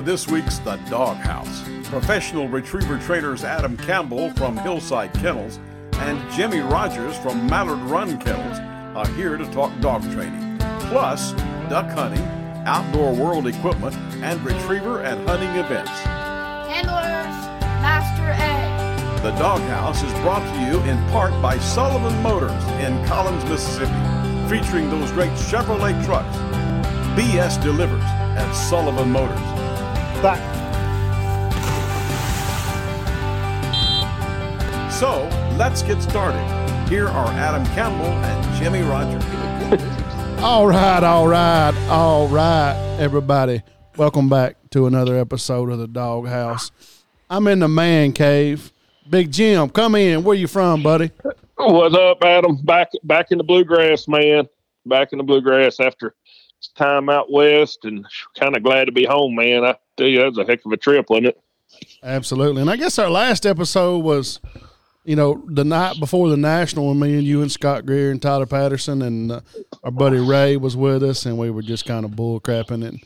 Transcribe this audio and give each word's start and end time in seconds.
to 0.00 0.06
this 0.06 0.28
week's 0.28 0.58
The 0.58 0.76
Doghouse. 0.88 1.62
Professional 1.84 2.48
retriever 2.48 2.98
trainers 2.98 3.44
Adam 3.44 3.76
Campbell 3.76 4.30
from 4.30 4.56
Hillside 4.56 5.12
Kennels 5.14 5.58
and 5.94 6.18
Jimmy 6.32 6.60
Rogers 6.60 7.16
from 7.18 7.46
Mallard 7.46 7.80
Run 7.80 8.18
Kennels 8.18 8.58
are 8.96 9.06
here 9.14 9.36
to 9.36 9.44
talk 9.52 9.78
dog 9.80 10.02
training, 10.12 10.58
plus 10.88 11.32
duck 11.68 11.90
hunting, 11.90 12.24
outdoor 12.66 13.14
world 13.14 13.46
equipment, 13.46 13.94
and 14.22 14.42
retriever 14.42 15.02
and 15.02 15.28
hunting 15.28 15.50
events. 15.50 15.90
Handlers, 16.70 17.36
Master 17.82 18.30
A. 18.30 19.22
The 19.22 19.36
Doghouse 19.38 20.02
is 20.02 20.12
brought 20.20 20.42
to 20.54 20.60
you 20.70 20.80
in 20.90 20.96
part 21.10 21.32
by 21.42 21.58
Sullivan 21.58 22.22
Motors 22.22 22.64
in 22.80 23.04
Collins, 23.06 23.44
Mississippi, 23.44 23.92
featuring 24.48 24.88
those 24.88 25.10
great 25.12 25.32
Chevrolet 25.32 26.02
trucks. 26.06 26.36
BS 27.18 27.62
delivers 27.62 28.02
at 28.02 28.50
Sullivan 28.52 29.10
Motors. 29.10 29.59
Back. 30.22 30.38
So 34.92 35.26
let's 35.56 35.82
get 35.82 36.02
started. 36.02 36.44
Here 36.90 37.08
are 37.08 37.28
Adam 37.28 37.64
Campbell 37.74 38.04
and 38.04 38.56
Jimmy 38.58 38.82
Rogers. 38.82 39.24
All 40.42 40.66
right, 40.66 41.02
all 41.02 41.28
right, 41.28 41.74
all 41.90 42.26
right, 42.28 42.96
everybody. 42.98 43.62
Welcome 43.98 44.30
back 44.30 44.56
to 44.70 44.86
another 44.86 45.18
episode 45.18 45.70
of 45.70 45.78
the 45.78 45.86
Doghouse. 45.86 46.70
I'm 47.28 47.46
in 47.46 47.58
the 47.58 47.68
man 47.68 48.12
cave. 48.12 48.72
Big 49.08 49.30
Jim, 49.30 49.68
come 49.68 49.94
in. 49.96 50.24
Where 50.24 50.34
you 50.34 50.46
from, 50.46 50.82
buddy? 50.82 51.10
What's 51.56 51.94
up, 51.94 52.24
Adam? 52.24 52.56
Back 52.56 52.88
back 53.04 53.32
in 53.32 53.38
the 53.38 53.44
bluegrass, 53.44 54.08
man. 54.08 54.48
Back 54.86 55.12
in 55.12 55.18
the 55.18 55.24
bluegrass 55.24 55.78
after 55.78 56.14
time 56.74 57.10
out 57.10 57.30
west, 57.30 57.84
and 57.84 58.06
kind 58.38 58.56
of 58.56 58.62
glad 58.62 58.86
to 58.86 58.92
be 58.92 59.04
home, 59.04 59.34
man. 59.34 59.64
I 59.64 59.76
tell 60.00 60.08
you, 60.08 60.18
that 60.20 60.28
was 60.30 60.38
a 60.38 60.44
heck 60.44 60.64
of 60.64 60.72
a 60.72 60.76
trip, 60.76 61.08
wasn't 61.10 61.26
it? 61.28 61.40
Absolutely. 62.02 62.62
And 62.62 62.70
I 62.70 62.76
guess 62.76 62.98
our 62.98 63.10
last 63.10 63.46
episode 63.46 63.98
was, 63.98 64.40
you 65.04 65.16
know, 65.16 65.42
the 65.46 65.64
night 65.64 65.98
before 66.00 66.28
the 66.28 66.36
national. 66.36 66.90
and 66.90 67.00
Me 67.00 67.14
and 67.14 67.22
you 67.24 67.42
and 67.42 67.50
Scott 67.52 67.86
Greer 67.86 68.10
and 68.10 68.20
Tyler 68.20 68.46
Patterson 68.46 69.02
and 69.02 69.32
uh, 69.32 69.40
our 69.84 69.90
buddy 69.90 70.18
Ray 70.18 70.56
was 70.56 70.76
with 70.76 71.02
us, 71.02 71.26
and 71.26 71.38
we 71.38 71.50
were 71.50 71.62
just 71.62 71.84
kind 71.86 72.04
of 72.04 72.16
bull 72.16 72.40
crapping. 72.40 72.86
And 72.86 73.02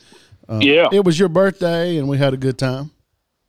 uh, 0.48 0.58
Yeah, 0.62 0.88
it 0.92 1.04
was 1.04 1.18
your 1.18 1.28
birthday, 1.28 1.96
and 1.98 2.08
we 2.08 2.18
had 2.18 2.34
a 2.34 2.36
good 2.38 2.58
time. 2.58 2.90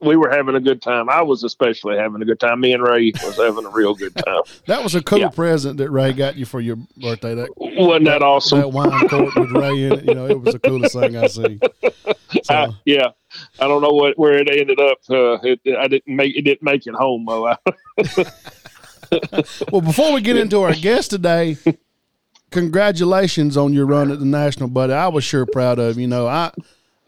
we 0.01 0.15
were 0.15 0.29
having 0.29 0.55
a 0.55 0.59
good 0.59 0.81
time. 0.81 1.09
I 1.09 1.21
was 1.21 1.43
especially 1.43 1.97
having 1.97 2.21
a 2.21 2.25
good 2.25 2.39
time. 2.39 2.59
Me 2.59 2.73
and 2.73 2.83
Ray 2.83 3.11
was 3.23 3.37
having 3.37 3.65
a 3.65 3.69
real 3.69 3.95
good 3.95 4.15
time. 4.15 4.41
That 4.67 4.83
was 4.83 4.93
a 4.95 5.01
cool 5.01 5.19
Yeah. 5.19 5.29
present 5.29 5.77
that 5.77 5.89
Ray 5.89 6.11
got 6.13 6.35
you 6.35 6.45
for 6.45 6.59
your 6.59 6.75
birthday. 6.97 7.33
That 7.35 7.49
Wasn't 7.57 8.05
that 8.05 8.21
awesome? 8.21 8.59
that 8.59 8.69
wine 8.69 9.07
court 9.07 9.33
with 9.35 9.51
Ray 9.51 9.83
in 9.85 9.91
it. 9.93 10.05
You 10.05 10.13
know, 10.15 10.27
it 10.27 10.39
was 10.41 10.53
the 10.53 10.59
coolest 10.59 10.93
thing 10.93 11.15
I 11.17 11.27
see. 11.27 11.59
So, 12.43 12.53
I, 12.53 12.67
yeah, 12.85 13.07
I 13.59 13.67
don't 13.67 13.81
know 13.81 13.89
what 13.89 14.17
where 14.17 14.37
it 14.37 14.49
ended 14.49 14.79
up. 14.79 14.97
Uh, 15.09 15.37
it, 15.43 15.59
I 15.77 15.87
didn't 15.87 16.15
make 16.15 16.35
it 16.35 16.41
didn't 16.43 16.63
make 16.63 16.85
it 16.87 16.93
home 16.93 17.25
though. 17.25 17.55
Well, 19.71 19.81
before 19.81 20.13
we 20.13 20.21
get 20.21 20.35
into 20.35 20.61
our 20.61 20.73
guest 20.73 21.11
today, 21.11 21.57
congratulations 22.51 23.55
on 23.55 23.71
your 23.73 23.85
run 23.85 24.11
at 24.11 24.19
the 24.19 24.25
national, 24.25 24.69
buddy. 24.69 24.93
I 24.93 25.07
was 25.07 25.23
sure 25.23 25.45
proud 25.45 25.77
of 25.79 25.95
you. 25.97 26.01
You 26.03 26.07
know, 26.07 26.27
I 26.27 26.51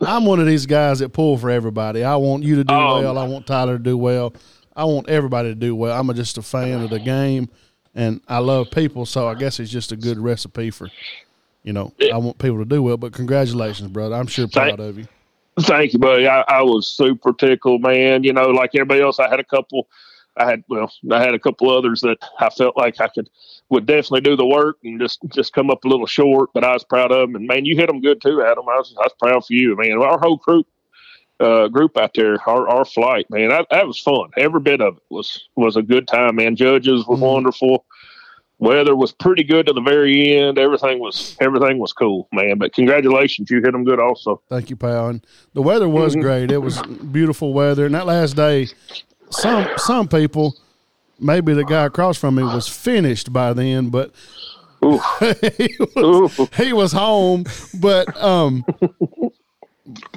I'm 0.02 0.26
one 0.26 0.40
of 0.40 0.46
these 0.46 0.66
guys 0.68 1.00
that 1.00 1.10
pull 1.10 1.38
for 1.38 1.50
everybody. 1.50 2.04
I 2.04 2.16
want 2.18 2.44
you 2.44 2.56
to 2.58 2.64
do 2.64 2.74
Oh. 2.74 3.02
well. 3.02 3.18
I 3.18 3.28
want 3.28 3.48
Tyler 3.48 3.78
to 3.78 3.84
do 3.84 3.98
well. 3.98 4.34
I 4.76 4.86
want 4.86 5.10
everybody 5.10 5.50
to 5.50 5.56
do 5.56 5.76
well. 5.76 6.00
I'm 6.00 6.14
just 6.16 6.38
a 6.38 6.44
fan 6.44 6.82
of 6.82 6.92
the 6.92 7.00
game, 7.00 7.50
and 7.96 8.22
I 8.28 8.38
love 8.40 8.70
people. 8.70 9.08
So 9.08 9.28
I 9.28 9.34
guess 9.34 9.60
it's 9.60 9.72
just 9.72 9.92
a 9.92 9.96
good 9.96 10.20
recipe 10.20 10.70
for, 10.70 10.90
you 11.64 11.74
know, 11.74 11.94
I 12.14 12.18
want 12.18 12.38
people 12.38 12.60
to 12.60 12.66
do 12.66 12.84
well. 12.84 12.98
But 12.98 13.12
congratulations, 13.12 13.90
brother. 13.90 14.16
I'm 14.16 14.28
sure 14.28 14.48
proud 14.48 14.80
of 14.80 15.00
you. 15.00 15.08
Thank 15.62 15.94
you, 15.94 16.00
buddy. 16.00 16.28
I, 16.28 16.42
I 16.48 16.62
was 16.62 16.88
super 16.88 17.34
tickled, 17.34 17.82
man. 17.82 18.24
You 18.24 18.34
know, 18.34 18.50
like 18.50 18.72
everybody 18.76 19.02
else, 19.02 19.20
I 19.20 19.30
had 19.30 19.40
a 19.40 19.44
couple. 19.44 19.88
I 20.40 20.46
had 20.48 20.64
well, 20.70 20.92
I 21.12 21.20
had 21.20 21.34
a 21.34 21.40
couple 21.40 21.70
others 21.72 22.02
that 22.02 22.18
I 22.40 22.50
felt 22.52 22.78
like 22.78 23.02
I 23.02 23.08
could 23.08 23.28
would 23.70 23.88
definitely 23.88 24.22
do 24.22 24.36
the 24.36 24.46
work 24.46 24.78
and 24.84 25.00
just 25.00 25.20
just 25.34 25.54
come 25.54 25.72
up 25.72 25.84
a 25.84 25.88
little 25.88 26.06
short. 26.06 26.52
But 26.54 26.64
I 26.64 26.74
was 26.74 26.84
proud 26.84 27.12
of 27.12 27.20
them, 27.22 27.36
and 27.36 27.48
man, 27.48 27.66
you 27.66 27.76
hit 27.76 27.88
them 27.88 28.02
good 28.02 28.22
too, 28.22 28.44
Adam. 28.44 28.70
I 28.70 28.78
was 28.78 28.94
I 29.00 29.04
was 29.04 29.14
proud 29.20 29.46
for 29.46 29.54
you, 29.54 29.76
man. 29.76 29.94
Our 29.94 30.20
whole 30.20 30.38
group 30.38 30.68
uh, 31.40 31.68
group 31.70 31.98
out 31.98 32.12
there, 32.16 32.38
our 32.50 32.70
our 32.70 32.86
flight, 32.86 33.28
man, 33.30 33.50
that, 33.50 33.68
that 33.72 33.88
was 33.88 34.00
fun. 34.00 34.30
Every 34.38 34.60
bit 34.60 34.82
of 34.82 34.98
it 34.98 35.04
was 35.10 35.48
was 35.56 35.76
a 35.76 35.82
good 35.84 36.08
time, 36.08 36.38
man. 36.38 36.56
Judges 36.56 37.06
were 37.08 37.18
Mhm. 37.18 37.22
wonderful. 37.22 37.86
Weather 38.60 38.96
was 38.96 39.12
pretty 39.12 39.44
good 39.44 39.68
to 39.68 39.74
the 39.74 39.82
very 39.82 40.36
end. 40.36 40.58
Everything 40.58 41.00
was 41.00 41.38
everything 41.40 41.78
was 41.78 41.94
cool, 41.94 42.28
man. 42.32 42.58
But 42.58 42.74
congratulations, 42.74 43.52
you 43.52 43.62
hit 43.62 43.72
them 43.72 43.84
good 43.84 44.00
also. 44.00 44.42
Thank 44.50 44.70
you, 44.72 44.76
pal. 44.76 45.10
And 45.10 45.26
the 45.54 45.62
weather 45.62 45.88
was 45.88 46.16
Mhm. 46.16 46.22
great. 46.22 46.52
It 46.52 46.58
was 46.62 46.82
beautiful 46.82 47.54
weather. 47.54 47.86
And 47.86 47.94
that 47.94 48.08
last 48.08 48.36
day, 48.36 48.68
some 49.30 49.68
some 49.78 50.08
people, 50.08 50.56
maybe 51.20 51.54
the 51.54 51.66
guy 51.66 51.86
across 51.86 52.18
from 52.18 52.34
me 52.36 52.44
was 52.44 52.68
finished 52.68 53.32
by 53.32 53.54
then, 53.54 53.90
but 53.90 54.12
he, 54.82 55.76
was, 55.96 56.50
he 56.56 56.74
was 56.74 56.92
home. 56.94 57.46
But 57.80 58.16
um, 58.24 58.66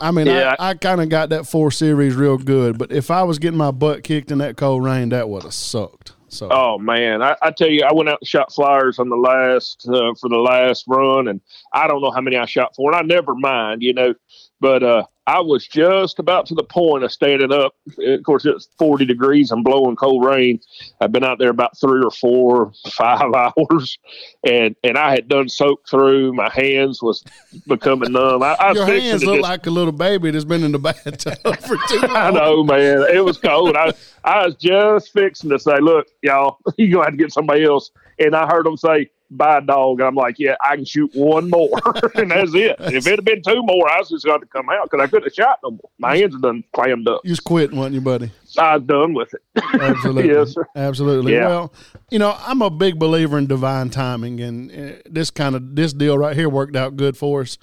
I 0.01 0.11
mean, 0.11 0.27
Yeah. 0.27 0.55
I, 0.59 0.71
I 0.71 0.75
kind 0.75 1.01
of 1.01 1.09
got 1.09 1.29
that 1.29 1.47
four 1.47 1.71
series 1.71 2.15
real 2.15 2.39
good. 2.39 2.79
But 2.79 2.91
if 2.91 3.11
I 3.11 3.23
was 3.23 3.39
getting 3.39 3.59
my 3.59 3.71
butt 3.71 4.03
kicked 4.03 4.31
in 4.31 4.39
that 4.39 4.57
cold 4.57 4.83
rain, 4.85 5.11
that 5.11 5.29
would 5.29 5.43
have 5.45 5.55
sucked. 5.55 6.13
So 6.31 6.49
Oh 6.51 6.79
man, 6.79 7.23
I, 7.23 7.35
I 7.43 7.51
tell 7.51 7.69
you, 7.69 7.83
I 7.83 7.93
went 7.93 8.09
out 8.09 8.19
and 8.21 8.29
shot 8.29 8.53
flyers 8.53 9.01
on 9.01 9.09
the 9.09 9.17
last 9.17 9.87
uh, 9.89 10.15
for 10.15 10.29
the 10.29 10.37
last 10.37 10.85
run, 10.87 11.27
and 11.27 11.41
I 11.75 11.89
don't 11.89 12.01
know 12.01 12.13
how 12.13 12.21
many 12.21 12.37
I 12.37 12.47
shot 12.47 12.75
for, 12.77 12.91
and 12.91 12.97
I 12.97 13.03
never 13.03 13.35
mind, 13.35 13.83
you 13.83 13.93
know. 13.93 14.15
But 14.61 14.83
uh, 14.83 15.05
I 15.27 15.41
was 15.41 15.67
just 15.67 16.19
about 16.19 16.45
to 16.47 16.55
the 16.55 16.63
point 16.65 17.03
of 17.03 17.11
standing 17.11 17.51
up. 17.53 17.75
Of 17.99 18.23
course, 18.25 18.45
it's 18.45 18.69
forty 18.79 19.07
degrees 19.07 19.51
and 19.51 19.65
blowing 19.65 19.97
cold 19.97 20.25
rain. 20.25 20.61
I've 21.01 21.13
been 21.13 21.25
out 21.25 21.39
there 21.39 21.49
about 21.49 21.79
three 21.81 22.03
or 22.05 22.11
four, 22.11 22.73
five 22.91 23.33
hours, 23.57 23.99
and 24.47 24.77
and 24.85 24.99
I 24.99 25.11
had 25.13 25.29
done 25.29 25.49
soaked 25.49 25.89
through. 25.89 26.35
My 26.35 26.51
hands 26.51 27.01
was 27.03 27.25
becoming 27.67 28.13
numb. 28.13 28.43
I, 28.43 28.55
I 28.61 28.73
your 28.73 28.85
hands 28.87 29.25
look 29.25 29.37
just- 29.37 29.49
like 29.49 29.67
a 29.67 29.71
little 29.71 29.93
baby 29.93 30.31
that's 30.31 30.45
been 30.45 30.63
in 30.63 30.73
the 30.73 30.79
bathtub 30.79 31.17
for 31.61 31.77
too 31.89 32.01
long. 32.07 32.17
I 32.17 32.31
know, 32.31 32.63
man. 32.63 33.07
It 33.11 33.25
was 33.25 33.39
cold. 33.39 33.77
I 33.77 33.95
I 34.25 34.45
was 34.47 34.57
just 34.57 35.11
fixing 35.13 35.49
to 35.51 35.59
say, 35.59 35.79
look, 35.81 36.07
y'all, 36.23 36.59
you 36.77 36.93
gonna 36.93 37.05
have 37.07 37.15
to 37.15 37.17
get 37.17 37.33
somebody 37.33 37.65
else. 37.65 37.91
And 38.19 38.37
I 38.37 38.47
heard 38.47 38.67
them 38.67 38.77
say, 38.77 39.09
"Buy 39.31 39.59
a 39.59 39.61
dog." 39.61 40.01
And 40.01 40.09
I'm 40.09 40.15
like, 40.15 40.39
yeah, 40.39 40.57
I 40.63 40.77
can 40.77 40.85
shoot 40.85 41.11
one 41.15 41.49
more, 41.51 41.71
and 42.15 42.31
that's 42.31 42.55
it. 42.55 42.77
If 42.81 43.07
it 43.07 43.11
had 43.17 43.25
been 43.25 43.43
two 43.43 43.63
more, 43.63 43.91
I 43.91 43.99
was 43.99 44.09
just 44.11 44.25
going 44.25 44.41
to 44.41 44.47
come 44.47 44.69
out 44.71 44.91
because 44.91 45.03
I 45.03 45.07
couldn't 45.07 45.25
have 45.25 45.35
shot 45.35 45.59
no 45.63 45.71
more. 45.73 45.91
My 45.99 46.17
hands 46.17 46.35
are 46.35 46.39
done 46.39 46.65
clammed 46.73 47.09
up. 47.09 47.21
You 47.25 47.31
was 47.31 47.41
quitting, 47.41 47.77
wasn't 47.79 47.95
you, 47.95 48.01
buddy? 48.01 48.31
I 48.59 48.77
was 48.77 48.85
done 48.87 49.15
with 49.15 49.33
it. 49.35 49.43
Absolutely. 49.81 50.29
Yes, 50.33 50.51
sir. 50.53 50.67
Absolutely. 50.77 51.35
Yeah. 51.35 51.47
Well, 51.49 51.73
you 52.11 52.19
know, 52.19 52.37
I'm 52.41 52.63
a 52.63 52.71
big 52.71 52.99
believer 52.99 53.39
in 53.39 53.47
divine 53.47 53.91
timing, 53.91 54.41
and 54.41 54.71
uh, 54.71 54.95
this 55.09 55.31
kind 55.31 55.55
of 55.55 55.75
this 55.77 55.93
deal 55.93 56.19
right 56.19 56.37
here 56.37 56.49
worked 56.49 56.77
out 56.77 56.97
good 56.97 57.17
for 57.17 57.43
us. 57.43 57.59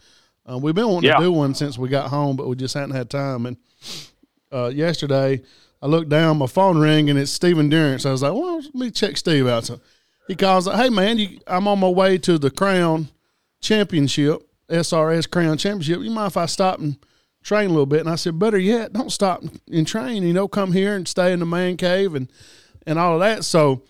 Uh, 0.50 0.58
we've 0.58 0.76
been 0.76 0.88
wanting 0.88 1.10
Yeah. 1.10 1.18
to 1.18 1.24
do 1.24 1.32
one 1.32 1.54
since 1.54 1.78
we 1.78 1.90
got 1.90 2.10
home, 2.10 2.38
but 2.38 2.48
we 2.48 2.56
just 2.56 2.74
hadn't 2.74 2.92
had 2.96 3.10
time. 3.10 3.46
And 3.46 3.58
uh, 4.52 4.68
yesterday, 4.74 5.42
I 5.82 5.88
looked 5.88 6.10
down, 6.10 6.38
my 6.38 6.48
phone 6.48 6.78
rang, 6.80 7.10
and 7.10 7.20
it's 7.20 7.32
Stephen 7.32 7.68
Durrence. 7.70 8.06
I 8.06 8.12
was 8.12 8.22
like, 8.22 8.34
"Well, 8.34 8.56
let 8.62 8.74
me 8.76 8.90
check 8.90 9.18
Steve 9.18 9.46
out." 9.46 9.66
So 9.66 9.80
he 10.28 10.36
calls, 10.36 10.66
"Hey, 10.66 10.90
man, 10.90 11.18
you, 11.18 11.40
I'm 11.48 11.68
on 11.68 11.80
my 11.80 11.90
way 11.90 12.18
to 12.20 12.38
the 12.38 12.50
Crown 12.50 13.10
Championship, 13.62 14.48
SRS 14.70 15.30
Crown 15.30 15.58
Championship. 15.58 16.02
You 16.02 16.12
mind 16.12 16.32
if 16.32 16.38
I 16.38 16.46
stop 16.46 16.80
and 16.80 16.98
train 17.44 17.66
a 17.66 17.74
little 17.74 17.86
bit?" 17.86 18.02
And 18.02 18.10
I 18.10 18.16
said, 18.16 18.40
"Better 18.40 18.58
yet, 18.58 18.94
don't 18.94 19.12
stop 19.12 19.44
and 19.72 19.88
train. 19.88 20.24
You 20.24 20.34
know, 20.34 20.48
come 20.48 20.74
here 20.74 20.96
and 20.96 21.08
stay 21.08 21.32
in 21.32 21.40
the 21.40 21.46
man 21.46 21.78
cave 21.78 22.16
and 22.16 22.32
and 22.86 23.00
all 23.00 23.16
of 23.16 23.20
that." 23.22 23.46
So, 23.46 23.84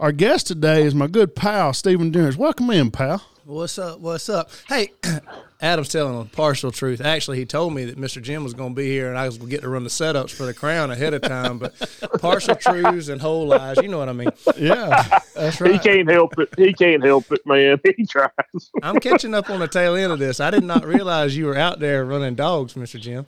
our 0.00 0.12
guest 0.12 0.46
today 0.46 0.82
is 0.82 0.94
my 0.94 1.06
good 1.06 1.36
pal 1.36 1.72
Stephen 1.72 2.10
Durrence. 2.10 2.36
Welcome 2.36 2.70
in, 2.70 2.90
pal. 2.90 3.22
What's 3.44 3.78
up? 3.78 4.00
What's 4.00 4.28
up? 4.30 4.50
Hey, 4.68 4.92
Adam's 5.64 5.88
telling 5.88 6.20
a 6.20 6.26
partial 6.26 6.70
truth. 6.70 7.00
Actually, 7.00 7.38
he 7.38 7.46
told 7.46 7.72
me 7.72 7.86
that 7.86 7.96
Mr. 7.96 8.20
Jim 8.20 8.44
was 8.44 8.52
going 8.52 8.74
to 8.74 8.76
be 8.76 8.86
here 8.86 9.08
and 9.08 9.16
I 9.16 9.24
was 9.24 9.38
going 9.38 9.48
to 9.48 9.56
get 9.56 9.62
to 9.62 9.68
run 9.70 9.82
the 9.82 9.88
setups 9.88 10.28
for 10.28 10.44
the 10.44 10.52
crown 10.52 10.90
ahead 10.90 11.14
of 11.14 11.22
time. 11.22 11.58
But 11.58 11.72
partial 12.20 12.54
truths 12.54 13.08
and 13.08 13.18
whole 13.18 13.46
lies, 13.46 13.78
you 13.78 13.88
know 13.88 13.96
what 13.96 14.10
I 14.10 14.12
mean. 14.12 14.28
Yeah, 14.58 15.20
that's 15.34 15.62
right. 15.62 15.72
He 15.72 15.78
can't 15.78 16.10
help 16.10 16.38
it. 16.38 16.50
He 16.58 16.74
can't 16.74 17.02
help 17.02 17.32
it, 17.32 17.46
man. 17.46 17.80
He 17.96 18.04
tries. 18.04 18.30
I'm 18.82 19.00
catching 19.00 19.34
up 19.34 19.48
on 19.48 19.60
the 19.60 19.68
tail 19.68 19.94
end 19.94 20.12
of 20.12 20.18
this. 20.18 20.38
I 20.38 20.50
did 20.50 20.64
not 20.64 20.84
realize 20.84 21.34
you 21.34 21.46
were 21.46 21.56
out 21.56 21.80
there 21.80 22.04
running 22.04 22.34
dogs, 22.34 22.74
Mr. 22.74 23.00
Jim. 23.00 23.24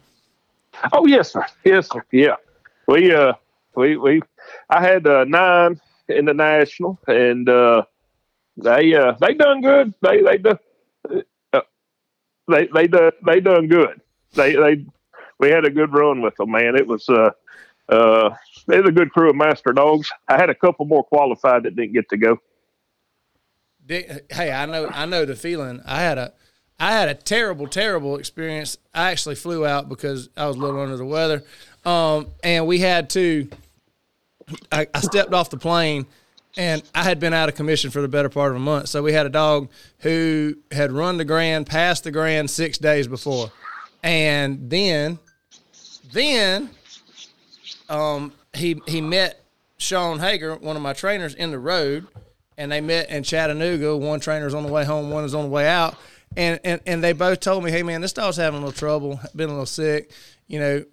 Oh 0.93 1.07
yes, 1.07 1.33
sir. 1.33 1.47
Yes, 1.65 1.89
sir. 1.89 2.05
Yeah, 2.13 2.35
we 2.87 3.15
uh, 3.15 3.33
we 3.77 3.97
we, 3.97 4.23
I 4.69 4.83
had 4.83 5.07
uh, 5.07 5.25
nine 5.25 5.81
in 6.09 6.27
the 6.27 6.35
national, 6.35 6.99
and 7.07 7.49
uh, 7.49 7.85
they 8.57 8.95
uh, 8.95 9.13
they 9.21 9.35
done 9.35 9.63
good. 9.63 9.95
They 10.03 10.21
they 10.21 10.37
done 10.39 10.59
they 12.49 12.69
they 12.73 12.87
done 12.87 13.13
they 13.25 13.41
done 13.41 13.69
good. 13.69 14.01
They 14.35 14.55
they 14.55 14.87
we 15.39 15.51
had 15.51 15.65
a 15.65 15.71
good 15.71 15.93
run 15.93 16.23
with 16.23 16.37
them, 16.37 16.51
man. 16.51 16.77
It 16.77 16.87
was 16.87 17.09
uh 17.09 17.31
uh 17.89 18.35
they're 18.67 18.87
a 18.87 18.93
good 18.93 19.13
crew 19.13 19.31
of 19.31 19.37
master 19.37 19.73
dogs. 19.73 20.11
I 20.29 20.37
had 20.37 20.51
a 20.51 20.55
couple 20.55 20.87
more 20.87 21.05
qualified 21.05 21.65
that 21.65 21.77
didn't 21.77 21.93
get 21.93 22.09
to 22.11 22.17
go. 22.17 22.39
hey, 23.89 24.53
I 24.53 24.67
know, 24.67 24.89
I 24.93 25.07
know 25.07 25.25
the 25.25 25.37
feeling. 25.37 25.81
I 25.87 26.01
had 26.01 26.19
a, 26.19 26.33
I 26.81 26.93
had 26.93 27.09
a 27.09 27.15
terrible, 27.15 27.69
terrible 27.69 28.17
experience. 28.17 28.77
I 28.93 29.11
actually 29.13 29.37
flew 29.37 29.65
out 29.65 29.89
because 29.89 30.29
I 30.37 30.47
was 30.47 30.57
a 30.57 30.59
little 30.59 30.81
under 30.81 30.97
the 30.97 31.07
weather, 31.07 31.45
um, 31.85 32.29
and 32.43 32.67
we 32.67 32.81
had 32.81 33.11
to. 33.11 33.49
I, 34.71 34.87
I 34.95 35.01
stepped 35.01 35.33
off 35.33 35.51
the 35.51 35.57
plane, 35.57 36.07
and 36.57 36.83
I 36.95 37.03
had 37.03 37.21
been 37.21 37.35
out 37.35 37.49
of 37.49 37.55
commission 37.55 37.91
for 37.91 38.01
the 38.01 38.09
better 38.09 38.29
part 38.29 38.51
of 38.51 38.57
a 38.57 38.61
month. 38.61 38.89
So 38.89 39.03
we 39.03 39.13
had 39.13 39.27
a 39.27 39.31
dog 39.31 39.69
who 39.99 40.57
had 40.73 40.93
run 40.93 41.19
the 41.19 41.25
Grand, 41.25 41.67
passed 41.67 42.05
the 42.05 42.11
Grand 42.11 42.51
six 42.51 42.79
days 42.79 43.07
before, 43.07 43.53
and 44.03 44.71
then, 44.71 45.19
then, 46.13 46.71
um, 47.89 48.33
he 48.55 48.81
he 48.87 49.01
met 49.01 49.41
Sean 49.79 50.19
Hager, 50.19 50.57
one 50.57 50.77
of 50.77 50.83
my 50.83 50.93
trainers, 50.93 51.35
in 51.35 51.51
the 51.51 51.59
road, 51.59 52.07
and 52.57 52.73
they 52.73 52.81
met 52.81 53.11
in 53.11 53.23
Chattanooga. 53.23 53.97
One 53.97 54.21
trainer's 54.21 54.55
on 54.55 54.65
the 54.65 54.73
way 54.73 54.85
home, 54.85 55.11
one 55.11 55.25
is 55.25 55.35
on 55.35 55.45
the 55.45 55.51
way 55.51 55.69
out, 55.69 55.97
and 56.37 56.59
and 56.65 56.81
and 56.87 57.05
they 57.05 57.13
both 57.13 57.41
told 57.41 57.65
me, 57.65 57.71
"Hey, 57.71 57.83
man, 57.83 58.01
this 58.01 58.13
dog's 58.13 58.37
having 58.37 58.61
a 58.61 58.65
little 58.65 58.79
trouble, 58.79 59.21
been 59.35 59.49
a 59.49 59.53
little 59.53 59.67
sick. 59.67 60.11
You 60.47 60.61
know, 60.61 60.85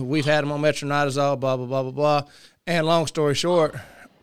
we've 0.00 0.26
had 0.26 0.44
him 0.44 0.52
on 0.52 0.60
metronidazole, 0.60 1.40
blah 1.40 1.56
blah 1.56 1.66
blah 1.66 1.82
blah 1.82 1.92
blah." 1.92 2.22
And 2.66 2.86
long 2.86 3.06
story 3.06 3.34
short, 3.34 3.74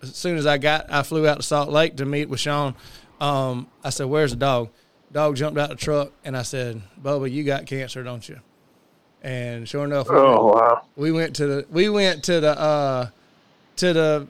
as 0.01 0.15
soon 0.15 0.37
as 0.37 0.45
I 0.45 0.57
got, 0.57 0.91
I 0.91 1.03
flew 1.03 1.27
out 1.27 1.37
to 1.37 1.43
Salt 1.43 1.69
Lake 1.69 1.97
to 1.97 2.05
meet 2.05 2.29
with 2.29 2.39
Sean. 2.39 2.75
Um, 3.19 3.67
I 3.83 3.89
said, 3.89 4.05
"Where's 4.07 4.31
the 4.31 4.37
dog?" 4.37 4.69
Dog 5.11 5.35
jumped 5.37 5.57
out 5.59 5.69
the 5.69 5.75
truck, 5.75 6.11
and 6.25 6.35
I 6.37 6.41
said, 6.43 6.81
"Bubba, 7.01 7.31
you 7.31 7.43
got 7.43 7.65
cancer, 7.65 8.03
don't 8.03 8.27
you?" 8.27 8.39
And 9.21 9.67
sure 9.67 9.83
enough, 9.85 10.07
oh 10.09 10.47
wow, 10.53 10.83
we 10.95 11.11
went 11.11 11.35
to 11.37 11.47
the 11.47 11.65
we 11.71 11.89
went 11.89 12.23
to 12.25 12.39
the 12.39 12.59
uh, 12.59 13.09
to 13.77 13.93
the 13.93 14.27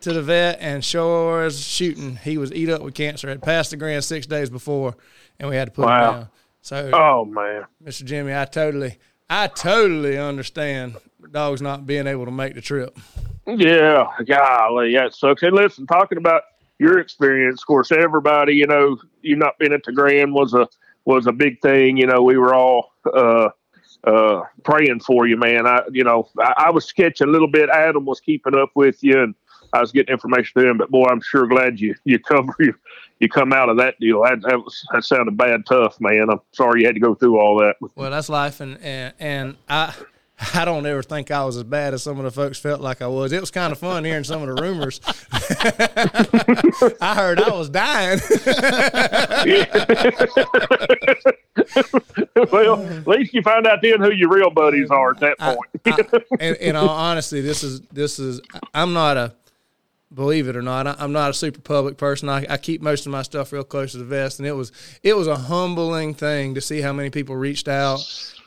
to 0.00 0.12
the 0.14 0.22
vet 0.22 0.58
and 0.60 0.82
sure 0.82 1.42
as 1.44 1.62
shooting, 1.62 2.16
he 2.16 2.38
was 2.38 2.52
eat 2.54 2.70
up 2.70 2.80
with 2.80 2.94
cancer. 2.94 3.28
Had 3.28 3.42
passed 3.42 3.70
the 3.72 3.76
grand 3.76 4.02
six 4.02 4.26
days 4.26 4.48
before, 4.48 4.94
and 5.38 5.50
we 5.50 5.56
had 5.56 5.66
to 5.66 5.72
put 5.72 5.84
Wow. 5.86 5.96
him 6.08 6.14
down. 6.20 6.28
So, 6.62 6.90
oh 6.94 7.24
man, 7.26 7.66
Mr. 7.84 8.04
Jimmy, 8.04 8.34
I 8.34 8.46
totally, 8.46 8.98
I 9.28 9.46
totally 9.48 10.16
understand 10.18 10.96
dogs 11.30 11.60
not 11.60 11.86
being 11.86 12.06
able 12.06 12.24
to 12.24 12.30
make 12.30 12.54
the 12.54 12.60
trip. 12.62 12.98
Yeah, 13.46 14.06
golly, 14.26 14.94
that 14.94 15.14
sucks. 15.14 15.42
And 15.42 15.54
listen, 15.54 15.86
talking 15.86 16.18
about 16.18 16.42
your 16.78 16.98
experience, 16.98 17.62
of 17.62 17.66
course, 17.66 17.92
everybody, 17.92 18.54
you 18.54 18.66
know, 18.66 18.98
you 19.22 19.36
not 19.36 19.58
being 19.58 19.72
at 19.72 19.82
the 19.84 19.92
Grand 19.92 20.32
was 20.32 20.54
a 20.54 20.68
was 21.04 21.26
a 21.26 21.32
big 21.32 21.60
thing. 21.60 21.96
You 21.96 22.06
know, 22.06 22.22
we 22.22 22.38
were 22.38 22.54
all 22.54 22.92
uh, 23.12 23.50
uh, 24.04 24.42
praying 24.64 25.00
for 25.00 25.26
you, 25.26 25.36
man. 25.36 25.66
I, 25.66 25.82
you 25.92 26.04
know, 26.04 26.28
I, 26.38 26.54
I 26.56 26.70
was 26.70 26.86
sketching 26.86 27.28
a 27.28 27.30
little 27.30 27.48
bit. 27.48 27.68
Adam 27.68 28.06
was 28.06 28.20
keeping 28.20 28.56
up 28.56 28.70
with 28.74 29.02
you, 29.02 29.22
and 29.22 29.34
I 29.72 29.80
was 29.80 29.92
getting 29.92 30.12
information 30.12 30.60
to 30.60 30.68
him. 30.68 30.78
But 30.78 30.90
boy, 30.90 31.06
I'm 31.10 31.20
sure 31.20 31.46
glad 31.46 31.80
you 31.80 31.94
you 32.04 32.18
cover 32.28 32.54
you 32.58 32.74
you 33.18 33.28
come 33.28 33.52
out 33.52 33.68
of 33.68 33.76
that 33.76 34.00
deal. 34.00 34.22
That, 34.22 34.40
that 34.42 34.58
was 34.58 34.84
that 34.92 35.04
sounded 35.04 35.36
bad, 35.36 35.66
tough, 35.66 36.00
man. 36.00 36.28
I'm 36.30 36.40
sorry 36.52 36.80
you 36.80 36.86
had 36.86 36.94
to 36.94 37.00
go 37.00 37.14
through 37.14 37.38
all 37.38 37.58
that. 37.58 37.76
Well, 37.94 38.10
that's 38.10 38.28
life, 38.28 38.60
and 38.60 38.78
and, 38.78 39.14
and 39.18 39.56
I. 39.68 39.94
I 40.54 40.64
don't 40.64 40.84
ever 40.86 41.02
think 41.02 41.30
I 41.30 41.44
was 41.44 41.56
as 41.58 41.64
bad 41.64 41.92
as 41.94 42.02
some 42.02 42.18
of 42.18 42.24
the 42.24 42.30
folks 42.30 42.58
felt 42.58 42.80
like 42.80 43.02
I 43.02 43.06
was. 43.06 43.32
It 43.32 43.40
was 43.40 43.50
kind 43.50 43.72
of 43.72 43.78
fun 43.78 44.04
hearing 44.04 44.24
some 44.24 44.42
of 44.42 44.48
the 44.54 44.62
rumors. 44.62 45.00
I 47.00 47.14
heard 47.14 47.40
I 47.40 47.54
was 47.54 47.68
dying. 47.68 48.20
well, 52.52 52.84
at 52.86 53.06
least 53.06 53.34
you 53.34 53.42
find 53.42 53.66
out 53.66 53.80
then 53.82 54.00
who 54.00 54.12
your 54.12 54.30
real 54.30 54.50
buddies 54.50 54.90
are 54.90 55.10
at 55.10 55.20
that 55.20 55.38
point. 55.38 55.58
I- 55.84 56.20
and 56.40 56.56
in 56.56 56.76
all 56.76 56.88
honesty, 56.88 57.40
this 57.40 57.62
is 57.62 57.80
this 57.92 58.18
is 58.18 58.40
I'm 58.74 58.92
not 58.92 59.16
a 59.16 59.34
believe 60.12 60.48
it 60.48 60.56
or 60.56 60.62
not, 60.62 60.86
I- 60.86 60.96
I'm 60.98 61.12
not 61.12 61.30
a 61.30 61.34
super 61.34 61.60
public 61.60 61.96
person. 61.96 62.28
I, 62.28 62.46
I 62.48 62.56
keep 62.56 62.82
most 62.82 63.06
of 63.06 63.12
my 63.12 63.22
stuff 63.22 63.52
real 63.52 63.64
close 63.64 63.92
to 63.92 63.98
the 63.98 64.04
vest, 64.04 64.38
and 64.38 64.48
it 64.48 64.52
was 64.52 64.72
it 65.02 65.16
was 65.16 65.26
a 65.26 65.36
humbling 65.36 66.14
thing 66.14 66.54
to 66.54 66.60
see 66.60 66.80
how 66.80 66.92
many 66.92 67.10
people 67.10 67.36
reached 67.36 67.68
out, 67.68 68.00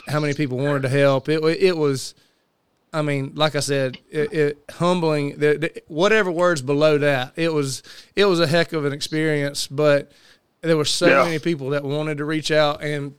how 0.08 0.20
many 0.20 0.34
people 0.34 0.58
wanted 0.58 0.82
to 0.84 0.90
help. 0.90 1.30
It 1.30 1.44
it 1.44 1.78
was, 1.78 2.14
I 2.92 3.02
mean, 3.02 3.32
like 3.36 3.56
I 3.56 3.60
said, 3.62 3.98
it, 4.12 4.34
it 4.34 4.64
humbling. 4.72 5.38
The, 5.38 5.58
the, 5.58 5.82
whatever 5.88 6.32
words 6.32 6.62
below 6.62 6.98
that, 7.00 7.34
it 7.36 7.52
was 7.54 7.84
it 8.16 8.26
was 8.26 8.40
a 8.40 8.48
heck 8.48 8.74
of 8.74 8.86
an 8.86 8.94
experience. 8.94 9.68
But 9.68 10.12
there 10.62 10.78
were 10.78 10.86
so 10.86 11.08
Yeah. 11.08 11.24
many 11.24 11.40
people 11.40 11.70
that 11.72 11.84
wanted 11.84 12.18
to 12.20 12.26
reach 12.26 12.52
out, 12.52 12.82
and 12.84 13.16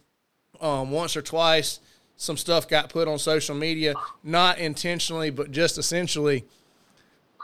um, 0.60 0.90
once 0.90 1.16
or 1.16 1.22
twice, 1.22 1.80
some 2.16 2.36
stuff 2.36 2.68
got 2.68 2.88
put 2.90 3.08
on 3.08 3.18
social 3.18 3.54
media, 3.54 3.94
not 4.22 4.58
intentionally, 4.58 5.30
but 5.30 5.50
just 5.50 5.76
essentially 5.78 6.44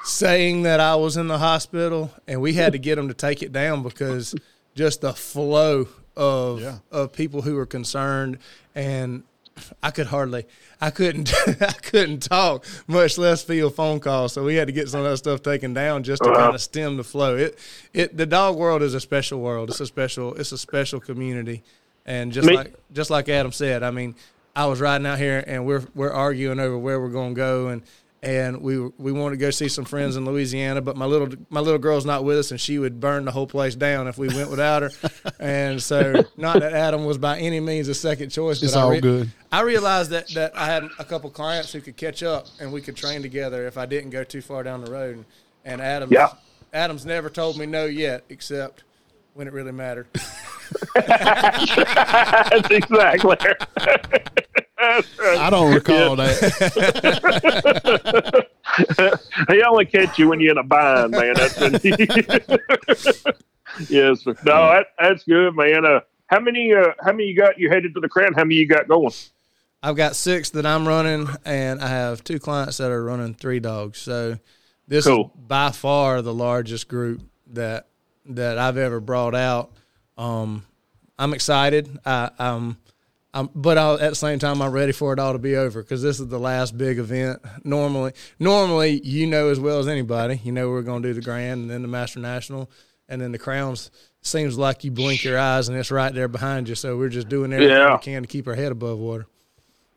saying 0.05 0.63
that 0.63 0.81
I 0.81 0.95
was 0.97 1.17
in 1.17 1.29
the 1.29 1.39
hospital, 1.39 2.11
and 2.27 2.41
we 2.41 2.55
had 2.55 2.73
to 2.73 2.79
get 2.79 2.97
them 2.97 3.09
to 3.09 3.15
take 3.15 3.43
it 3.43 3.53
down 3.53 3.83
because 3.83 4.35
just 4.75 5.01
the 5.03 5.13
flow 5.13 5.89
of 6.17 6.61
Yeah. 6.61 6.79
of 6.91 7.13
people 7.13 7.43
who 7.43 7.55
were 7.57 7.67
concerned, 7.67 8.39
and 8.75 9.23
I 9.83 9.91
could 9.91 10.07
hardly, 10.07 10.47
I 10.81 10.91
couldn't, 10.91 11.33
I 11.61 11.73
couldn't 11.73 12.21
talk, 12.21 12.65
much 12.87 13.19
less 13.19 13.43
field 13.43 13.75
phone 13.75 14.01
calls. 14.01 14.33
So 14.33 14.45
we 14.45 14.55
had 14.57 14.69
to 14.69 14.73
get 14.73 14.89
some 14.89 15.01
of 15.01 15.11
that 15.11 15.17
stuff 15.19 15.43
taken 15.43 15.75
down 15.75 16.03
just 16.03 16.23
to 16.23 16.31
uh-huh. 16.31 16.41
kind 16.41 16.55
of 16.55 16.61
stem 16.61 16.97
the 16.97 17.05
flow. 17.05 17.37
It, 17.37 17.59
it, 17.93 18.17
the 18.17 18.27
dog 18.27 18.57
world 18.57 18.83
is 18.83 18.95
a 18.95 19.01
special 19.01 19.41
world. 19.41 19.71
It's 19.71 19.81
a 19.81 19.87
special, 19.87 20.35
it's 20.35 20.53
a 20.53 20.59
special 20.59 21.01
community, 21.01 21.62
and 22.07 22.33
just 22.33 22.49
Me- 22.49 22.57
like 22.57 22.75
just 22.93 23.11
like 23.11 23.29
Adam 23.29 23.53
said, 23.53 23.83
I 23.83 23.91
mean, 23.91 24.15
I 24.55 24.67
was 24.67 24.81
riding 24.81 25.07
out 25.07 25.19
here 25.19 25.45
and 25.47 25.65
we're 25.65 25.85
we're 25.95 26.12
arguing 26.12 26.61
over 26.61 26.77
where 26.77 27.01
we're 27.01 27.09
going 27.09 27.35
to 27.35 27.39
go 27.39 27.69
and 27.69 27.83
and 28.23 28.61
we 28.61 28.79
we 28.79 29.13
wanted 29.13 29.37
to 29.37 29.41
go 29.41 29.51
see 29.51 29.69
some 29.69 29.85
friends 29.85 30.17
in 30.17 30.25
Louisiana, 30.27 30.81
but 30.83 30.97
my 30.97 31.07
little 31.07 31.29
my 31.49 31.61
little 31.61 31.79
girl's 31.79 32.05
not 32.05 32.23
with 32.25 32.39
us 32.39 32.51
and 32.51 32.61
she 32.61 32.79
would 32.79 33.01
burn 33.01 33.25
the 33.25 33.33
whole 33.33 33.47
place 33.47 33.75
down 33.75 34.09
if 34.09 34.19
we 34.19 34.29
went 34.29 34.51
without 34.51 34.83
her. 34.83 34.91
and 35.41 35.83
so, 35.83 36.25
not 36.37 36.61
that 36.61 36.73
Adam 36.75 37.07
was 37.07 37.17
by 37.19 37.39
any 37.39 37.61
means 37.61 37.89
a 37.89 37.95
second 37.95 38.29
choice, 38.31 38.63
It's 38.63 38.75
but 38.75 38.81
I 38.81 38.83
all 38.83 39.01
good. 39.01 39.31
I 39.50 39.62
realized 39.62 40.11
that 40.11 40.29
that 40.35 40.57
I 40.57 40.67
had 40.67 40.85
a 40.99 41.05
couple 41.05 41.31
clients 41.31 41.73
who 41.73 41.81
could 41.81 41.97
catch 41.97 42.23
up 42.23 42.47
and 42.61 42.73
we 42.73 42.83
could 42.83 42.97
train 42.97 43.23
together 43.23 43.67
if 43.67 43.79
I 43.79 43.87
didn't 43.87 44.11
go 44.11 44.23
too 44.25 44.43
far 44.43 44.62
down 44.62 44.85
the 44.85 44.91
road. 44.91 45.17
And, 45.17 45.25
and 45.65 45.81
Adam's 45.81 46.12
Yeah. 46.12 46.29
Adam's 46.73 47.05
never 47.07 47.31
told 47.31 47.57
me 47.59 47.67
no 47.67 47.87
yet, 47.87 48.25
except 48.29 48.85
when 49.35 49.47
it 49.49 49.53
really 49.53 49.73
mattered. 49.73 50.07
That's 50.95 52.71
exactly. 52.71 53.37
I 54.81 55.49
don't 55.51 55.75
recall 55.75 56.17
that. 56.17 56.47
he 59.51 59.63
only 59.63 59.85
catch 59.85 60.19
you 60.19 60.29
when 60.29 60.41
you're 60.41 60.53
in 60.53 60.59
a 60.59 60.63
bind, 60.63 61.13
man. 61.13 61.35
That's 61.35 61.61
when 61.61 61.73
yes. 63.89 64.27
No, 64.27 64.35
that, 64.45 64.87
that's 64.99 65.25
good, 65.25 65.55
man. 65.55 65.85
Uh, 65.85 66.01
how 66.27 66.41
many? 66.41 66.73
Uh, 66.73 66.93
how 67.01 67.13
many 67.13 67.25
you 67.25 67.37
got? 67.37 67.59
You 67.59 67.69
headed 67.69 67.95
to 67.95 68.01
the 68.01 68.09
crown? 68.09 68.33
How 68.35 68.45
many 68.45 68.57
you 68.57 68.67
got 68.67 68.89
going? 68.89 69.13
I've 69.83 69.97
got 69.97 70.17
six 70.17 70.51
that 70.51 70.67
I'm 70.67 70.87
running, 70.87 71.29
and 71.45 71.81
I 71.81 71.89
have 71.89 72.23
two 72.23 72.39
clients 72.39 72.77
that 72.79 72.91
are 72.91 73.03
running 73.03 73.35
three 73.35 73.61
dogs. 73.61 73.99
So 73.99 74.39
this 74.87 75.07
Cool. 75.07 75.33
is 75.35 75.41
by 75.47 75.71
far 75.71 76.23
the 76.23 76.35
largest 76.35 76.89
group 76.89 77.23
that 77.49 77.87
that 78.27 78.59
I've 78.59 78.77
ever 78.77 79.01
brought 79.01 79.35
out. 79.35 79.73
Um, 80.19 80.65
I'm 81.19 81.35
excited. 81.35 81.99
I, 82.05 82.31
I'm, 82.39 82.77
I'm, 83.33 83.49
but 83.55 83.79
I'll, 83.79 83.95
at 83.95 84.11
the 84.11 84.17
same 84.17 84.39
time, 84.39 84.61
I'm 84.61 84.73
ready 84.73 84.93
for 84.93 85.13
it 85.13 85.19
all 85.19 85.33
to 85.33 85.39
be 85.39 85.55
over 85.57 85.83
because 85.83 86.03
this 86.03 86.19
is 86.19 86.27
the 86.29 86.39
last 86.39 86.77
big 86.77 86.99
event. 86.99 87.41
Normally, 87.65 88.13
normally, 88.39 89.01
you 89.05 89.27
know 89.27 89.51
as 89.51 89.61
well 89.61 89.79
as 89.79 89.87
anybody, 89.87 90.41
you 90.43 90.51
know 90.53 90.69
we're 90.69 90.83
going 90.83 91.03
to 91.03 91.09
do 91.09 91.15
the 91.15 91.21
Grand 91.21 91.63
and 91.63 91.71
then 91.71 91.83
the 91.83 91.89
Master 91.89 92.19
National 92.19 92.71
and 93.09 93.21
then 93.21 93.31
the 93.33 93.39
Crowns. 93.39 93.91
Seems 94.23 94.59
like 94.59 94.85
you 94.85 94.91
blink 94.91 95.25
your 95.25 95.39
eyes 95.39 95.69
and 95.69 95.79
it's 95.79 95.91
right 95.91 96.13
there 96.13 96.29
behind 96.29 96.69
you. 96.69 96.75
So 96.75 96.97
we're 96.97 97.09
just 97.09 97.29
doing 97.29 97.53
everything 97.53 97.77
Yeah. 97.77 97.95
we 97.95 98.01
can 98.03 98.23
to 98.23 98.29
keep 98.29 98.47
our 98.49 98.55
head 98.55 98.73
above 98.73 98.99
water. 98.99 99.27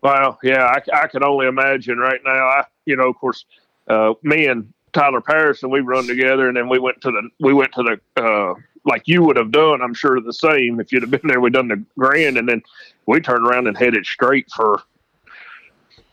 Well, 0.02 0.38
yeah, 0.44 0.66
I, 0.66 1.04
I 1.04 1.08
can 1.08 1.24
only 1.24 1.48
imagine 1.48 1.98
right 1.98 2.20
now. 2.25 2.32
I, 2.48 2.63
you 2.86 2.96
know, 2.96 3.10
of 3.10 3.16
course, 3.18 3.46
uh, 3.88 4.13
me 4.22 4.48
and 4.48 4.74
Tyler 4.92 5.22
Patterson, 5.22 5.70
we 5.72 5.80
run 5.80 6.06
together, 6.08 6.48
and 6.48 6.56
then 6.56 6.70
we 6.70 6.78
went 6.78 7.02
to 7.02 7.12
the 7.12 7.30
we 7.40 7.54
went 7.54 7.74
to 7.74 7.84
the 8.16 8.22
uh, 8.24 8.54
like 8.86 9.04
you 9.06 9.24
would 9.24 9.38
have 9.38 9.52
done. 9.52 9.82
I'm 9.82 9.94
sure 9.94 10.20
the 10.20 10.34
same 10.34 10.80
if 10.80 10.92
you'd 10.92 11.04
have 11.04 11.12
been 11.12 11.22
there. 11.24 11.40
we'd 11.40 11.54
done 11.54 11.68
the 11.68 11.84
grand, 11.98 12.38
and 12.38 12.48
then 12.48 12.62
we 13.06 13.20
turned 13.20 13.48
around 13.48 13.68
and 13.68 13.78
headed 13.78 14.06
straight 14.06 14.50
for 14.52 14.82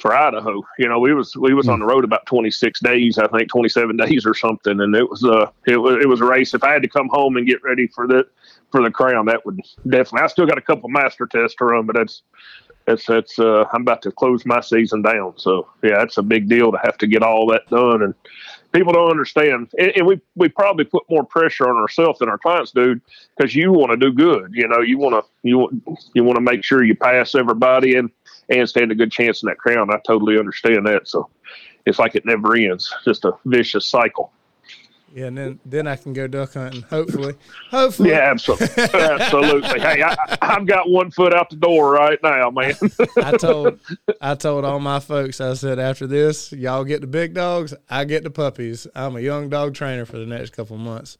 for 0.00 0.14
Idaho. 0.14 0.62
You 0.78 0.88
know, 0.88 0.98
we 0.98 1.14
was 1.14 1.36
we 1.36 1.54
was 1.54 1.68
on 1.68 1.80
the 1.80 1.86
road 1.86 2.04
about 2.04 2.26
26 2.26 2.80
days, 2.80 3.18
I 3.18 3.26
think 3.28 3.50
27 3.50 3.96
days 4.08 4.26
or 4.26 4.34
something, 4.34 4.80
and 4.80 4.94
it 4.94 5.08
was 5.08 5.24
uh 5.24 5.50
it 5.66 5.76
was 5.76 5.98
it 6.02 6.08
was 6.08 6.20
a 6.20 6.24
race. 6.24 6.54
If 6.54 6.64
I 6.64 6.72
had 6.72 6.82
to 6.82 6.88
come 6.88 7.08
home 7.08 7.36
and 7.36 7.46
get 7.46 7.62
ready 7.62 7.86
for 7.88 8.06
the 8.06 8.26
for 8.70 8.82
the 8.82 8.90
crown, 8.90 9.26
that 9.26 9.44
would 9.44 9.60
definitely. 9.88 10.22
I 10.22 10.26
still 10.28 10.46
got 10.46 10.58
a 10.58 10.62
couple 10.62 10.88
master 10.88 11.26
tests 11.26 11.56
to 11.58 11.66
run, 11.66 11.86
but 11.86 11.96
that's 11.96 12.22
that's 12.86 13.06
that's 13.06 13.38
uh, 13.38 13.64
I'm 13.72 13.82
about 13.82 14.02
to 14.02 14.12
close 14.12 14.46
my 14.46 14.60
season 14.60 15.02
down. 15.02 15.34
So 15.36 15.68
yeah, 15.82 15.98
that's 15.98 16.18
a 16.18 16.22
big 16.22 16.48
deal 16.48 16.72
to 16.72 16.78
have 16.82 16.98
to 16.98 17.06
get 17.06 17.22
all 17.22 17.46
that 17.48 17.68
done, 17.68 18.02
and 18.02 18.14
people 18.72 18.92
don't 18.92 19.10
understand. 19.10 19.70
And, 19.78 19.92
and 19.96 20.06
we 20.06 20.20
we 20.34 20.48
probably 20.48 20.84
put 20.84 21.04
more 21.10 21.24
pressure 21.24 21.68
on 21.68 21.76
ourselves 21.76 22.18
than 22.18 22.28
our 22.28 22.38
clients 22.38 22.72
do 22.72 23.00
because 23.36 23.54
you 23.54 23.72
want 23.72 23.90
to 23.92 23.96
do 23.96 24.12
good. 24.12 24.52
You 24.54 24.68
know, 24.68 24.80
you 24.80 24.98
want 24.98 25.24
to 25.24 25.30
you 25.42 25.58
want 25.58 25.82
you 26.14 26.24
want 26.24 26.36
to 26.36 26.42
make 26.42 26.64
sure 26.64 26.84
you 26.84 26.94
pass 26.94 27.34
everybody 27.34 27.96
and 27.96 28.10
and 28.48 28.68
stand 28.68 28.92
a 28.92 28.94
good 28.94 29.12
chance 29.12 29.42
in 29.42 29.48
that 29.48 29.58
crown. 29.58 29.92
I 29.92 29.98
totally 30.06 30.38
understand 30.38 30.86
that. 30.86 31.08
So 31.08 31.28
it's 31.86 31.98
like 31.98 32.14
it 32.14 32.26
never 32.26 32.56
ends. 32.56 32.92
Just 33.04 33.24
a 33.24 33.32
vicious 33.44 33.86
cycle. 33.86 34.32
Yeah, 35.12 35.26
and 35.26 35.36
then 35.36 35.60
then 35.64 35.86
I 35.88 35.96
can 35.96 36.12
go 36.12 36.28
duck 36.28 36.54
hunting. 36.54 36.82
Hopefully, 36.82 37.34
hopefully. 37.70 38.10
Yeah, 38.10 38.30
absolutely, 38.30 38.68
absolutely. 38.94 39.80
Hey, 39.80 40.02
I, 40.04 40.16
I've 40.40 40.66
got 40.66 40.88
one 40.88 41.10
foot 41.10 41.34
out 41.34 41.50
the 41.50 41.56
door 41.56 41.92
right 41.92 42.18
now, 42.22 42.50
man. 42.50 42.74
I 43.16 43.32
told 43.36 43.80
I 44.20 44.36
told 44.36 44.64
all 44.64 44.78
my 44.78 45.00
folks. 45.00 45.40
I 45.40 45.54
said 45.54 45.80
after 45.80 46.06
this, 46.06 46.52
y'all 46.52 46.84
get 46.84 47.00
the 47.00 47.08
big 47.08 47.34
dogs. 47.34 47.74
I 47.88 48.04
get 48.04 48.22
the 48.22 48.30
puppies. 48.30 48.86
I'm 48.94 49.16
a 49.16 49.20
young 49.20 49.48
dog 49.48 49.74
trainer 49.74 50.04
for 50.04 50.16
the 50.16 50.26
next 50.26 50.50
couple 50.50 50.76
of 50.76 50.82
months. 50.82 51.18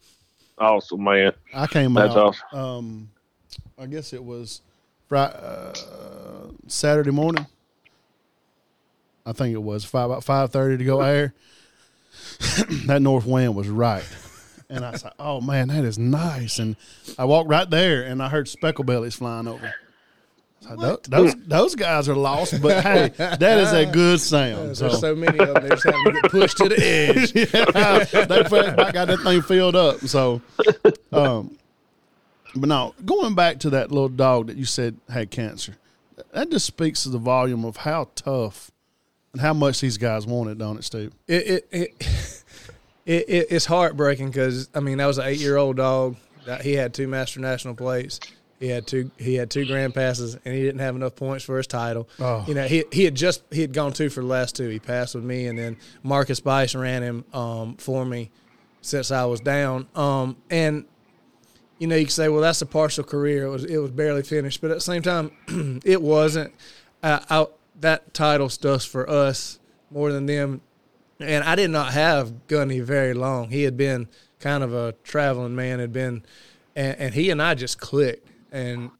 awesome, 0.56 1.02
man. 1.02 1.32
I 1.52 1.66
came 1.66 1.92
That's 1.94 2.14
out. 2.14 2.37
awesome. 2.52 2.59
Um, 2.59 3.11
I 3.76 3.87
guess 3.87 4.12
it 4.12 4.23
was 4.23 4.62
Friday, 5.09 5.35
uh, 5.37 5.73
Saturday 6.68 7.11
morning. 7.11 7.44
I 9.26 9.32
think 9.32 9.52
it 9.52 9.62
was 9.62 9.85
five 9.85 10.06
about 10.11 10.23
five 10.23 10.50
thirty 10.52 10.76
to 10.78 10.85
go 10.85 11.00
air. 11.00 11.35
that 12.87 13.00
north 13.02 13.26
wind 13.26 13.54
was 13.54 13.68
right, 13.68 14.04
and 14.68 14.85
I 14.85 14.97
said, 14.97 15.12
"Oh 15.18 15.40
man, 15.40 15.68
that 15.68 15.85
is 15.85 15.99
nice." 15.99 16.59
And 16.59 16.76
I 17.18 17.25
walked 17.25 17.50
right 17.50 17.68
there, 17.68 18.02
and 18.02 18.23
I 18.23 18.28
heard 18.28 18.49
speckle 18.49 18.85
bellies 18.85 19.14
flying 19.14 19.47
over. 19.49 19.75
Said, 20.62 20.78
those 21.04 21.35
those 21.47 21.75
guys 21.75 22.09
are 22.09 22.14
lost, 22.14 22.61
but 22.61 22.82
hey, 22.82 23.09
that 23.16 23.59
is 23.59 23.73
a 23.73 23.87
good 23.87 24.20
sound. 24.20 24.68
There's 24.68 24.78
So, 24.78 24.88
so 24.90 25.14
many 25.14 25.38
of 25.38 25.54
them. 25.54 25.62
They're 25.62 25.70
just 25.70 25.85
having 25.85 26.04
to 26.04 26.12
get 26.20 26.30
pushed 26.30 26.56
to 26.59 26.68
the 26.68 26.76
edge. 26.82 27.32
yeah, 27.35 28.25
they 28.26 28.44
felt 28.44 28.76
got 28.92 29.09
that 29.09 29.20
thing 29.23 29.40
filled 29.42 29.75
up. 29.76 30.00
So, 30.00 30.42
um, 31.12 31.56
but 32.54 32.68
now 32.68 32.94
going 33.04 33.35
back 33.35 33.59
to 33.61 33.70
that 33.70 33.90
little 33.90 34.09
dog 34.11 34.49
that 34.49 34.56
you 34.56 34.66
said 34.66 34.97
had 35.09 35.30
cancer, 35.30 35.76
that 36.32 36.50
just 36.50 36.66
speaks 36.66 37.04
to 37.04 37.09
the 37.09 37.18
volume 37.18 37.64
of 37.64 37.78
how 37.78 38.11
tough 38.14 38.70
and 39.32 39.40
how 39.40 39.54
much 39.54 39.80
these 39.80 39.97
guys 39.97 40.26
want 40.26 40.50
it, 40.50 40.59
don't 40.59 40.76
it, 40.76 40.85
Steve? 40.85 41.12
It 41.26 41.47
it 41.47 41.68
it, 41.70 42.29
it, 43.10 43.28
it 43.28 43.46
it's 43.50 43.66
heartbreaking 43.66 44.28
because 44.28 44.68
I 44.74 44.80
mean 44.80 44.98
that 44.98 45.06
was 45.06 45.18
an 45.18 45.26
eight 45.26 45.40
year 45.40 45.56
old 45.56 45.76
dog. 45.76 46.16
That 46.46 46.62
he 46.62 46.72
had 46.74 46.94
two 46.94 47.08
master 47.08 47.40
national 47.40 47.74
plates. 47.74 48.20
He 48.60 48.68
had 48.68 48.86
two 48.86 49.10
he 49.18 49.34
had 49.34 49.50
two 49.50 49.66
grand 49.66 49.94
passes 49.94 50.34
and 50.44 50.54
he 50.54 50.62
didn't 50.62 50.80
have 50.80 50.94
enough 50.94 51.16
points 51.16 51.44
for 51.44 51.56
his 51.56 51.66
title. 51.66 52.08
Oh. 52.20 52.44
You 52.46 52.54
know 52.54 52.66
he 52.66 52.84
he 52.92 53.04
had 53.04 53.16
just 53.16 53.42
he 53.50 53.62
had 53.62 53.72
gone 53.72 53.92
two 53.92 54.10
for 54.10 54.20
the 54.20 54.26
last 54.26 54.54
two. 54.54 54.68
He 54.68 54.78
passed 54.78 55.14
with 55.16 55.24
me 55.24 55.46
and 55.46 55.58
then 55.58 55.76
Marcus 56.04 56.38
Bice 56.40 56.74
ran 56.74 57.02
him 57.02 57.24
um, 57.32 57.76
for 57.76 58.04
me 58.04 58.30
since 58.80 59.10
I 59.10 59.24
was 59.24 59.40
down. 59.40 59.88
Um, 59.96 60.36
and 60.48 60.84
you 61.78 61.88
know 61.88 61.96
you 61.96 62.04
can 62.04 62.12
say 62.12 62.28
well 62.28 62.42
that's 62.42 62.62
a 62.62 62.66
partial 62.66 63.02
career. 63.02 63.46
It 63.46 63.50
was 63.50 63.64
it 63.64 63.78
was 63.78 63.90
barely 63.90 64.22
finished, 64.22 64.60
but 64.60 64.70
at 64.70 64.76
the 64.76 64.82
same 64.82 65.02
time 65.02 65.32
it 65.84 66.00
wasn't. 66.00 66.54
Uh, 67.02 67.20
I, 67.28 67.46
that 67.80 68.14
title 68.14 68.50
stuff's 68.50 68.84
for 68.84 69.08
us 69.08 69.58
more 69.90 70.12
than 70.12 70.26
them 70.26 70.60
and 71.20 71.44
I 71.44 71.54
did 71.54 71.70
not 71.70 71.92
have 71.92 72.46
Gunny 72.46 72.80
very 72.80 73.14
long. 73.14 73.50
He 73.50 73.62
had 73.62 73.76
been 73.76 74.08
kind 74.38 74.62
of 74.64 74.72
a 74.72 74.92
traveling 75.04 75.54
man, 75.54 75.78
had 75.78 75.92
been, 75.92 76.24
and, 76.74 76.98
and 76.98 77.14
he 77.14 77.30
and 77.30 77.42
I 77.42 77.54
just 77.54 77.78
clicked. 77.80 78.28
And 78.52 78.90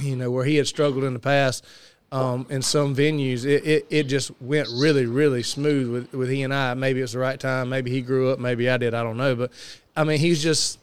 you 0.00 0.16
know 0.16 0.30
where 0.30 0.44
he 0.44 0.56
had 0.56 0.66
struggled 0.66 1.04
in 1.04 1.14
the 1.14 1.20
past 1.20 1.64
um, 2.10 2.46
in 2.48 2.62
some 2.62 2.94
venues, 2.94 3.44
it, 3.44 3.64
it, 3.66 3.86
it 3.90 4.02
just 4.04 4.30
went 4.40 4.68
really 4.72 5.04
really 5.06 5.42
smooth 5.42 5.92
with 5.92 6.12
with 6.14 6.30
he 6.30 6.42
and 6.42 6.54
I. 6.54 6.74
Maybe 6.74 7.00
it 7.00 7.02
was 7.02 7.12
the 7.12 7.18
right 7.18 7.38
time. 7.38 7.68
Maybe 7.68 7.90
he 7.90 8.00
grew 8.00 8.30
up. 8.30 8.38
Maybe 8.38 8.68
I 8.70 8.78
did. 8.78 8.94
I 8.94 9.02
don't 9.02 9.18
know. 9.18 9.34
But 9.34 9.52
I 9.96 10.04
mean, 10.04 10.18
he's 10.18 10.42
just 10.42 10.78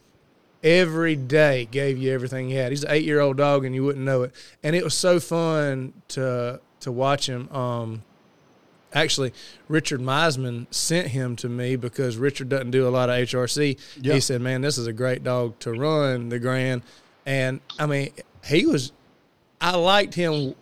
every 0.63 1.15
day 1.15 1.65
gave 1.65 1.97
you 1.97 2.11
everything 2.11 2.49
he 2.49 2.55
had. 2.55 2.71
He's 2.71 2.83
an 2.83 2.91
eight 2.91 3.05
year 3.05 3.21
old 3.21 3.37
dog, 3.37 3.65
and 3.65 3.73
you 3.73 3.83
wouldn't 3.83 4.05
know 4.05 4.23
it. 4.23 4.35
And 4.61 4.75
it 4.75 4.83
was 4.83 4.93
so 4.93 5.19
fun 5.19 5.93
to 6.09 6.61
to 6.81 6.91
watch 6.91 7.27
him. 7.27 7.49
Um, 7.49 8.03
actually 8.95 9.33
Richard 9.67 9.99
Meisman 10.01 10.65
sent 10.73 11.09
him 11.09 11.35
to 11.37 11.49
me 11.49 11.75
because 11.75 12.17
Richard 12.17 12.49
doesn't 12.49 12.71
do 12.71 12.87
a 12.87 12.89
lot 12.89 13.09
of 13.09 13.15
HRC. 13.17 13.77
Yeah. 14.01 14.13
He 14.15 14.19
said, 14.19 14.41
"Man, 14.41 14.61
this 14.61 14.77
is 14.79 14.87
a 14.87 14.93
great 14.93 15.23
dog 15.23 15.59
to 15.59 15.71
run 15.73 16.29
the 16.29 16.39
Grand." 16.39 16.81
And 17.27 17.59
I 17.77 17.85
mean, 17.85 18.11
he 18.45 18.65
was 18.65 18.91
I 19.61 19.75
liked 19.75 20.15
him 20.15 20.55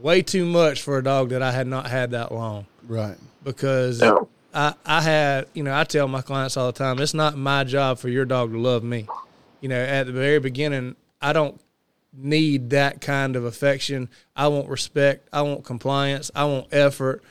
way 0.00 0.22
too 0.22 0.46
much 0.46 0.82
for 0.82 0.98
a 0.98 1.02
dog 1.04 1.28
that 1.30 1.42
I 1.42 1.52
had 1.52 1.66
not 1.66 1.86
had 1.88 2.12
that 2.12 2.32
long 2.32 2.66
Right. 2.88 3.16
because 3.44 4.00
Yeah. 4.00 4.18
I, 4.54 4.74
I 4.84 5.00
had, 5.00 5.46
you 5.54 5.62
know, 5.62 5.72
I 5.76 5.84
tell 5.84 6.08
my 6.08 6.22
clients 6.22 6.56
all 6.56 6.66
the 6.66 6.72
time, 6.78 6.98
it's 7.00 7.14
not 7.14 7.36
my 7.36 7.62
job 7.64 7.98
for 7.98 8.08
your 8.08 8.24
dog 8.24 8.50
to 8.52 8.58
love 8.58 8.82
me. 8.82 9.06
You 9.60 9.68
know, 9.68 9.80
at 9.80 10.06
the 10.06 10.12
very 10.12 10.38
beginning, 10.40 10.96
I 11.20 11.32
don't 11.32 11.60
need 12.12 12.70
that 12.70 13.00
kind 13.00 13.36
of 13.36 13.44
affection. 13.44 14.08
I 14.34 14.48
want 14.48 14.68
respect. 14.68 15.28
I 15.32 15.42
want 15.42 15.64
compliance. 15.64 16.30
I 16.34 16.44
want 16.46 16.66
effort. 16.72 17.22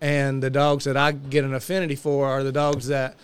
And 0.00 0.42
the 0.42 0.50
dogs 0.50 0.84
that 0.84 0.96
I 0.96 1.12
get 1.12 1.44
an 1.44 1.54
affinity 1.54 1.96
for 1.96 2.26
are 2.26 2.44
the 2.44 2.52
dogs 2.52 2.86
that 2.88 3.16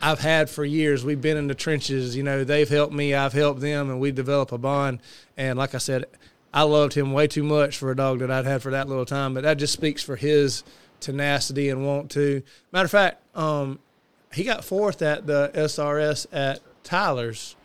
I've 0.00 0.20
had 0.20 0.48
for 0.48 0.64
years. 0.64 1.04
We've 1.04 1.20
been 1.20 1.36
in 1.36 1.46
the 1.46 1.54
trenches. 1.54 2.16
You 2.16 2.22
know, 2.22 2.44
they've 2.44 2.68
helped 2.68 2.92
me. 2.92 3.14
I've 3.14 3.32
helped 3.32 3.60
them, 3.60 3.90
and 3.90 4.00
we 4.00 4.12
develop 4.12 4.52
a 4.52 4.58
bond. 4.58 5.00
And 5.36 5.58
like 5.58 5.74
I 5.74 5.78
said, 5.78 6.06
I 6.52 6.62
loved 6.62 6.94
him 6.94 7.12
way 7.12 7.26
too 7.26 7.42
much 7.42 7.76
for 7.76 7.90
a 7.90 7.96
dog 7.96 8.20
that 8.20 8.30
I'd 8.30 8.46
had 8.46 8.62
for 8.62 8.70
that 8.70 8.88
little 8.88 9.04
time. 9.04 9.34
But 9.34 9.42
that 9.42 9.58
just 9.58 9.72
speaks 9.72 10.02
for 10.02 10.16
his 10.16 10.64
tenacity 11.00 11.68
and 11.68 11.86
want 11.86 12.10
to. 12.12 12.42
Matter 12.72 12.86
of 12.86 12.90
fact, 12.90 13.22
um, 13.36 13.78
he 14.32 14.44
got 14.44 14.64
fourth 14.64 15.02
at 15.02 15.26
the 15.26 15.50
SRS 15.54 16.26
at 16.32 16.60
Tyler's. 16.82 17.56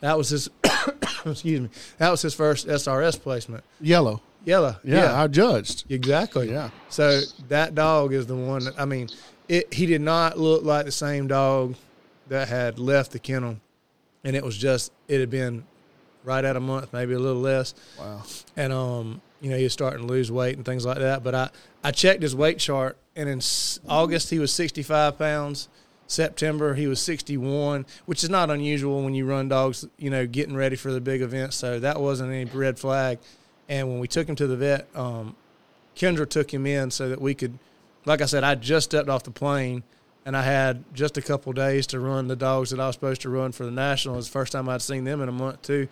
That 0.00 0.16
was 0.16 0.30
his. 0.30 0.48
excuse 1.26 1.60
me. 1.60 1.68
That 1.98 2.10
was 2.10 2.22
his 2.22 2.34
first 2.34 2.66
SRS 2.66 3.20
placement. 3.20 3.64
Yellow. 3.80 4.22
Yellow. 4.44 4.76
Yeah, 4.82 5.20
I 5.20 5.26
judged. 5.26 5.84
Exactly. 5.90 6.50
Yeah. 6.50 6.70
So 6.88 7.20
that 7.48 7.74
dog 7.74 8.12
is 8.12 8.26
the 8.26 8.36
one 8.36 8.64
that 8.64 8.80
I 8.80 8.84
mean, 8.84 9.08
it 9.48 9.72
he 9.72 9.86
did 9.86 10.00
not 10.00 10.38
look 10.38 10.64
like 10.64 10.86
the 10.86 10.92
same 10.92 11.26
dog 11.28 11.74
that 12.28 12.48
had 12.48 12.78
left 12.78 13.12
the 13.12 13.18
kennel. 13.18 13.56
And 14.24 14.36
it 14.36 14.44
was 14.44 14.56
just 14.56 14.92
it 15.08 15.20
had 15.20 15.30
been 15.30 15.64
right 16.24 16.44
at 16.44 16.56
a 16.56 16.60
month, 16.60 16.92
maybe 16.92 17.14
a 17.14 17.18
little 17.18 17.40
less. 17.40 17.74
Wow. 17.98 18.22
And 18.56 18.72
um, 18.72 19.20
you 19.40 19.50
know, 19.50 19.56
he 19.56 19.64
was 19.64 19.72
starting 19.72 20.00
to 20.00 20.06
lose 20.06 20.30
weight 20.30 20.56
and 20.56 20.64
things 20.64 20.86
like 20.86 20.98
that. 20.98 21.22
But 21.22 21.34
I 21.34 21.50
I 21.84 21.90
checked 21.90 22.22
his 22.22 22.34
weight 22.34 22.58
chart 22.58 22.96
and 23.16 23.28
in 23.28 23.40
August 23.88 24.30
he 24.30 24.38
was 24.38 24.52
65 24.52 25.18
pounds. 25.18 25.68
September 26.06 26.74
he 26.74 26.88
was 26.88 27.00
61, 27.00 27.86
which 28.06 28.24
is 28.24 28.30
not 28.30 28.50
unusual 28.50 29.04
when 29.04 29.14
you 29.14 29.26
run 29.26 29.48
dogs, 29.48 29.86
you 29.96 30.10
know, 30.10 30.26
getting 30.26 30.56
ready 30.56 30.74
for 30.74 30.90
the 30.92 31.00
big 31.00 31.22
event. 31.22 31.52
So 31.52 31.78
that 31.78 32.00
wasn't 32.00 32.32
any 32.32 32.46
red 32.46 32.80
flag. 32.80 33.18
And 33.70 33.88
when 33.88 34.00
we 34.00 34.08
took 34.08 34.28
him 34.28 34.34
to 34.34 34.48
the 34.48 34.56
vet, 34.56 34.88
um, 34.96 35.36
Kendra 35.96 36.28
took 36.28 36.52
him 36.52 36.66
in 36.66 36.90
so 36.90 37.08
that 37.08 37.20
we 37.20 37.34
could, 37.34 37.56
like 38.04 38.20
I 38.20 38.26
said, 38.26 38.42
I 38.42 38.56
just 38.56 38.90
stepped 38.90 39.08
off 39.08 39.22
the 39.22 39.30
plane 39.30 39.84
and 40.26 40.36
I 40.36 40.42
had 40.42 40.84
just 40.92 41.16
a 41.16 41.22
couple 41.22 41.52
days 41.52 41.86
to 41.88 42.00
run 42.00 42.26
the 42.26 42.36
dogs 42.36 42.70
that 42.70 42.80
I 42.80 42.88
was 42.88 42.96
supposed 42.96 43.22
to 43.22 43.30
run 43.30 43.52
for 43.52 43.64
the 43.64 43.70
national. 43.70 44.16
It 44.16 44.18
was 44.18 44.26
the 44.26 44.32
first 44.32 44.52
time 44.52 44.68
I'd 44.68 44.82
seen 44.82 45.04
them 45.04 45.22
in 45.22 45.28
a 45.28 45.32
month 45.32 45.62
too. 45.62 45.86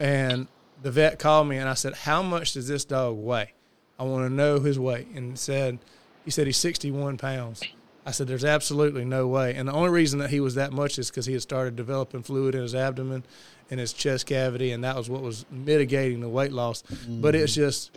And 0.00 0.48
the 0.82 0.90
vet 0.90 1.18
called 1.18 1.48
me 1.48 1.58
and 1.58 1.68
I 1.68 1.74
said, 1.74 1.94
"How 1.94 2.22
much 2.22 2.54
does 2.54 2.66
this 2.66 2.84
dog 2.84 3.18
weigh? 3.18 3.52
I 3.98 4.04
want 4.04 4.26
to 4.26 4.34
know 4.34 4.58
his 4.58 4.78
weight." 4.78 5.06
And 5.08 5.38
said, 5.38 5.78
he 6.24 6.30
said 6.30 6.46
he's 6.46 6.56
61 6.56 7.18
pounds. 7.18 7.62
I 8.06 8.10
said, 8.10 8.26
"There's 8.26 8.44
absolutely 8.44 9.04
no 9.04 9.28
way." 9.28 9.54
And 9.54 9.68
the 9.68 9.72
only 9.72 9.90
reason 9.90 10.18
that 10.20 10.30
he 10.30 10.40
was 10.40 10.54
that 10.54 10.72
much 10.72 10.98
is 10.98 11.10
because 11.10 11.26
he 11.26 11.34
had 11.34 11.42
started 11.42 11.76
developing 11.76 12.22
fluid 12.22 12.54
in 12.54 12.62
his 12.62 12.74
abdomen 12.74 13.24
and 13.72 13.80
his 13.80 13.94
chest 13.94 14.26
cavity, 14.26 14.72
and 14.72 14.84
that 14.84 14.94
was 14.96 15.08
what 15.08 15.22
was 15.22 15.46
mitigating 15.50 16.20
the 16.20 16.28
weight 16.28 16.52
loss. 16.52 16.84
But 17.08 17.34
it's 17.34 17.54
just 17.54 17.90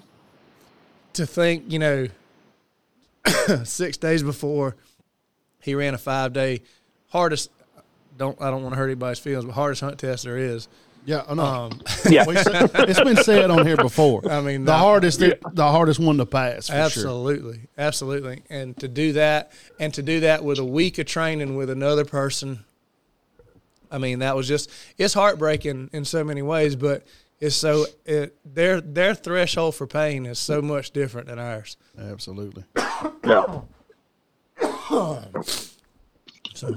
to 1.14 1.26
think, 1.26 1.66
you 1.68 1.80
know, 1.80 2.08
six 3.66 3.98
days 3.98 4.24
before 4.24 4.78
he 5.62 5.76
ran 5.76 5.94
a 5.94 5.98
five 5.98 6.32
day 6.32 6.62
hardest. 7.10 7.52
Don't 8.18 8.42
I 8.42 8.50
don't 8.50 8.64
want 8.64 8.74
to 8.74 8.78
hurt 8.78 8.86
anybody's 8.86 9.20
feelings, 9.20 9.44
but 9.44 9.52
hardest 9.52 9.82
hunt 9.82 10.00
test 10.00 10.24
there 10.24 10.38
is. 10.38 10.70
Yeah, 11.04 11.24
I 11.28 11.34
know. 11.34 11.44
Um, 11.44 11.82
Yeah. 12.10 12.24
Said- 12.24 12.72
it's 12.90 13.02
been 13.02 13.18
said 13.18 13.52
on 13.52 13.66
here 13.68 13.76
before. 13.76 14.22
I 14.32 14.40
mean, 14.40 14.64
the 14.64 14.72
no. 14.72 14.78
hardest, 14.78 15.20
the 15.20 15.38
hardest 15.58 16.00
one 16.00 16.18
to 16.18 16.26
pass. 16.26 16.68
For 16.68 16.74
Sure. 16.74 16.82
Absolutely, 16.84 17.60
absolutely, 17.78 18.44
and 18.50 18.78
to 18.78 18.88
do 18.88 19.12
that, 19.14 19.52
and 19.78 19.94
to 19.94 20.02
do 20.02 20.22
that 20.22 20.44
with 20.46 20.58
a 20.58 20.66
week 20.66 20.98
of 21.00 21.06
training 21.06 21.58
with 21.58 21.70
another 21.70 22.06
person. 22.06 22.64
I 23.96 23.98
mean, 23.98 24.20
that 24.20 24.36
was 24.36 24.48
just 24.48 24.70
it's 24.98 25.14
heartbreaking 25.14 25.90
in 25.94 26.04
so 26.04 26.24
many 26.24 26.42
ways, 26.42 26.76
but 26.76 27.04
it's 27.40 27.56
so 27.56 27.86
it 28.06 28.36
their 28.44 28.82
their 28.82 29.16
threshold 29.16 29.76
for 29.76 29.88
pain 29.88 30.26
is 30.26 30.38
so 30.38 30.62
much 30.62 30.92
different 30.92 31.28
than 31.28 31.40
ours. 31.40 31.78
Absolutely. 31.98 32.66
Yeah. 33.24 33.62
So, 36.54 36.76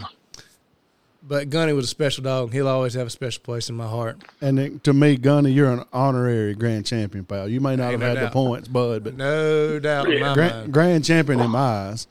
but 1.22 1.50
Gunny 1.50 1.72
was 1.72 1.84
a 1.86 1.88
special 1.88 2.22
dog. 2.24 2.52
He'll 2.52 2.68
always 2.68 2.94
have 2.94 3.06
a 3.08 3.10
special 3.10 3.42
place 3.42 3.68
in 3.68 3.76
my 3.76 3.86
heart. 3.86 4.22
And 4.40 4.58
then, 4.58 4.80
to 4.80 4.92
me, 4.92 5.16
Gunny, 5.16 5.52
you're 5.52 5.70
an 5.72 5.84
honorary 5.92 6.54
grand 6.54 6.86
champion, 6.86 7.24
pal. 7.24 7.48
You 7.48 7.60
may 7.60 7.76
not 7.76 7.92
Ain't 7.92 8.02
have 8.02 8.14
no 8.14 8.20
had 8.20 8.28
the 8.28 8.32
points, 8.32 8.68
bud, 8.68 9.04
but 9.04 9.16
No 9.16 9.78
doubt 9.78 10.06
grand, 10.06 10.72
grand 10.72 11.04
champion 11.04 11.40
in 11.40 11.50
my 11.50 11.58
eyes. 11.58 12.06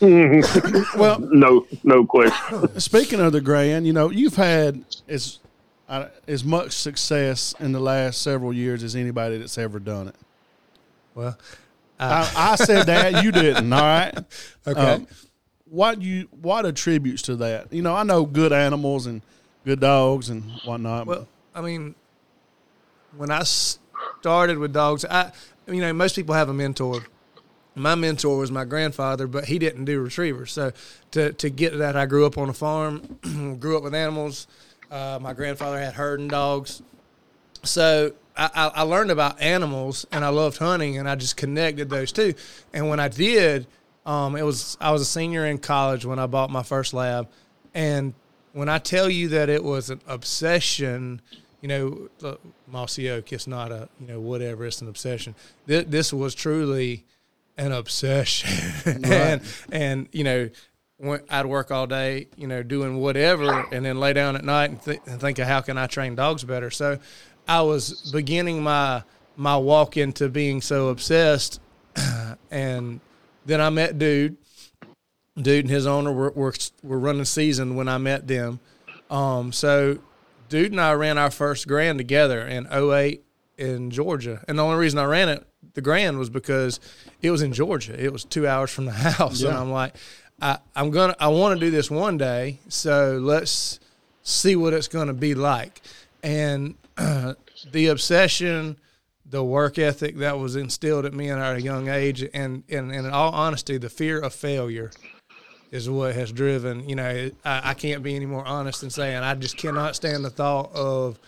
well, 0.96 1.18
No, 1.20 1.66
no 1.82 2.04
question. 2.04 2.78
speaking 2.80 3.20
of 3.20 3.32
the 3.32 3.40
grand, 3.40 3.86
you 3.86 3.92
know, 3.92 4.10
you've 4.10 4.36
had 4.36 4.84
as 5.08 5.38
uh, 5.88 6.08
as 6.26 6.44
much 6.44 6.72
success 6.72 7.54
in 7.60 7.72
the 7.72 7.80
last 7.80 8.22
several 8.22 8.52
years 8.52 8.82
as 8.82 8.96
anybody 8.96 9.38
that's 9.38 9.58
ever 9.58 9.78
done 9.78 10.08
it. 10.08 10.16
Well, 11.14 11.36
I, 12.00 12.32
I 12.34 12.56
said 12.56 12.86
that 12.86 13.22
you 13.22 13.30
didn't. 13.30 13.72
All 13.72 13.80
right. 13.80 14.18
okay. 14.66 14.80
Um, 14.80 15.06
what 15.66 16.02
you 16.02 16.28
what 16.40 16.66
attributes 16.66 17.22
to 17.22 17.36
that? 17.36 17.72
You 17.72 17.82
know, 17.82 17.94
I 17.94 18.02
know 18.02 18.24
good 18.24 18.52
animals 18.52 19.06
and 19.06 19.22
good 19.64 19.80
dogs 19.80 20.28
and 20.28 20.50
whatnot. 20.64 21.06
Well, 21.06 21.28
I 21.54 21.60
mean, 21.60 21.94
when 23.16 23.30
I 23.30 23.42
started 23.42 24.58
with 24.58 24.72
dogs, 24.72 25.04
I 25.04 25.32
you 25.66 25.80
know 25.80 25.92
most 25.92 26.16
people 26.16 26.34
have 26.34 26.48
a 26.48 26.54
mentor. 26.54 27.02
My 27.74 27.94
mentor 27.94 28.36
was 28.36 28.50
my 28.50 28.64
grandfather, 28.64 29.26
but 29.26 29.46
he 29.46 29.58
didn't 29.58 29.86
do 29.86 30.00
retrievers. 30.00 30.52
So 30.52 30.72
to 31.12 31.32
to 31.32 31.50
get 31.50 31.70
to 31.70 31.78
that, 31.78 31.96
I 31.96 32.06
grew 32.06 32.26
up 32.26 32.36
on 32.36 32.48
a 32.48 32.54
farm, 32.54 33.18
grew 33.60 33.76
up 33.76 33.82
with 33.82 33.94
animals. 33.94 34.46
Uh, 34.90 35.18
my 35.20 35.32
grandfather 35.32 35.78
had 35.78 35.94
herding 35.94 36.28
dogs, 36.28 36.82
so 37.62 38.12
I, 38.36 38.70
I 38.74 38.82
learned 38.82 39.10
about 39.10 39.40
animals 39.40 40.06
and 40.10 40.24
I 40.24 40.28
loved 40.28 40.58
hunting, 40.58 40.98
and 40.98 41.08
I 41.08 41.14
just 41.14 41.36
connected 41.36 41.90
those 41.90 42.12
two. 42.12 42.34
And 42.72 42.88
when 42.88 43.00
I 43.00 43.08
did, 43.08 43.66
um, 44.06 44.36
it 44.36 44.42
was 44.42 44.76
I 44.80 44.90
was 44.90 45.02
a 45.02 45.06
senior 45.06 45.46
in 45.46 45.58
college 45.58 46.04
when 46.04 46.18
I 46.18 46.26
bought 46.26 46.50
my 46.50 46.62
first 46.62 46.94
lab, 46.94 47.28
and 47.74 48.14
when 48.52 48.68
I 48.68 48.78
tell 48.78 49.08
you 49.08 49.28
that 49.28 49.48
it 49.48 49.62
was 49.62 49.90
an 49.90 50.00
obsession, 50.06 51.20
you 51.60 51.68
know, 51.68 52.08
mossy 52.66 53.08
oak, 53.10 53.32
it's 53.32 53.46
not 53.46 53.70
a 53.70 53.88
you 54.00 54.08
know 54.08 54.20
whatever, 54.20 54.66
it's 54.66 54.80
an 54.80 54.88
obsession. 54.88 55.34
This, 55.66 55.84
this 55.86 56.12
was 56.12 56.34
truly 56.34 57.04
an 57.62 57.72
obsession, 57.72 58.72
right. 58.86 59.04
and 59.04 59.42
and 59.70 60.08
you 60.12 60.24
know 60.24 60.50
I'd 61.30 61.46
work 61.46 61.70
all 61.70 61.86
day, 61.86 62.28
you 62.36 62.46
know, 62.46 62.62
doing 62.62 62.98
whatever, 62.98 63.66
and 63.72 63.84
then 63.84 63.98
lay 63.98 64.12
down 64.12 64.36
at 64.36 64.44
night 64.44 64.70
and, 64.70 64.82
th- 64.82 65.00
and, 65.06 65.20
think 65.20 65.38
of 65.40 65.48
how 65.48 65.60
can 65.60 65.76
I 65.76 65.86
train 65.86 66.14
dogs 66.14 66.44
better. 66.44 66.70
So 66.70 66.98
I 67.48 67.62
was 67.62 68.10
beginning 68.12 68.62
my 68.62 69.02
my 69.34 69.56
walk 69.56 69.96
into 69.96 70.28
being 70.28 70.60
so 70.60 70.88
obsessed, 70.88 71.60
and 72.50 73.00
then 73.46 73.60
I 73.60 73.70
met 73.70 73.98
dude. 73.98 74.36
Dude 75.34 75.64
and 75.64 75.70
his 75.70 75.86
owner 75.86 76.12
were 76.12 76.30
were, 76.32 76.54
were 76.82 76.98
running 76.98 77.24
season 77.24 77.74
when 77.74 77.88
I 77.88 77.98
met 77.98 78.28
them. 78.28 78.60
Um, 79.10 79.50
so 79.50 79.98
dude 80.48 80.72
and 80.72 80.80
I 80.80 80.92
ran 80.92 81.16
our 81.18 81.30
first 81.30 81.66
grand 81.66 81.98
together 81.98 82.46
in 82.46 82.68
08 82.70 83.24
in 83.56 83.90
Georgia, 83.90 84.44
and 84.46 84.58
the 84.58 84.62
only 84.62 84.76
reason 84.76 84.98
I 84.98 85.04
ran 85.04 85.30
it 85.30 85.46
the 85.74 85.80
grand 85.80 86.18
was 86.18 86.30
because 86.30 86.80
it 87.20 87.30
was 87.30 87.42
in 87.42 87.52
Georgia. 87.52 88.02
It 88.02 88.12
was 88.12 88.24
two 88.24 88.46
hours 88.46 88.70
from 88.70 88.86
the 88.86 88.92
house, 88.92 89.42
yeah. 89.42 89.50
and 89.50 89.58
I'm 89.58 89.70
like 89.70 89.94
I, 90.40 90.58
I'm 90.74 90.90
gonna 90.90 91.16
I 91.20 91.28
want 91.28 91.58
to 91.58 91.64
do 91.64 91.70
this 91.70 91.90
one 91.90 92.18
day, 92.18 92.58
so 92.68 93.18
let's 93.22 93.78
see 94.22 94.56
what 94.56 94.74
it's 94.74 94.88
going 94.88 95.06
to 95.06 95.14
be 95.14 95.34
like. 95.34 95.80
And 96.22 96.74
uh, 96.96 97.34
the 97.72 97.86
obsession, 97.88 98.76
the 99.24 99.44
work 99.44 99.78
ethic 99.78 100.16
that 100.18 100.38
was 100.38 100.56
instilled 100.56 101.06
at 101.06 101.14
me 101.14 101.30
at 101.30 101.56
a 101.56 101.62
young 101.62 101.88
age, 101.88 102.22
and, 102.22 102.64
and, 102.68 102.92
and 102.92 103.06
in 103.06 103.10
all 103.10 103.32
honesty, 103.32 103.78
the 103.78 103.88
fear 103.88 104.18
of 104.18 104.34
failure 104.34 104.90
is 105.70 105.88
what 105.88 106.14
has 106.14 106.32
driven. 106.32 106.88
You 106.88 106.96
know, 106.96 107.30
I, 107.44 107.70
I 107.70 107.74
can't 107.74 108.02
be 108.02 108.14
any 108.14 108.26
more 108.26 108.44
honest 108.44 108.80
than 108.80 108.90
saying 108.90 109.16
I 109.18 109.34
just 109.34 109.56
cannot 109.56 109.96
stand 109.96 110.24
the 110.24 110.30
thought 110.30 110.74
of 110.74 111.18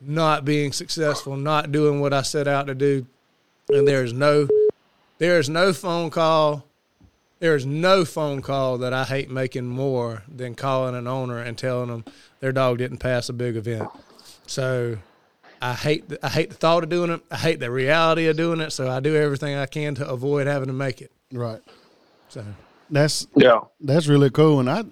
not 0.00 0.44
being 0.44 0.72
successful, 0.72 1.36
not 1.36 1.72
doing 1.72 2.00
what 2.00 2.12
I 2.12 2.22
set 2.22 2.46
out 2.46 2.66
to 2.66 2.74
do, 2.74 3.06
and 3.68 3.86
there 3.86 4.04
is 4.04 4.12
no 4.12 4.48
there 5.18 5.38
is 5.38 5.48
no 5.48 5.72
phone 5.72 6.10
call 6.10 6.64
there 7.38 7.54
is 7.54 7.66
no 7.66 8.04
phone 8.04 8.40
call 8.40 8.78
that 8.78 8.92
I 8.92 9.04
hate 9.04 9.30
making 9.30 9.66
more 9.66 10.22
than 10.28 10.54
calling 10.54 10.94
an 10.94 11.06
owner 11.06 11.38
and 11.38 11.56
telling 11.56 11.88
them 11.88 12.04
their 12.40 12.52
dog 12.52 12.78
didn't 12.78 12.98
pass 12.98 13.28
a 13.28 13.34
big 13.34 13.56
event. 13.56 13.90
So 14.46 14.96
I 15.60 15.74
hate 15.74 16.08
the, 16.08 16.24
I 16.24 16.30
hate 16.30 16.50
the 16.50 16.56
thought 16.56 16.82
of 16.82 16.88
doing 16.88 17.10
it. 17.10 17.20
I 17.30 17.36
hate 17.36 17.60
the 17.60 17.70
reality 17.70 18.26
of 18.28 18.36
doing 18.36 18.60
it. 18.60 18.70
So 18.70 18.90
I 18.90 19.00
do 19.00 19.14
everything 19.16 19.54
I 19.54 19.66
can 19.66 19.94
to 19.96 20.08
avoid 20.08 20.46
having 20.46 20.68
to 20.68 20.72
make 20.72 21.02
it. 21.02 21.12
Right. 21.30 21.60
So 22.28 22.44
that's 22.90 23.26
yeah, 23.36 23.60
that's 23.80 24.06
really 24.06 24.30
cool. 24.30 24.60
And 24.60 24.70
I 24.70 24.84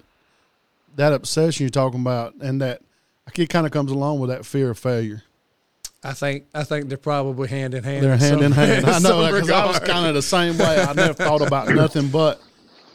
that 0.95 1.13
obsession 1.13 1.63
you're 1.63 1.69
talking 1.71 2.01
about, 2.01 2.35
and 2.35 2.61
that 2.61 2.81
it 3.35 3.49
kind 3.49 3.65
of 3.65 3.71
comes 3.71 3.91
along 3.91 4.19
with 4.19 4.29
that 4.29 4.45
fear 4.45 4.71
of 4.71 4.79
failure. 4.79 5.23
I 6.05 6.13
think 6.13 6.45
I 6.53 6.63
think 6.63 6.87
they're 6.87 6.97
probably 6.99 7.47
hand 7.47 7.73
in 7.73 7.83
hand. 7.83 8.03
They're 8.03 8.15
hand 8.15 8.41
in 8.41 8.51
hand. 8.51 8.85
I 8.87 8.99
know 8.99 9.25
because 9.31 9.49
I 9.49 9.65
was 9.65 9.79
kind 9.79 10.05
of 10.05 10.13
the 10.13 10.21
same 10.21 10.57
way. 10.57 10.79
I 10.79 10.93
never 10.93 11.13
thought 11.13 11.41
about 11.41 11.67
nothing 11.75 12.09
but 12.09 12.39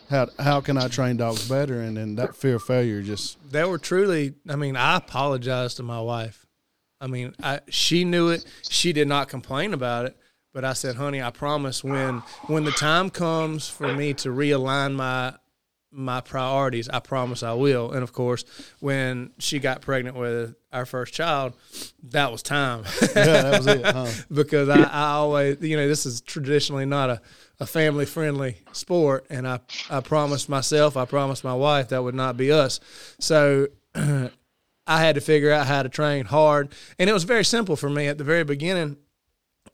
how 0.09 0.29
how 0.39 0.61
can 0.61 0.77
I 0.77 0.87
train 0.87 1.17
dogs 1.17 1.49
better, 1.49 1.81
and 1.81 1.97
then 1.97 2.15
that 2.17 2.37
fear 2.37 2.57
of 2.57 2.63
failure 2.63 3.03
just. 3.03 3.39
They 3.51 3.65
were 3.65 3.79
truly. 3.79 4.35
I 4.49 4.55
mean, 4.57 4.77
I 4.77 4.97
apologized 4.97 5.79
to 5.79 5.83
my 5.83 6.01
wife. 6.01 6.47
I 7.01 7.09
mean, 7.09 7.35
I, 7.43 7.61
she 7.69 8.05
knew 8.05 8.29
it. 8.29 8.45
She 8.69 8.93
did 8.93 9.09
not 9.09 9.29
complain 9.29 9.75
about 9.75 10.07
it. 10.07 10.17
But 10.53 10.65
I 10.65 10.73
said, 10.75 10.97
honey, 10.97 11.23
I 11.23 11.31
promise 11.31 11.83
when 11.83 12.23
when 12.47 12.65
the 12.65 12.73
time 12.73 13.11
comes 13.11 13.69
for 13.69 13.93
me 13.93 14.15
to 14.15 14.29
realign 14.29 14.95
my 14.95 15.35
my 15.91 16.21
priorities. 16.21 16.89
I 16.89 17.01
promise 17.01 17.43
I 17.43 17.55
will. 17.55 17.93
And 17.93 18.03
of 18.03 18.13
course, 18.13 18.45
when 18.81 19.31
she 19.39 19.59
got 19.59 19.81
pregnant 19.81 20.17
with 20.17 20.55
our 20.73 20.87
first 20.87 21.13
child, 21.15 21.55
that 22.11 22.31
was 22.31 22.43
time. 22.43 22.85
yeah, 23.03 23.43
that 23.43 23.59
was 23.59 23.67
it. 23.67 23.85
Huh? 23.85 24.07
because 24.33 24.69
I, 24.69 24.83
I 24.83 25.13
always, 25.13 25.59
you 25.61 25.77
know, 25.77 25.89
this 25.89 26.07
is 26.07 26.21
traditionally 26.21 26.87
not 26.87 27.11
a, 27.11 27.21
a 27.59 27.67
family 27.67 28.07
friendly 28.07 28.59
sport. 28.73 29.27
And 29.31 29.47
I, 29.47 29.61
I 29.89 30.01
promised 30.01 30.49
myself, 30.49 30.97
I 30.97 31.05
promised 31.05 31.45
my 31.45 31.55
wife 31.55 31.89
that 31.89 32.03
would 32.03 32.15
not 32.15 32.37
be 32.37 32.53
us. 32.53 32.81
So 33.19 33.69
I 33.95 34.31
had 34.87 35.17
to 35.17 35.21
figure 35.21 35.51
out 35.51 35.67
how 35.67 35.83
to 35.83 35.89
train 35.89 36.25
hard. 36.25 36.73
And 36.99 37.11
it 37.11 37.13
was 37.13 37.25
very 37.25 37.45
simple 37.45 37.77
for 37.77 37.91
me 37.91 38.07
at 38.07 38.19
the 38.19 38.25
very 38.25 38.45
beginning. 38.45 38.97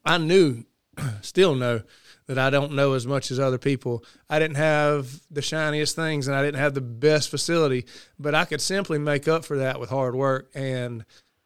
I 0.05 0.19
knew, 0.19 0.65
still 1.21 1.55
know 1.55 1.83
that 2.27 2.39
I 2.39 2.51
don't 2.51 2.73
know 2.73 2.95
as 2.95 3.07
much 3.07 3.31
as 3.31 3.39
other 3.39 3.59
people. 3.59 4.05
I 4.29 4.39
didn't 4.39 4.57
have 4.57 5.21
the 5.31 5.43
shiniest 5.43 5.95
things 5.95 6.27
and 6.27 6.37
I 6.37 6.43
didn't 6.43 6.61
have 6.61 6.75
the 6.75 6.81
best 6.81 7.29
facility, 7.31 7.87
but 8.19 8.35
I 8.35 8.45
could 8.45 8.61
simply 8.61 8.99
make 8.99 9.29
up 9.29 9.45
for 9.45 9.59
that 9.59 9.79
with 9.79 9.91
hard 9.91 10.15
work 10.15 10.51
and 10.55 11.05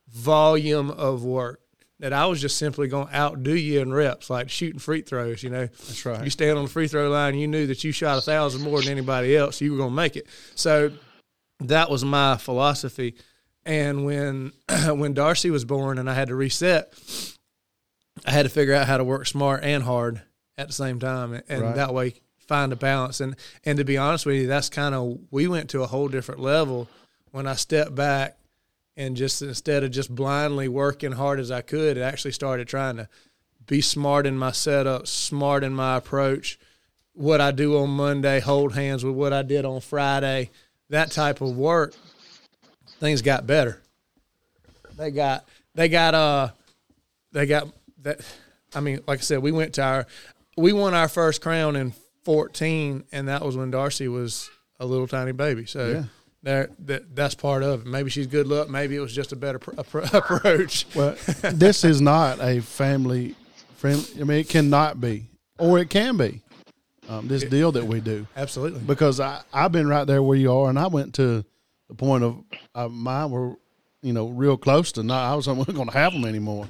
volume 0.09 0.91
of 0.91 1.25
work. 1.25 1.61
That 1.99 2.15
I 2.15 2.25
was 2.25 2.41
just 2.41 2.57
simply 2.57 2.89
going 2.89 3.09
to 3.09 3.15
outdo 3.15 3.55
you 3.55 3.81
in 3.81 3.93
reps, 3.93 4.31
like 4.31 4.49
shooting 4.49 4.79
free 4.79 5.03
throws. 5.03 5.43
You 5.43 5.51
know, 5.51 5.67
that's 5.67 6.07
right. 6.07 6.25
You 6.25 6.31
stand 6.31 6.57
on 6.57 6.65
the 6.65 6.71
free 6.71 6.89
throw 6.89 7.11
line, 7.11 7.37
you 7.37 7.47
knew 7.47 7.67
that 7.67 7.85
you 7.85 7.93
shot 7.93 8.17
a 8.17 8.23
thousand 8.23 8.63
more 8.63 8.81
than 8.81 8.91
anybody 8.91 9.37
else. 9.37 9.61
You 9.61 9.73
were 9.73 9.77
going 9.77 9.91
to 9.91 9.97
make 9.97 10.17
it. 10.17 10.27
So 10.55 10.93
that 11.59 11.91
was 11.91 12.03
my 12.03 12.39
philosophy. 12.39 13.17
And 13.67 14.07
when 14.07 14.53
when 14.87 15.13
Darcy 15.13 15.51
was 15.51 15.67
born 15.67 15.99
and 15.99 16.09
I 16.09 16.15
had 16.15 16.29
to 16.29 16.35
reset, 16.35 16.91
I 18.25 18.31
had 18.31 18.45
to 18.45 18.49
figure 18.49 18.73
out 18.73 18.87
how 18.87 18.97
to 18.97 19.05
work 19.05 19.27
smart 19.27 19.63
and 19.63 19.83
hard 19.83 20.23
at 20.61 20.67
the 20.67 20.75
same 20.75 21.01
time, 21.01 21.41
and 21.49 21.63
right. 21.63 21.75
that 21.75 21.95
way 21.95 22.15
find 22.39 22.73
a 22.73 22.77
balance. 22.77 23.21
And 23.21 23.35
and 23.65 23.79
to 23.79 23.85
be 23.85 23.97
honest 23.97 24.27
with 24.27 24.37
you, 24.37 24.47
that's 24.47 24.69
kind 24.69 24.95
of 24.95 25.19
we 25.31 25.49
went 25.49 25.71
to 25.71 25.83
a 25.83 25.87
whole 25.87 26.09
different 26.09 26.41
level 26.41 26.89
when 27.31 27.47
I 27.47 27.55
stepped 27.55 27.95
back 27.95 28.37
and 28.97 29.17
just 29.17 29.41
instead 29.41 29.85
of 29.85 29.91
just 29.91 30.15
blindly 30.15 30.69
working 30.69 31.13
hard 31.13 31.41
as 31.41 31.51
I 31.51 31.63
could, 31.63 31.97
it 31.97 32.03
actually 32.03 32.33
started 32.33 32.69
trying 32.69 32.97
to 32.97 33.09
be 33.67 33.81
smart 33.81 34.27
in 34.27 34.37
my 34.37 34.53
setup, 34.53 35.07
smart 35.07 35.65
in 35.65 35.73
my 35.73 35.97
approach. 35.97 36.59
What 37.15 37.41
I 37.41 37.51
do 37.53 37.79
on 37.79 37.91
Monday, 37.91 38.41
hold 38.41 38.75
hands 38.75 39.05
with 39.05 39.15
what 39.15 39.33
I 39.33 39.43
did 39.43 39.65
on 39.65 39.81
Friday, 39.81 40.51
that 40.91 41.11
type 41.13 41.41
of 41.41 41.57
work. 41.57 41.95
Things 42.99 43.23
got 43.23 43.47
better. 43.47 43.81
They 44.97 45.11
got 45.11 45.47
they 45.75 45.89
got 45.89 46.15
uh 46.15 46.51
they 47.33 47.47
got 47.47 47.69
that 48.03 48.21
I 48.75 48.81
mean, 48.81 49.01
like 49.07 49.21
I 49.21 49.23
said, 49.23 49.39
we 49.39 49.53
went 49.53 49.75
to 49.75 49.83
our 49.83 50.07
we 50.57 50.73
won 50.73 50.95
our 50.95 51.09
first 51.09 51.41
crown 51.41 51.77
in 51.77 51.93
14, 52.25 53.05
and 53.13 53.29
that 53.29 53.45
was 53.45 53.57
when 53.57 53.71
Darcy 53.71 54.09
was 54.09 54.51
a 54.79 54.87
little 54.87 55.07
tiny 55.07 55.33
baby. 55.33 55.67
So 55.67 55.89
yeah. 55.89 56.05
there, 56.43 56.71
that, 56.81 57.15
that's 57.15 57.35
part 57.35 57.63
of 57.63 57.83
it. 57.83 57.87
Maybe 57.87 58.11
she's 58.11 58.27
good 58.27 58.47
luck. 58.47 58.69
Maybe 58.69 58.97
it 58.97 59.01
was 59.01 59.15
just 59.15 59.33
a 59.33 59.37
better 59.37 59.59
pr- 59.59 59.71
approach. 60.13 60.87
Well, 60.95 61.17
this 61.43 61.85
is 61.85 62.01
not 62.01 62.41
a 62.41 62.61
family 62.61 63.35
friend. 63.77 64.09
I 64.21 64.25
mean, 64.25 64.39
it 64.39 64.49
cannot 64.49 65.01
be, 65.01 65.29
or 65.59 65.79
it 65.79 65.91
can 65.91 66.17
be. 66.17 66.43
Um, 67.09 67.27
this 67.27 67.43
it, 67.43 67.51
deal 67.51 67.73
that 67.73 67.85
we 67.85 67.99
do, 68.01 68.27
absolutely. 68.37 68.81
Because 68.81 69.19
I 69.19 69.43
I've 69.53 69.73
been 69.73 69.89
right 69.89 70.07
there 70.07 70.23
where 70.23 70.37
you 70.37 70.53
are, 70.53 70.69
and 70.69 70.79
I 70.79 70.87
went 70.87 71.15
to 71.15 71.45
the 71.89 71.95
point 71.95 72.23
of 72.23 72.45
uh, 72.73 72.89
mine 72.89 73.33
were, 73.33 73.57
you 74.01 74.13
know, 74.13 74.29
real 74.29 74.57
close 74.57 74.93
to 74.93 75.03
not. 75.03 75.33
I 75.33 75.35
was 75.35 75.49
not 75.49 75.55
going 75.67 75.89
to 75.89 75.93
have 75.93 76.13
them 76.13 76.25
anymore, 76.25 76.69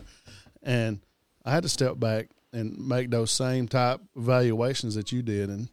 and 0.62 1.00
I 1.44 1.50
had 1.50 1.64
to 1.64 1.68
step 1.68 2.00
back 2.00 2.30
and 2.52 2.76
make 2.78 3.10
those 3.10 3.30
same 3.30 3.68
type 3.68 4.00
evaluations 4.16 4.94
that 4.94 5.12
you 5.12 5.22
did, 5.22 5.48
and 5.48 5.68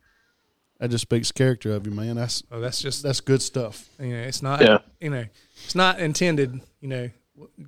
that 0.79 0.89
just 0.89 1.03
speaks 1.03 1.31
character 1.31 1.73
of 1.73 1.85
you, 1.85 1.93
man. 1.93 2.15
That's 2.15 2.43
oh, 2.51 2.59
that's 2.59 2.81
just 2.81 3.03
that's 3.03 3.19
good 3.19 3.41
stuff. 3.41 3.89
You 3.99 4.15
know, 4.15 4.21
it's 4.21 4.41
not 4.41 4.61
yeah. 4.61 4.79
you 4.99 5.09
know, 5.09 5.25
it's 5.65 5.75
not 5.75 5.99
intended. 5.99 6.61
You 6.81 6.87
know, 6.87 7.09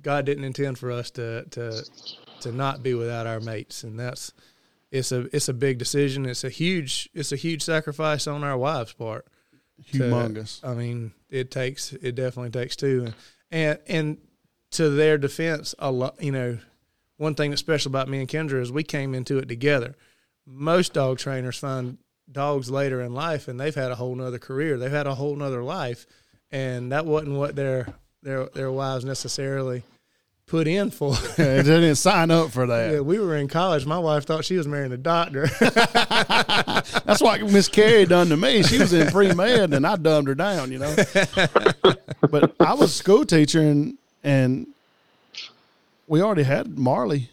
God 0.02 0.24
didn't 0.24 0.44
intend 0.44 0.78
for 0.78 0.90
us 0.90 1.10
to 1.12 1.44
to 1.50 1.84
to 2.40 2.52
not 2.52 2.82
be 2.82 2.94
without 2.94 3.26
our 3.26 3.40
mates, 3.40 3.84
and 3.84 3.98
that's 3.98 4.32
it's 4.90 5.12
a 5.12 5.34
it's 5.34 5.48
a 5.48 5.54
big 5.54 5.78
decision. 5.78 6.26
It's 6.26 6.44
a 6.44 6.50
huge 6.50 7.08
it's 7.14 7.32
a 7.32 7.36
huge 7.36 7.62
sacrifice 7.62 8.26
on 8.26 8.44
our 8.44 8.58
wives' 8.58 8.92
part. 8.92 9.26
Humongous. 9.92 10.60
To, 10.60 10.68
I 10.68 10.74
mean, 10.74 11.12
it 11.30 11.50
takes 11.50 11.92
it 11.92 12.14
definitely 12.14 12.50
takes 12.50 12.76
two, 12.76 13.06
and 13.06 13.14
and 13.50 13.78
and 13.88 14.18
to 14.72 14.90
their 14.90 15.18
defense, 15.18 15.74
a 15.78 15.90
lot. 15.90 16.22
You 16.22 16.32
know, 16.32 16.58
one 17.20 17.34
thing 17.34 17.50
that's 17.50 17.60
special 17.60 17.90
about 17.90 18.08
me 18.08 18.18
and 18.18 18.28
Kendra 18.28 18.62
is 18.62 18.72
we 18.72 18.82
came 18.82 19.14
into 19.14 19.36
it 19.36 19.46
together. 19.46 19.94
Most 20.46 20.94
dog 20.94 21.18
trainers 21.18 21.58
find 21.58 21.98
dogs 22.32 22.70
later 22.70 23.02
in 23.02 23.12
life 23.12 23.46
and 23.46 23.60
they've 23.60 23.74
had 23.74 23.90
a 23.90 23.94
whole 23.94 24.14
nother 24.14 24.38
career. 24.38 24.78
They've 24.78 24.90
had 24.90 25.06
a 25.06 25.14
whole 25.14 25.36
nother 25.36 25.62
life. 25.62 26.06
And 26.50 26.92
that 26.92 27.04
wasn't 27.04 27.36
what 27.36 27.54
their 27.54 27.88
their 28.22 28.46
their 28.46 28.72
wives 28.72 29.04
necessarily 29.04 29.82
put 30.46 30.66
in 30.66 30.90
for. 30.90 31.14
they 31.36 31.62
didn't 31.62 31.96
sign 31.96 32.30
up 32.30 32.52
for 32.52 32.66
that. 32.66 32.92
Yeah, 32.94 33.00
we 33.00 33.18
were 33.18 33.36
in 33.36 33.48
college. 33.48 33.84
My 33.84 33.98
wife 33.98 34.24
thought 34.24 34.46
she 34.46 34.56
was 34.56 34.66
marrying 34.66 34.92
a 34.92 34.96
doctor. 34.96 35.46
That's 35.60 37.20
what 37.20 37.42
Miss 37.42 37.68
Carrie 37.68 38.06
done 38.06 38.30
to 38.30 38.36
me. 38.38 38.62
She 38.62 38.78
was 38.78 38.94
in 38.94 39.08
pre 39.08 39.34
med, 39.34 39.74
and 39.74 39.86
I 39.86 39.96
dumbed 39.96 40.28
her 40.28 40.34
down. 40.34 40.72
You 40.72 40.78
know. 40.78 40.96
but 42.30 42.56
I 42.58 42.72
was 42.72 42.90
a 42.90 42.94
school 42.94 43.26
teacher, 43.26 43.60
and 43.60 43.98
and 44.24 44.66
we 46.10 46.20
already 46.20 46.42
had 46.42 46.76
Marley, 46.76 47.30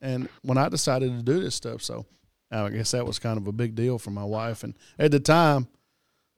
and 0.00 0.28
when 0.42 0.58
I 0.58 0.68
decided 0.68 1.16
to 1.16 1.22
do 1.22 1.40
this 1.40 1.54
stuff, 1.54 1.82
so 1.82 2.04
I 2.50 2.68
guess 2.68 2.90
that 2.90 3.06
was 3.06 3.20
kind 3.20 3.38
of 3.38 3.46
a 3.46 3.52
big 3.52 3.76
deal 3.76 3.96
for 3.96 4.10
my 4.10 4.24
wife. 4.24 4.64
And 4.64 4.74
at 4.98 5.12
the 5.12 5.20
time, 5.20 5.68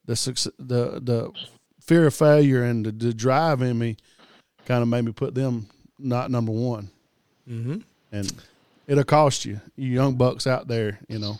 the 0.04 0.14
the 0.58 1.00
the 1.00 1.32
fear 1.80 2.06
of 2.06 2.14
failure 2.14 2.64
and 2.64 2.84
the, 2.84 2.92
the 2.92 3.14
drive 3.14 3.62
in 3.62 3.78
me 3.78 3.96
kind 4.66 4.82
of 4.82 4.88
made 4.88 5.06
me 5.06 5.12
put 5.12 5.34
them 5.34 5.68
not 5.98 6.30
number 6.30 6.52
one. 6.52 6.90
Mm-hmm. 7.48 7.78
And 8.12 8.30
it'll 8.86 9.02
cost 9.04 9.46
you, 9.46 9.58
you 9.74 9.88
young 9.88 10.16
bucks 10.16 10.46
out 10.46 10.68
there. 10.68 10.98
You 11.08 11.18
know, 11.18 11.38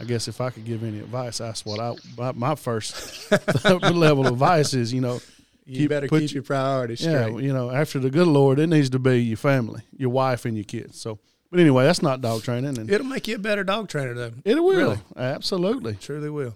I 0.00 0.04
guess 0.04 0.26
if 0.26 0.40
I 0.40 0.50
could 0.50 0.64
give 0.64 0.82
any 0.82 0.98
advice, 0.98 1.38
that's 1.38 1.64
what 1.64 1.78
I 1.78 1.94
my, 2.18 2.32
my 2.32 2.54
first 2.56 3.30
level 3.64 4.26
of 4.26 4.32
advice 4.32 4.74
is. 4.74 4.92
You 4.92 5.02
know, 5.02 5.20
you 5.66 5.80
keep, 5.80 5.88
better 5.90 6.08
keep 6.08 6.32
your 6.32 6.42
priorities 6.42 7.00
straight. 7.00 7.32
Yeah, 7.32 7.38
you 7.38 7.52
know, 7.52 7.70
after 7.70 7.98
the 7.98 8.10
good 8.10 8.28
Lord, 8.28 8.58
it 8.58 8.68
needs 8.68 8.90
to 8.90 8.98
be 8.98 9.22
your 9.22 9.36
family, 9.36 9.82
your 9.96 10.10
wife, 10.10 10.44
and 10.44 10.56
your 10.56 10.64
kids. 10.64 11.00
So, 11.00 11.18
but 11.50 11.58
anyway, 11.58 11.84
that's 11.84 12.02
not 12.02 12.20
dog 12.20 12.42
training, 12.42 12.78
and 12.78 12.90
it'll 12.90 13.06
make 13.06 13.26
you 13.26 13.34
a 13.34 13.38
better 13.38 13.64
dog 13.64 13.88
trainer, 13.88 14.14
though. 14.14 14.32
It 14.44 14.62
will, 14.62 14.76
really. 14.76 14.98
absolutely, 15.16 15.94
truly 15.96 16.30
will. 16.30 16.54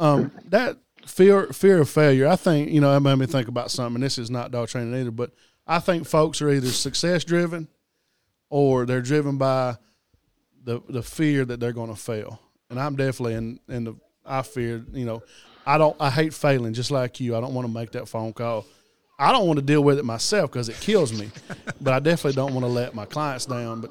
Um, 0.00 0.32
that 0.48 0.78
fear 1.06 1.48
fear 1.48 1.80
of 1.80 1.90
failure, 1.90 2.26
I 2.26 2.36
think 2.36 2.70
you 2.70 2.80
know, 2.80 2.92
that 2.92 3.00
made 3.00 3.16
me 3.16 3.26
think 3.26 3.48
about 3.48 3.70
something. 3.70 4.00
This 4.00 4.18
is 4.18 4.30
not 4.30 4.50
dog 4.50 4.68
training 4.68 4.94
either, 4.94 5.10
but 5.10 5.32
I 5.66 5.78
think 5.78 6.06
folks 6.06 6.40
are 6.40 6.50
either 6.50 6.68
success 6.68 7.24
driven 7.24 7.68
or 8.48 8.86
they're 8.86 9.02
driven 9.02 9.36
by 9.36 9.76
the 10.64 10.80
the 10.88 11.02
fear 11.02 11.44
that 11.44 11.60
they're 11.60 11.72
going 11.72 11.90
to 11.90 12.00
fail. 12.00 12.40
And 12.70 12.80
I'm 12.80 12.96
definitely 12.96 13.34
in 13.34 13.60
in 13.68 13.84
the 13.84 13.96
I 14.24 14.42
fear, 14.42 14.84
you 14.92 15.04
know, 15.04 15.22
I 15.66 15.78
don't 15.78 15.96
I 16.00 16.10
hate 16.10 16.32
failing 16.32 16.72
just 16.72 16.90
like 16.90 17.20
you. 17.20 17.36
I 17.36 17.40
don't 17.40 17.54
want 17.54 17.66
to 17.66 17.72
make 17.72 17.92
that 17.92 18.08
phone 18.08 18.32
call. 18.32 18.64
I 19.18 19.32
don't 19.32 19.46
want 19.46 19.58
to 19.58 19.64
deal 19.64 19.82
with 19.82 19.98
it 19.98 20.04
myself 20.04 20.52
because 20.52 20.68
it 20.68 20.78
kills 20.80 21.12
me. 21.12 21.30
but 21.80 21.94
I 21.94 22.00
definitely 22.00 22.36
don't 22.36 22.52
want 22.52 22.64
to 22.64 22.70
let 22.70 22.94
my 22.94 23.06
clients 23.06 23.46
down. 23.46 23.80
But 23.80 23.90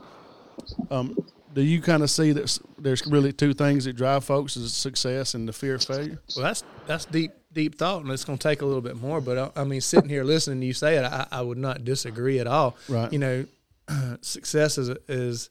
um, 0.92 1.18
do 1.54 1.62
you 1.62 1.82
kind 1.82 2.04
of 2.04 2.10
see 2.10 2.32
that 2.32 2.60
there's 2.78 3.06
really 3.08 3.34
two 3.34 3.54
things 3.54 3.86
that 3.86 3.94
drive 3.94 4.24
folks 4.24 4.56
is 4.56 4.74
success 4.74 5.34
and 5.34 5.48
the 5.48 5.54
fear 5.54 5.76
of 5.76 5.84
failure? 5.84 6.22
Well, 6.36 6.46
that's 6.46 6.64
that's 6.86 7.06
deep 7.06 7.32
deep 7.52 7.78
thought, 7.78 8.04
and 8.04 8.12
it's 8.12 8.26
going 8.26 8.38
to 8.38 8.48
take 8.48 8.62
a 8.62 8.66
little 8.66 8.82
bit 8.82 9.02
more. 9.02 9.20
But 9.20 9.38
I, 9.38 9.42
uh, 9.42 9.52
I 9.56 9.64
mean, 9.64 9.82
sitting 9.82 10.10
here 10.10 10.24
listening 10.24 10.60
to 10.60 10.68
you 10.68 10.74
say 10.74 10.98
it, 10.98 11.06
I, 11.06 11.26
I, 11.32 11.42
would 11.42 11.58
not 11.58 11.86
disagree 11.86 12.40
at 12.40 12.48
all. 12.48 12.76
Right. 12.90 13.12
You 13.12 13.20
know, 13.20 13.46
success 14.22 14.78
is 14.78 14.90
is 15.08 15.50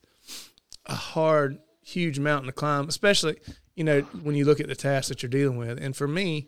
a 0.85 0.95
hard, 0.95 1.59
huge 1.81 2.19
mountain 2.19 2.47
to 2.47 2.53
climb, 2.53 2.87
especially 2.87 3.37
you 3.75 3.83
know 3.83 4.01
when 4.23 4.35
you 4.35 4.45
look 4.45 4.59
at 4.59 4.67
the 4.67 4.75
tasks 4.75 5.09
that 5.09 5.21
you're 5.21 5.29
dealing 5.29 5.57
with. 5.57 5.81
And 5.81 5.95
for 5.95 6.07
me, 6.07 6.47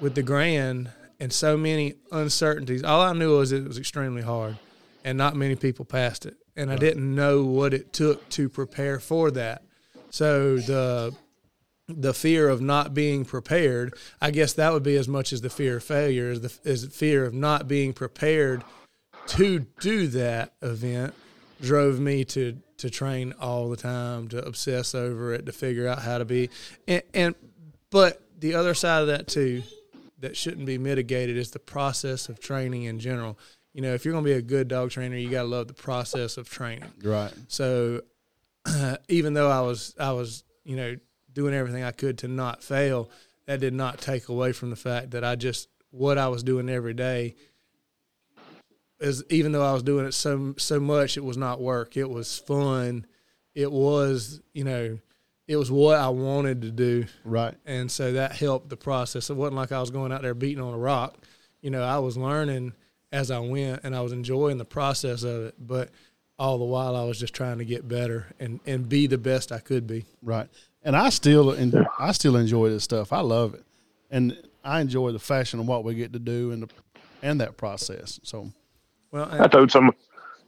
with 0.00 0.14
the 0.14 0.22
grand 0.22 0.90
and 1.20 1.32
so 1.32 1.56
many 1.56 1.94
uncertainties, 2.10 2.82
all 2.82 3.00
I 3.00 3.12
knew 3.12 3.38
was 3.38 3.52
it 3.52 3.66
was 3.66 3.78
extremely 3.78 4.22
hard, 4.22 4.58
and 5.04 5.18
not 5.18 5.36
many 5.36 5.56
people 5.56 5.84
passed 5.84 6.26
it. 6.26 6.36
And. 6.56 6.70
I 6.70 6.76
didn't 6.76 7.14
know 7.14 7.44
what 7.44 7.72
it 7.72 7.92
took 7.92 8.28
to 8.30 8.48
prepare 8.48 9.00
for 9.00 9.30
that. 9.32 9.62
So 10.10 10.58
the 10.58 11.14
the 11.88 12.14
fear 12.14 12.48
of 12.48 12.60
not 12.60 12.94
being 12.94 13.24
prepared, 13.24 13.94
I 14.20 14.30
guess 14.30 14.52
that 14.54 14.72
would 14.72 14.82
be 14.82 14.96
as 14.96 15.08
much 15.08 15.32
as 15.32 15.40
the 15.40 15.50
fear 15.50 15.78
of 15.78 15.84
failure 15.84 16.30
as 16.30 16.40
the 16.40 16.70
as 16.70 16.82
the 16.82 16.90
fear 16.90 17.24
of 17.24 17.34
not 17.34 17.68
being 17.68 17.92
prepared 17.92 18.62
to 19.28 19.60
do 19.80 20.06
that 20.08 20.54
event 20.62 21.14
drove 21.60 22.00
me 22.00 22.24
to 22.24 22.58
to 22.82 22.90
train 22.90 23.32
all 23.40 23.70
the 23.70 23.76
time, 23.76 24.28
to 24.28 24.44
obsess 24.44 24.94
over 24.94 25.32
it, 25.32 25.46
to 25.46 25.52
figure 25.52 25.88
out 25.88 26.00
how 26.00 26.18
to 26.18 26.24
be 26.24 26.50
and, 26.86 27.02
and 27.14 27.34
but 27.90 28.20
the 28.38 28.54
other 28.54 28.74
side 28.74 29.02
of 29.02 29.06
that 29.06 29.28
too 29.28 29.62
that 30.18 30.36
shouldn't 30.36 30.66
be 30.66 30.78
mitigated 30.78 31.36
is 31.36 31.50
the 31.50 31.58
process 31.58 32.28
of 32.28 32.40
training 32.40 32.84
in 32.84 32.98
general. 32.98 33.38
You 33.72 33.82
know, 33.82 33.94
if 33.94 34.04
you're 34.04 34.12
going 34.12 34.24
to 34.24 34.30
be 34.30 34.36
a 34.36 34.42
good 34.42 34.68
dog 34.68 34.90
trainer, 34.90 35.16
you 35.16 35.28
got 35.28 35.42
to 35.42 35.48
love 35.48 35.68
the 35.68 35.74
process 35.74 36.36
of 36.36 36.48
training. 36.48 36.90
Right. 37.02 37.32
So 37.48 38.02
uh, 38.66 38.96
even 39.08 39.34
though 39.34 39.50
I 39.50 39.60
was 39.60 39.94
I 39.98 40.12
was, 40.12 40.44
you 40.64 40.76
know, 40.76 40.96
doing 41.32 41.54
everything 41.54 41.82
I 41.82 41.92
could 41.92 42.18
to 42.18 42.28
not 42.28 42.62
fail, 42.62 43.10
that 43.46 43.60
did 43.60 43.74
not 43.74 43.98
take 43.98 44.28
away 44.28 44.52
from 44.52 44.70
the 44.70 44.76
fact 44.76 45.12
that 45.12 45.24
I 45.24 45.36
just 45.36 45.68
what 45.90 46.18
I 46.18 46.28
was 46.28 46.42
doing 46.42 46.68
every 46.68 46.94
day 46.94 47.36
is 49.02 49.24
even 49.30 49.52
though 49.52 49.64
I 49.64 49.72
was 49.72 49.82
doing 49.82 50.06
it 50.06 50.12
so 50.12 50.54
so 50.58 50.80
much, 50.80 51.16
it 51.16 51.24
was 51.24 51.36
not 51.36 51.60
work. 51.60 51.96
It 51.96 52.08
was 52.08 52.38
fun. 52.38 53.06
It 53.54 53.70
was 53.70 54.40
you 54.52 54.64
know, 54.64 54.98
it 55.46 55.56
was 55.56 55.70
what 55.70 55.98
I 55.98 56.08
wanted 56.08 56.62
to 56.62 56.70
do. 56.70 57.06
Right. 57.24 57.54
And 57.66 57.90
so 57.90 58.12
that 58.12 58.32
helped 58.32 58.68
the 58.68 58.76
process. 58.76 59.30
It 59.30 59.36
wasn't 59.36 59.56
like 59.56 59.72
I 59.72 59.80
was 59.80 59.90
going 59.90 60.12
out 60.12 60.22
there 60.22 60.34
beating 60.34 60.62
on 60.62 60.74
a 60.74 60.78
rock. 60.78 61.18
You 61.60 61.70
know, 61.70 61.82
I 61.82 61.98
was 61.98 62.16
learning 62.16 62.72
as 63.12 63.30
I 63.30 63.38
went, 63.40 63.84
and 63.84 63.94
I 63.94 64.00
was 64.00 64.12
enjoying 64.12 64.58
the 64.58 64.64
process 64.64 65.22
of 65.22 65.44
it. 65.44 65.54
But 65.58 65.90
all 66.38 66.58
the 66.58 66.64
while, 66.64 66.96
I 66.96 67.04
was 67.04 67.20
just 67.20 67.34
trying 67.34 67.58
to 67.58 67.64
get 67.64 67.86
better 67.86 68.26
and 68.40 68.60
and 68.66 68.88
be 68.88 69.06
the 69.06 69.18
best 69.18 69.52
I 69.52 69.58
could 69.58 69.86
be. 69.86 70.04
Right 70.22 70.48
and 70.84 70.96
I 70.96 71.10
still 71.10 71.50
and 71.50 71.86
I 71.98 72.12
still 72.12 72.36
enjoy 72.36 72.70
this 72.70 72.84
stuff. 72.84 73.12
I 73.12 73.20
love 73.20 73.54
it, 73.54 73.64
and 74.10 74.36
I 74.64 74.80
enjoy 74.80 75.12
the 75.12 75.18
fashion 75.18 75.60
of 75.60 75.66
what 75.66 75.84
we 75.84 75.94
get 75.94 76.12
to 76.12 76.18
do 76.18 76.50
and 76.50 76.64
the 76.64 76.68
and 77.22 77.40
that 77.40 77.56
process. 77.56 78.20
So, 78.22 78.52
well, 79.12 79.28
I 79.30 79.46
told 79.48 79.70
some 79.70 79.92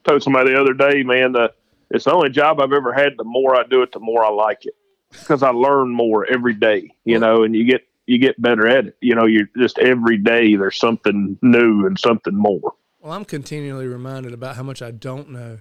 told 0.04 0.22
somebody 0.22 0.52
the 0.52 0.60
other 0.60 0.74
day, 0.74 1.02
man, 1.02 1.32
that 1.32 1.54
it's 1.90 2.04
the 2.04 2.12
only 2.12 2.30
job 2.30 2.60
I've 2.60 2.72
ever 2.72 2.92
had. 2.92 3.16
The 3.16 3.24
more 3.24 3.54
I 3.54 3.62
do 3.64 3.82
it, 3.82 3.92
the 3.92 4.00
more 4.00 4.24
I 4.24 4.30
like 4.30 4.66
it 4.66 4.74
because 5.10 5.42
I 5.42 5.50
learn 5.50 5.90
more 5.90 6.26
every 6.30 6.54
day. 6.54 6.90
You 7.04 7.18
know, 7.18 7.44
and 7.44 7.54
you 7.54 7.64
get 7.64 7.86
you 8.06 8.18
get 8.18 8.40
better 8.40 8.66
at 8.66 8.86
it. 8.86 8.96
You 9.00 9.14
know, 9.14 9.26
you're 9.26 9.48
just 9.56 9.78
every 9.78 10.18
day 10.18 10.56
there's 10.56 10.78
something 10.78 11.38
new 11.42 11.86
and 11.86 11.98
something 11.98 12.34
more. 12.34 12.74
Well, 13.00 13.12
I'm 13.12 13.24
continually 13.24 13.86
reminded 13.86 14.32
about 14.32 14.56
how 14.56 14.62
much 14.62 14.82
I 14.82 14.90
don't 14.90 15.30
know. 15.30 15.58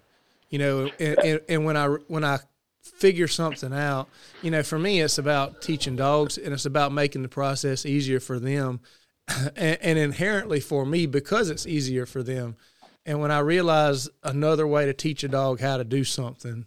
You 0.49 0.59
know, 0.59 0.91
and, 0.99 1.19
and, 1.19 1.41
and 1.49 1.65
when 1.65 1.77
I 1.77 1.87
when 2.07 2.23
I 2.23 2.39
figure 2.83 3.27
something 3.27 3.73
out. 3.73 4.09
You 4.41 4.51
know, 4.51 4.61
for 4.61 4.77
me, 4.77 5.01
it's 5.01 5.17
about 5.17 5.61
teaching 5.61 5.95
dogs 5.95 6.37
and 6.37 6.53
it's 6.53 6.65
about 6.65 6.91
making 6.91 7.23
the 7.23 7.29
process 7.29 7.85
easier 7.85 8.19
for 8.19 8.39
them. 8.39 8.81
and, 9.55 9.77
and, 9.81 9.97
inherently 9.97 10.59
for 10.59 10.85
me, 10.85 11.05
because 11.05 11.49
it's 11.49 11.65
easier 11.65 12.05
for 12.05 12.21
them. 12.21 12.57
And 13.05 13.19
when 13.19 13.31
I 13.31 13.39
realize 13.39 14.09
another 14.23 14.65
way 14.65 14.85
to 14.85 14.93
teach 14.93 15.23
a 15.23 15.27
dog 15.27 15.59
how 15.59 15.77
to 15.77 15.83
do 15.83 16.03
something, 16.03 16.65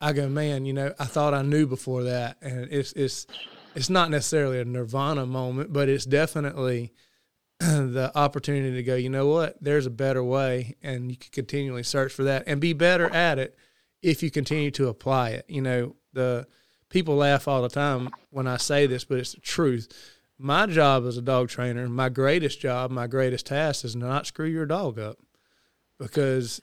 I 0.00 0.12
go, 0.12 0.28
man, 0.28 0.64
you 0.64 0.72
know, 0.72 0.92
I 0.98 1.04
thought 1.04 1.34
I 1.34 1.42
knew 1.42 1.66
before 1.66 2.04
that. 2.04 2.36
And 2.40 2.68
it's, 2.72 2.92
it's, 2.92 3.26
it's 3.74 3.90
not 3.90 4.10
necessarily 4.10 4.60
a 4.60 4.64
nirvana 4.64 5.26
moment, 5.26 5.72
but 5.72 5.88
it's 5.88 6.04
definitely 6.04 6.92
the 7.60 8.10
opportunity 8.14 8.74
to 8.76 8.82
go, 8.82 8.96
you 8.96 9.08
know 9.10 9.28
what, 9.28 9.56
there's 9.60 9.86
a 9.86 9.90
better 9.90 10.22
way. 10.24 10.74
And 10.82 11.10
you 11.10 11.16
can 11.16 11.30
continually 11.30 11.84
search 11.84 12.12
for 12.12 12.24
that 12.24 12.44
and 12.46 12.60
be 12.60 12.72
better 12.72 13.08
at 13.10 13.38
it 13.38 13.56
if 14.02 14.22
you 14.22 14.30
continue 14.30 14.72
to 14.72 14.88
apply 14.88 15.30
it. 15.30 15.44
You 15.48 15.62
know, 15.62 15.96
the 16.12 16.46
people 16.88 17.14
laugh 17.14 17.46
all 17.46 17.62
the 17.62 17.68
time 17.68 18.10
when 18.30 18.48
I 18.48 18.56
say 18.56 18.86
this, 18.86 19.04
but 19.04 19.18
it's 19.18 19.34
the 19.34 19.40
truth. 19.40 19.88
My 20.36 20.66
job 20.66 21.06
as 21.06 21.16
a 21.16 21.22
dog 21.22 21.48
trainer, 21.48 21.88
my 21.88 22.08
greatest 22.08 22.60
job, 22.60 22.90
my 22.90 23.06
greatest 23.06 23.46
task 23.46 23.84
is 23.84 23.94
not 23.94 24.26
screw 24.26 24.48
your 24.48 24.66
dog 24.66 24.98
up 24.98 25.18
because 25.98 26.60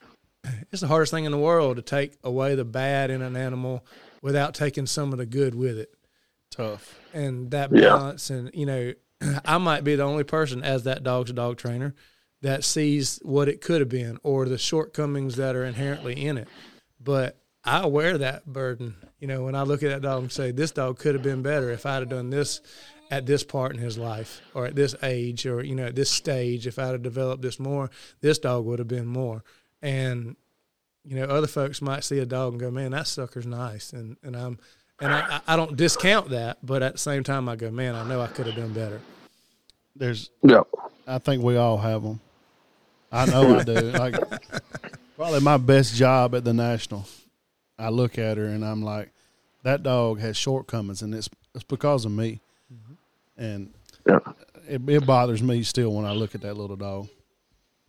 it's 0.70 0.80
the 0.80 0.88
hardest 0.88 1.12
thing 1.12 1.24
in 1.24 1.32
the 1.32 1.38
world 1.38 1.76
to 1.76 1.82
take 1.82 2.14
away 2.24 2.54
the 2.54 2.64
bad 2.64 3.10
in 3.10 3.22
an 3.22 3.36
animal 3.36 3.84
without 4.20 4.54
taking 4.54 4.86
some 4.86 5.12
of 5.12 5.18
the 5.18 5.26
good 5.26 5.54
with 5.54 5.78
it. 5.78 5.94
Tough. 6.50 6.98
And 7.12 7.50
that 7.50 7.72
balance, 7.72 8.30
yeah. 8.30 8.36
and 8.36 8.50
you 8.54 8.66
know, 8.66 8.92
I 9.44 9.58
might 9.58 9.84
be 9.84 9.96
the 9.96 10.02
only 10.02 10.24
person 10.24 10.62
as 10.62 10.84
that 10.84 11.02
dog's 11.02 11.32
dog 11.32 11.58
trainer 11.58 11.94
that 12.42 12.64
sees 12.64 13.20
what 13.22 13.48
it 13.48 13.60
could 13.60 13.80
have 13.80 13.88
been 13.88 14.18
or 14.22 14.46
the 14.46 14.58
shortcomings 14.58 15.36
that 15.36 15.54
are 15.54 15.64
inherently 15.64 16.24
in 16.26 16.38
it. 16.38 16.48
But 17.00 17.38
I 17.64 17.86
wear 17.86 18.18
that 18.18 18.46
burden. 18.46 18.96
You 19.20 19.28
know, 19.28 19.44
when 19.44 19.54
I 19.54 19.62
look 19.62 19.82
at 19.82 19.90
that 19.90 20.02
dog 20.02 20.22
and 20.22 20.32
say, 20.32 20.50
this 20.50 20.72
dog 20.72 20.98
could 20.98 21.14
have 21.14 21.22
been 21.22 21.42
better 21.42 21.70
if 21.70 21.86
I'd 21.86 22.00
have 22.00 22.08
done 22.08 22.30
this 22.30 22.60
at 23.10 23.26
this 23.26 23.44
part 23.44 23.74
in 23.74 23.78
his 23.78 23.98
life 23.98 24.40
or 24.54 24.66
at 24.66 24.74
this 24.74 24.94
age 25.02 25.46
or, 25.46 25.62
you 25.62 25.74
know, 25.74 25.86
at 25.86 25.94
this 25.94 26.10
stage, 26.10 26.66
if 26.66 26.78
I'd 26.78 26.92
have 26.92 27.02
developed 27.02 27.42
this 27.42 27.58
more, 27.58 27.90
this 28.20 28.38
dog 28.38 28.64
would 28.64 28.78
have 28.78 28.88
been 28.88 29.06
more. 29.06 29.44
And, 29.82 30.36
you 31.04 31.16
know, 31.16 31.24
other 31.24 31.46
folks 31.46 31.82
might 31.82 32.04
see 32.04 32.18
a 32.18 32.26
dog 32.26 32.54
and 32.54 32.60
go, 32.60 32.70
man, 32.70 32.92
that 32.92 33.06
sucker's 33.06 33.46
nice. 33.46 33.92
And, 33.92 34.16
and 34.22 34.36
I'm, 34.36 34.58
and 35.00 35.12
I, 35.12 35.40
I 35.46 35.56
don't 35.56 35.76
discount 35.76 36.30
that, 36.30 36.58
but 36.62 36.82
at 36.82 36.92
the 36.92 36.98
same 36.98 37.24
time, 37.24 37.48
I 37.48 37.56
go, 37.56 37.70
man, 37.70 37.94
I 37.94 38.04
know 38.04 38.20
I 38.20 38.28
could 38.28 38.46
have 38.46 38.56
done 38.56 38.72
better. 38.72 39.00
There's, 39.96 40.30
yeah, 40.42 40.62
I 41.06 41.18
think 41.18 41.42
we 41.42 41.56
all 41.56 41.76
have 41.78 42.02
them. 42.02 42.20
I 43.10 43.26
know 43.26 43.58
I 43.58 43.64
do. 43.64 43.90
Like, 43.98 44.14
Probably 45.16 45.40
my 45.40 45.58
best 45.58 45.94
job 45.94 46.34
at 46.34 46.44
the 46.44 46.54
national. 46.54 47.06
I 47.78 47.90
look 47.90 48.18
at 48.18 48.38
her 48.38 48.46
and 48.46 48.64
I'm 48.64 48.82
like, 48.82 49.10
that 49.62 49.82
dog 49.82 50.20
has 50.20 50.36
shortcomings, 50.36 51.02
and 51.02 51.14
it's 51.14 51.30
it's 51.54 51.64
because 51.64 52.04
of 52.04 52.12
me, 52.12 52.40
and 53.42 53.72
Yeah. 54.06 54.18
it, 54.68 54.80
it 54.88 55.06
bothers 55.06 55.42
me 55.42 55.62
still 55.62 55.92
when 55.92 56.04
I 56.04 56.12
look 56.12 56.34
at 56.34 56.40
that 56.42 56.56
little 56.56 56.76
dog. 56.76 57.08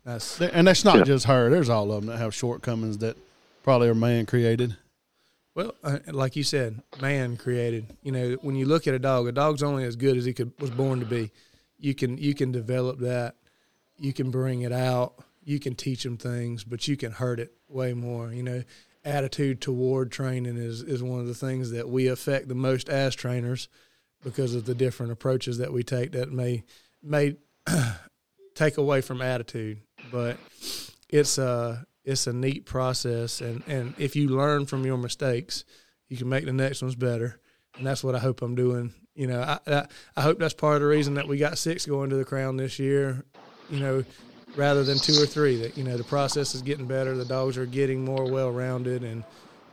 That's 0.04 0.42
And 0.42 0.68
that's 0.68 0.84
not 0.84 0.98
Yeah. 0.98 1.04
just 1.04 1.26
her. 1.26 1.50
There's 1.50 1.70
all 1.70 1.92
of 1.92 2.02
them 2.02 2.08
that 2.12 2.18
have 2.18 2.34
shortcomings 2.36 2.98
that 3.00 3.16
probably 3.64 3.88
are 3.88 3.96
man 3.96 4.26
created. 4.26 4.76
Well, 5.56 5.76
uh, 5.84 6.00
like 6.08 6.36
you 6.36 6.44
said, 6.44 6.82
man 7.00 7.38
created. 7.38 7.86
You 8.02 8.12
know, 8.12 8.32
when 8.42 8.56
you 8.56 8.66
look 8.66 8.88
at 8.88 8.96
a 8.96 9.00
dog, 9.00 9.28
a 9.28 9.32
dog's 9.32 9.62
only 9.64 9.84
as 9.86 9.96
good 9.96 10.18
as 10.18 10.26
he 10.26 10.34
could 10.34 10.52
was 10.60 10.72
born 10.72 11.00
to 11.00 11.06
be. 11.06 11.32
You 11.78 11.94
can 11.94 12.18
you 12.18 12.34
can 12.34 12.52
develop 12.52 13.00
that, 13.00 13.36
you 13.98 14.14
can 14.14 14.32
bring 14.32 14.62
it 14.64 14.72
out, 14.72 15.14
you 15.44 15.60
can 15.60 15.76
teach 15.76 16.04
them 16.04 16.18
things, 16.18 16.64
but 16.64 16.88
you 16.88 16.98
can 16.98 17.12
hurt 17.12 17.40
it 17.40 17.54
way 17.70 17.94
more. 17.94 18.34
You 18.34 18.42
know, 18.44 18.64
attitude 19.06 19.62
toward 19.62 20.12
training 20.12 20.58
is 20.58 20.82
is 20.82 21.04
one 21.04 21.20
of 21.20 21.28
the 21.28 21.36
things 21.36 21.70
that 21.72 21.88
we 21.88 22.08
affect 22.08 22.48
the 22.48 22.56
most 22.56 22.90
as 22.90 23.14
trainers 23.16 23.68
because 24.24 24.56
of 24.56 24.66
the 24.66 24.76
different 24.76 25.12
approaches 25.12 25.58
that 25.58 25.72
we 25.72 25.84
take 25.84 26.12
that 26.14 26.32
may 26.32 26.64
may 27.02 27.36
take 28.56 28.78
away 28.78 29.02
from 29.02 29.22
attitude, 29.22 29.80
but 30.12 30.38
it's 31.10 31.38
a 31.38 31.86
it's 32.04 32.28
a 32.28 32.34
neat 32.34 32.66
process, 32.66 33.42
and 33.42 33.64
and 33.68 33.94
if 33.98 34.16
you 34.16 34.30
learn 34.30 34.66
from 34.66 34.86
your 34.86 34.98
mistakes, 34.98 35.66
you 36.10 36.18
can 36.18 36.30
make 36.30 36.46
the 36.46 36.54
next 36.54 36.82
ones 36.82 36.96
better, 36.96 37.40
and 37.78 37.86
that's 37.86 38.04
what 38.04 38.16
I 38.16 38.20
hope 38.20 38.42
I'm 38.42 38.56
doing. 38.56 38.94
You 39.16 39.28
know, 39.28 39.42
I 39.42 39.60
I, 39.68 39.88
I 40.18 40.22
hope 40.22 40.40
that's 40.40 40.54
part 40.54 40.76
of 40.76 40.82
the 40.82 40.88
reason 40.88 41.16
that 41.16 41.28
we 41.28 41.38
got 41.38 41.58
six 41.58 41.86
going 41.86 42.10
to 42.10 42.16
the 42.16 42.26
crown 42.26 42.58
this 42.58 42.80
year. 42.80 43.24
You 43.70 43.80
know, 43.80 44.04
rather 44.56 44.84
than 44.84 44.98
two 44.98 45.22
or 45.22 45.26
three. 45.26 45.58
That 45.58 45.78
you 45.78 45.84
know 45.84 45.98
the 45.98 46.04
process 46.04 46.56
is 46.56 46.62
getting 46.62 46.88
better. 46.88 47.16
The 47.16 47.26
dogs 47.26 47.58
are 47.58 47.66
getting 47.66 48.04
more 48.04 48.30
well 48.30 48.52
rounded 48.52 49.04
and 49.04 49.24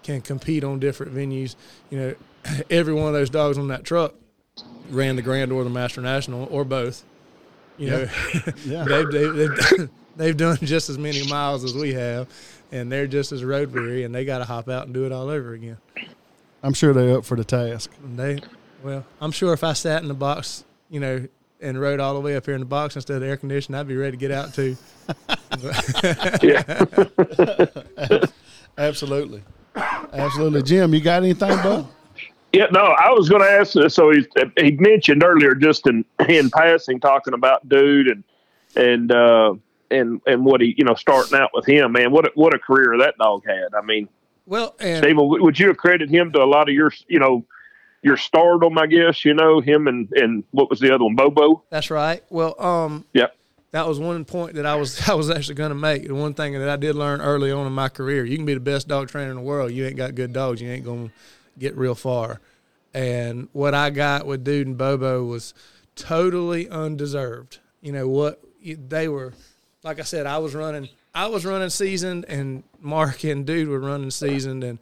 can 0.03 0.21
compete 0.21 0.65
on 0.65 0.79
different 0.79 1.15
venues. 1.15 1.57
You 1.91 1.99
know, 1.99 2.15
every 2.71 2.95
one 2.95 3.09
of 3.09 3.13
those 3.13 3.31
dogs 3.31 3.59
on 3.59 3.69
that 3.69 3.85
truck 3.85 4.15
ran 4.91 5.17
the 5.17 5.23
Grand 5.23 5.53
or 5.53 5.65
the 5.65 5.71
Master 5.71 6.01
National 6.01 6.47
or 6.51 6.65
both. 6.65 7.05
You 7.79 7.91
know, 7.91 8.07
Yeah. 8.65 8.85
they've, 8.85 9.11
they've, 9.11 9.35
they've, 9.35 9.91
they've 10.17 10.37
done 10.37 10.59
just 10.59 10.91
as 10.91 10.99
many 10.99 11.27
miles 11.29 11.65
as 11.65 11.75
we 11.75 11.93
have, 11.95 12.29
and 12.73 12.91
they're 12.91 13.07
just 13.07 13.33
as 13.33 13.43
road 13.45 13.73
weary, 13.73 14.05
and 14.05 14.15
they 14.15 14.25
got 14.25 14.39
to 14.39 14.45
hop 14.45 14.69
out 14.69 14.85
and 14.87 14.95
do 14.95 15.07
it 15.07 15.13
all 15.13 15.29
over 15.29 15.55
again. 15.55 15.79
I'm 16.63 16.75
sure 16.75 16.93
they're 16.93 17.17
up 17.19 17.25
for 17.25 17.37
the 17.37 17.45
task. 17.45 17.91
And 18.05 18.19
they, 18.19 18.41
well, 18.83 19.05
I'm 19.21 19.33
sure 19.33 19.53
if 19.55 19.65
I 19.65 19.73
sat 19.73 20.03
in 20.03 20.09
the 20.09 20.15
box, 20.15 20.65
you 20.91 21.01
know, 21.01 21.27
and 21.63 21.81
rode 21.81 22.01
all 22.01 22.15
the 22.15 22.21
way 22.21 22.37
up 22.37 22.45
here 22.47 22.55
in 22.55 22.61
the 22.61 22.67
box 22.67 22.97
instead 22.97 23.17
of 23.19 23.23
air 23.23 23.37
conditioning, 23.37 23.79
I'd 23.81 23.89
be 23.89 23.97
ready 23.97 24.13
to 24.13 24.17
get 24.17 24.31
out 24.31 24.53
too. 24.55 24.77
Yeah. 26.43 26.85
Absolutely. 28.79 29.43
Absolutely. 29.75 30.63
Jim, 30.63 30.95
you 30.95 31.01
got 31.01 31.23
anything, 31.23 31.49
bud? 31.63 31.87
Yeah, 32.53 32.67
no, 32.73 32.81
I 32.81 33.11
was 33.11 33.29
going 33.29 33.43
to 33.43 33.49
ask. 33.49 33.77
So 33.95 34.11
he 34.11 34.27
he 34.59 34.73
mentioned 34.73 35.23
earlier, 35.23 35.55
just 35.55 35.87
in 35.87 36.05
in 36.29 36.51
passing, 36.51 36.99
talking 37.01 37.35
about 37.35 37.69
dude 37.69 38.09
and 38.09 38.25
and 38.75 39.13
uh, 39.13 39.55
and 39.91 40.21
and 40.27 40.45
what 40.45 40.61
he 40.61 40.75
you 40.77 40.85
know 40.85 40.95
starting 40.95 41.39
out 41.39 41.51
with 41.55 41.67
him, 41.67 41.93
man. 41.93 42.11
What 42.11 42.27
a, 42.27 42.31
what 42.35 42.55
a 42.55 42.59
career 42.59 42.97
that 42.99 43.17
dog 43.19 43.45
had. 43.47 43.75
I 43.77 43.83
mean, 43.83 44.09
Well, 44.47 44.75
and 44.81 45.05
Steve, 45.05 45.17
would 45.17 45.59
you 45.59 45.71
accredit 45.71 46.11
him 46.11 46.33
to 46.33 46.43
a 46.43 46.47
lot 46.47 46.69
of 46.69 46.75
your 46.75 46.93
you 47.07 47.21
know 47.21 47.45
your 48.03 48.17
stardom? 48.17 48.79
I 48.79 48.87
guess 48.87 49.25
you 49.25 49.35
know 49.35 49.61
him 49.61 49.87
and 49.87 50.09
and 50.13 50.43
what 50.51 50.71
was 50.71 50.81
the 50.81 50.93
other 50.93 51.05
one, 51.05 51.15
Bobo? 51.15 51.63
that's 51.71 51.91
right. 51.91 52.23
Well, 52.31 52.61
um, 52.61 53.05
Yep. 53.13 53.37
that 53.71 53.87
was 53.87 54.01
one 54.01 54.25
point 54.25 54.55
that 54.55 54.67
I 54.67 54.75
was 54.75 55.09
I 55.09 55.15
was 55.15 55.31
actually 55.31 55.55
going 55.55 55.71
to 55.71 55.77
make. 55.77 56.09
The 56.09 56.17
one 56.17 56.35
thing 56.35 56.55
that 56.55 56.69
I 56.69 56.77
did 56.77 56.97
learn 56.97 57.21
early 57.21 57.53
on 57.53 57.69
in 57.69 57.73
my 57.73 57.89
career: 57.89 58.25
you 58.25 58.37
can 58.37 58.47
be 58.47 58.55
the 58.55 58.61
best 58.61 58.89
dog 58.89 59.09
trainer 59.09 59.31
in 59.31 59.37
the 59.37 59.43
world, 59.43 59.71
you 59.71 59.87
ain't 59.87 59.97
got 59.97 60.17
good 60.17 60.33
dogs, 60.33 60.61
you 60.61 60.69
ain't 60.69 60.85
going 60.85 61.09
to 61.09 61.15
get 61.61 61.77
real 61.77 61.95
far. 61.95 62.41
And 62.93 63.49
what 63.53 63.75
I 63.75 63.91
got 63.91 64.27
with 64.27 64.43
Dude 64.43 64.67
and 64.67 64.77
Bobo 64.77 65.25
was 65.25 65.55
totally 65.95 66.69
undeserved. 66.69 67.59
You 67.81 67.93
know 67.93 68.09
what 68.09 68.43
they 68.65 69.09
were. 69.09 69.33
Like 69.83 70.01
I 70.01 70.03
said, 70.03 70.27
I 70.27 70.39
was 70.39 70.55
running. 70.55 70.89
I 71.15 71.27
was 71.27 71.45
running 71.45 71.71
seasoned, 71.71 72.25
and 72.29 72.63
Mark 72.81 73.25
and 73.25 73.47
Dude 73.47 73.69
were 73.69 73.81
running 73.81 74.11
seasoned, 74.11 74.63
and 74.63 74.79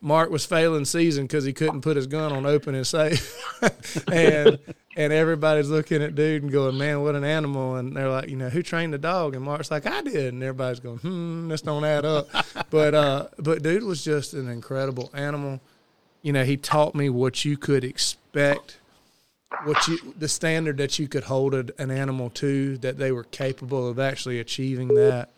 Mark 0.00 0.30
was 0.30 0.44
failing 0.44 0.84
seasoned 0.84 1.28
because 1.28 1.44
he 1.44 1.52
couldn't 1.52 1.82
put 1.82 1.96
his 1.96 2.06
gun 2.06 2.32
on 2.32 2.46
open 2.46 2.74
and 2.74 2.86
safe. 2.86 3.36
and 4.12 4.58
and 4.96 5.12
everybody's 5.12 5.68
looking 5.68 6.02
at 6.02 6.14
Dude 6.14 6.42
and 6.42 6.50
going, 6.50 6.78
"Man, 6.78 7.02
what 7.02 7.14
an 7.14 7.24
animal!" 7.24 7.76
And 7.76 7.94
they're 7.94 8.08
like, 8.08 8.28
"You 8.28 8.36
know, 8.36 8.48
who 8.48 8.62
trained 8.62 8.92
the 8.92 8.98
dog?" 8.98 9.34
And 9.34 9.44
Mark's 9.44 9.70
like, 9.70 9.86
"I 9.86 10.02
did." 10.02 10.32
And 10.32 10.42
everybody's 10.42 10.80
going, 10.80 10.98
"Hmm, 10.98 11.48
this 11.48 11.62
don't 11.62 11.84
add 11.84 12.04
up." 12.04 12.28
but 12.70 12.94
uh, 12.94 13.26
but 13.38 13.62
Dude 13.62 13.84
was 13.84 14.02
just 14.02 14.34
an 14.34 14.48
incredible 14.48 15.10
animal 15.12 15.60
you 16.22 16.32
know, 16.32 16.44
he 16.44 16.56
taught 16.56 16.94
me 16.94 17.08
what 17.08 17.44
you 17.44 17.56
could 17.56 17.84
expect, 17.84 18.78
what 19.64 19.86
you 19.88 20.14
the 20.18 20.28
standard 20.28 20.76
that 20.78 20.98
you 20.98 21.08
could 21.08 21.24
hold 21.24 21.54
an 21.54 21.90
animal 21.90 22.30
to, 22.30 22.78
that 22.78 22.98
they 22.98 23.12
were 23.12 23.24
capable 23.24 23.88
of 23.88 23.98
actually 23.98 24.40
achieving 24.40 24.88
that. 24.88 25.30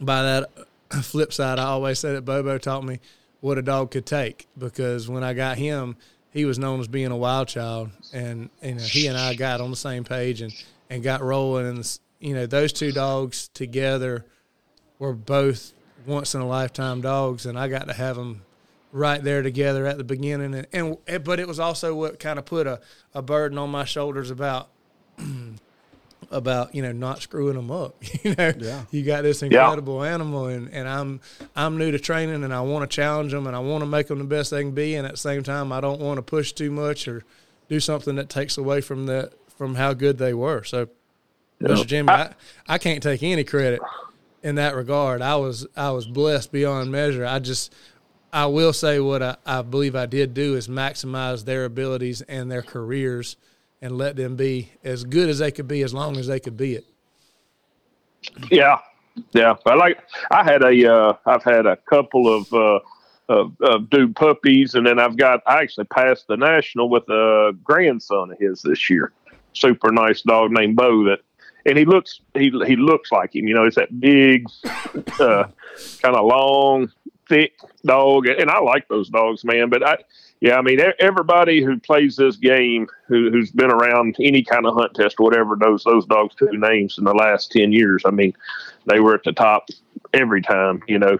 By 0.00 0.22
that 0.22 0.50
flip 1.02 1.32
side, 1.32 1.58
I 1.58 1.64
always 1.64 1.98
say 1.98 2.12
that 2.12 2.24
Bobo 2.24 2.58
taught 2.58 2.84
me 2.84 3.00
what 3.40 3.58
a 3.58 3.62
dog 3.62 3.90
could 3.90 4.06
take 4.06 4.46
because 4.56 5.08
when 5.08 5.22
I 5.22 5.34
got 5.34 5.58
him, 5.58 5.96
he 6.32 6.44
was 6.44 6.58
known 6.58 6.80
as 6.80 6.88
being 6.88 7.10
a 7.10 7.16
wild 7.16 7.48
child, 7.48 7.90
and 8.12 8.50
you 8.62 8.74
know 8.74 8.82
he 8.82 9.06
and 9.06 9.16
I 9.16 9.34
got 9.34 9.60
on 9.60 9.70
the 9.70 9.76
same 9.76 10.04
page 10.04 10.40
and 10.40 10.52
and 10.90 11.02
got 11.02 11.22
rolling, 11.22 11.66
and 11.66 11.98
you 12.20 12.34
know 12.34 12.46
those 12.46 12.72
two 12.72 12.92
dogs 12.92 13.48
together 13.54 14.24
were 14.98 15.12
both 15.12 15.72
once 16.06 16.34
in 16.34 16.40
a 16.40 16.46
lifetime 16.46 17.00
dogs, 17.00 17.46
and 17.46 17.58
I 17.58 17.68
got 17.68 17.86
to 17.88 17.94
have 17.94 18.16
them 18.16 18.42
right 18.94 19.24
there 19.24 19.42
together 19.42 19.86
at 19.86 19.98
the 19.98 20.04
beginning. 20.04 20.54
And, 20.54 20.66
and 21.08 21.24
but 21.24 21.40
it 21.40 21.48
was 21.48 21.58
also 21.58 21.94
what 21.96 22.20
kind 22.20 22.38
of 22.38 22.44
put 22.44 22.68
a, 22.68 22.80
a 23.12 23.20
burden 23.22 23.58
on 23.58 23.68
my 23.70 23.84
shoulders 23.84 24.30
about 24.30 24.68
about 26.30 26.74
you 26.74 26.80
know 26.80 26.92
not 26.92 27.20
screwing 27.20 27.56
them 27.56 27.70
up. 27.70 27.96
You 28.24 28.34
know 28.36 28.52
Yeah. 28.58 28.84
you 28.90 29.02
got 29.02 29.22
this 29.22 29.42
incredible 29.42 30.02
animal 30.02 30.46
and, 30.46 30.70
and 30.72 30.88
i'm 30.88 31.20
i'm 31.54 31.76
new 31.76 31.90
to 31.90 31.98
training 31.98 32.42
and 32.44 32.54
i 32.54 32.60
want 32.62 32.88
to 32.88 32.94
challenge 32.94 33.32
them 33.32 33.46
and 33.46 33.54
i 33.54 33.58
want 33.58 33.82
to 33.82 33.86
make 33.86 34.06
them 34.06 34.18
the 34.18 34.24
best 34.24 34.50
they 34.50 34.62
can 34.62 34.72
be. 34.72 34.94
And 34.94 35.04
at 35.06 35.12
the 35.12 35.18
same 35.18 35.42
time 35.42 35.70
i 35.72 35.80
don't 35.80 36.00
want 36.00 36.16
to 36.18 36.22
push 36.22 36.52
too 36.52 36.70
much 36.70 37.06
or 37.06 37.24
do 37.68 37.78
something 37.80 38.16
that 38.16 38.28
takes 38.30 38.56
away 38.56 38.80
from 38.80 39.06
that 39.06 39.32
from 39.58 39.74
how 39.74 39.92
good 39.92 40.18
they 40.18 40.32
were. 40.34 40.64
So 40.64 40.88
mr 41.60 41.86
jimmy 41.86 42.08
I, 42.10 42.32
I 42.66 42.78
can't 42.78 43.02
take 43.02 43.22
any 43.22 43.44
credit 43.44 43.80
in 44.42 44.54
that 44.56 44.74
regard. 44.74 45.20
I 45.20 45.36
was 45.36 45.66
i 45.76 45.90
was 45.90 46.06
blessed 46.06 46.52
beyond 46.52 46.90
measure. 46.90 47.26
I 47.26 47.38
just 47.40 47.74
I 48.34 48.46
will 48.46 48.72
say 48.72 48.98
what 48.98 49.22
I, 49.22 49.36
I 49.46 49.62
believe 49.62 49.94
I 49.94 50.06
did 50.06 50.34
do 50.34 50.56
is 50.56 50.66
maximize 50.66 51.44
their 51.44 51.64
abilities 51.64 52.20
and 52.22 52.50
their 52.50 52.62
careers 52.62 53.36
and 53.80 53.96
let 53.96 54.16
them 54.16 54.34
be 54.34 54.70
as 54.82 55.04
good 55.04 55.28
as 55.28 55.38
they 55.38 55.52
could 55.52 55.68
be 55.68 55.82
as 55.82 55.94
long 55.94 56.16
as 56.16 56.26
they 56.26 56.40
could 56.40 56.56
be 56.56 56.74
it. 56.74 56.84
Yeah, 58.50 58.78
yeah. 59.32 59.54
I 59.64 59.74
like. 59.74 60.00
I 60.32 60.42
had 60.42 60.62
a. 60.64 60.92
Uh, 60.92 61.12
I've 61.24 61.44
had 61.44 61.66
a 61.66 61.76
couple 61.76 62.28
of. 62.28 62.52
Uh, 62.52 62.80
of, 63.26 63.54
of 63.62 63.88
dude 63.88 64.14
puppies, 64.16 64.74
and 64.74 64.86
then 64.86 64.98
I've 64.98 65.16
got. 65.16 65.40
I 65.46 65.62
actually 65.62 65.86
passed 65.86 66.26
the 66.28 66.36
national 66.36 66.90
with 66.90 67.08
a 67.08 67.56
grandson 67.64 68.32
of 68.32 68.38
his 68.38 68.60
this 68.60 68.90
year. 68.90 69.12
Super 69.54 69.90
nice 69.90 70.20
dog 70.20 70.50
named 70.50 70.76
Bo. 70.76 71.04
That, 71.04 71.20
and 71.64 71.78
he 71.78 71.86
looks. 71.86 72.20
He 72.34 72.52
he 72.66 72.76
looks 72.76 73.10
like 73.10 73.34
him. 73.34 73.48
You 73.48 73.54
know, 73.54 73.64
it's 73.64 73.76
that 73.76 73.98
big, 73.98 74.46
uh, 75.18 75.44
kind 76.02 76.16
of 76.16 76.26
long, 76.26 76.92
thick 77.28 77.52
dog, 77.84 78.26
and 78.26 78.50
I 78.50 78.60
like 78.60 78.88
those 78.88 79.08
dogs, 79.08 79.44
man. 79.44 79.68
But 79.70 79.86
I, 79.86 79.98
yeah, 80.40 80.56
I 80.56 80.62
mean, 80.62 80.80
everybody 80.98 81.62
who 81.62 81.78
plays 81.78 82.16
this 82.16 82.36
game, 82.36 82.86
who, 83.06 83.30
who's 83.30 83.50
been 83.50 83.70
around 83.70 84.16
any 84.20 84.42
kind 84.42 84.66
of 84.66 84.74
hunt 84.74 84.94
test 84.94 85.16
or 85.18 85.24
whatever, 85.24 85.56
knows 85.56 85.84
those 85.84 86.06
dogs 86.06 86.34
two 86.34 86.50
names 86.52 86.98
in 86.98 87.04
the 87.04 87.14
last 87.14 87.52
ten 87.52 87.72
years. 87.72 88.02
I 88.04 88.10
mean, 88.10 88.34
they 88.86 89.00
were 89.00 89.14
at 89.14 89.24
the 89.24 89.32
top 89.32 89.68
every 90.12 90.42
time, 90.42 90.82
you 90.86 90.98
know, 90.98 91.18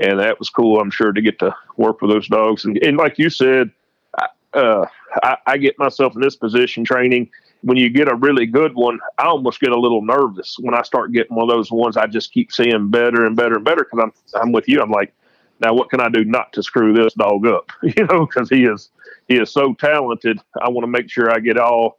and 0.00 0.18
that 0.18 0.38
was 0.38 0.50
cool. 0.50 0.80
I'm 0.80 0.90
sure 0.90 1.12
to 1.12 1.22
get 1.22 1.38
to 1.40 1.54
work 1.76 2.00
with 2.00 2.10
those 2.10 2.28
dogs, 2.28 2.64
and, 2.64 2.76
and 2.78 2.96
like 2.96 3.18
you 3.18 3.30
said, 3.30 3.70
I, 4.18 4.28
uh, 4.54 4.86
I, 5.22 5.36
I 5.46 5.56
get 5.58 5.78
myself 5.78 6.14
in 6.14 6.20
this 6.20 6.36
position 6.36 6.84
training. 6.84 7.30
When 7.62 7.78
you 7.78 7.88
get 7.88 8.12
a 8.12 8.14
really 8.14 8.46
good 8.46 8.74
one, 8.74 9.00
I 9.18 9.24
almost 9.24 9.60
get 9.60 9.72
a 9.72 9.80
little 9.80 10.02
nervous 10.02 10.56
when 10.60 10.74
I 10.74 10.82
start 10.82 11.12
getting 11.12 11.34
one 11.34 11.50
of 11.50 11.56
those 11.56 11.72
ones. 11.72 11.96
I 11.96 12.06
just 12.06 12.32
keep 12.32 12.52
seeing 12.52 12.90
better 12.90 13.24
and 13.24 13.34
better 13.34 13.56
and 13.56 13.64
better 13.64 13.84
because 13.84 14.00
I'm 14.02 14.40
I'm 14.40 14.52
with 14.52 14.68
you. 14.68 14.80
I'm 14.80 14.90
like, 14.90 15.12
now 15.60 15.74
what 15.74 15.90
can 15.90 16.00
I 16.00 16.08
do 16.08 16.24
not 16.24 16.52
to 16.54 16.62
screw 16.62 16.92
this 16.92 17.14
dog 17.14 17.46
up? 17.46 17.70
You 17.82 18.06
know, 18.06 18.26
because 18.26 18.48
he 18.48 18.64
is 18.64 18.90
he 19.28 19.36
is 19.36 19.50
so 19.50 19.74
talented. 19.74 20.38
I 20.60 20.68
want 20.68 20.84
to 20.84 20.90
make 20.90 21.10
sure 21.10 21.30
I 21.30 21.40
get 21.40 21.58
all. 21.58 21.98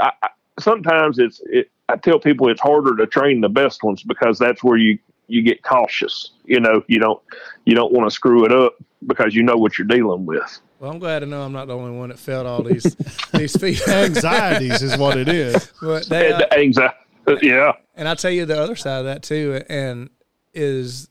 I, 0.00 0.12
I, 0.22 0.28
sometimes 0.60 1.18
it's 1.18 1.40
it, 1.46 1.70
I 1.88 1.96
tell 1.96 2.18
people 2.18 2.48
it's 2.50 2.60
harder 2.60 2.96
to 2.96 3.06
train 3.06 3.40
the 3.40 3.48
best 3.48 3.82
ones 3.82 4.02
because 4.02 4.38
that's 4.38 4.62
where 4.62 4.76
you 4.76 4.98
you 5.26 5.42
get 5.42 5.62
cautious. 5.62 6.32
You 6.44 6.60
know, 6.60 6.82
you 6.86 6.98
don't 6.98 7.20
you 7.64 7.74
don't 7.74 7.92
want 7.92 8.08
to 8.08 8.14
screw 8.14 8.44
it 8.44 8.52
up 8.52 8.74
because 9.06 9.34
you 9.34 9.42
know 9.42 9.56
what 9.56 9.78
you're 9.78 9.86
dealing 9.86 10.26
with. 10.26 10.60
Well, 10.80 10.90
I'm 10.90 10.98
glad 10.98 11.20
to 11.20 11.26
know 11.26 11.42
I'm 11.42 11.52
not 11.52 11.66
the 11.66 11.76
only 11.76 11.96
one 11.96 12.10
that 12.10 12.18
felt 12.18 12.46
all 12.46 12.62
these 12.62 12.82
these 13.32 13.56
feet. 13.56 13.86
Anxieties 13.88 14.82
is 14.82 14.96
what 14.96 15.16
it 15.16 15.28
is. 15.28 15.72
but 15.82 16.08
they, 16.08 16.32
And 16.32 16.34
uh, 16.42 16.46
the 16.50 16.58
anxiety, 16.58 16.96
yeah, 17.42 17.72
and 17.94 18.08
I 18.08 18.14
tell 18.14 18.30
you 18.30 18.44
the 18.44 18.60
other 18.60 18.76
side 18.76 18.98
of 18.98 19.04
that 19.06 19.22
too, 19.22 19.62
and 19.68 20.10
is 20.54 21.08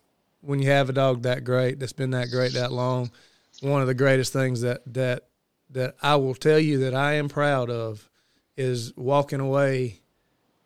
when 0.48 0.60
you 0.60 0.70
have 0.70 0.90
a 0.90 0.94
dog 0.94 1.24
that 1.24 1.44
great, 1.44 1.78
that's 1.78 1.92
been 1.92 2.12
that 2.12 2.30
great 2.32 2.54
that 2.54 2.72
long, 2.72 3.12
one 3.60 3.82
of 3.82 3.88
the 3.88 3.94
greatest 3.94 4.32
things 4.32 4.62
that 4.62 4.82
that 4.94 5.26
that 5.72 5.96
I 6.02 6.16
will 6.16 6.36
tell 6.36 6.58
you 6.58 6.80
that 6.80 6.94
I 6.94 7.16
am 7.16 7.28
proud 7.28 7.70
of 7.70 8.10
is 8.56 8.96
walking 8.96 9.42
away 9.42 10.00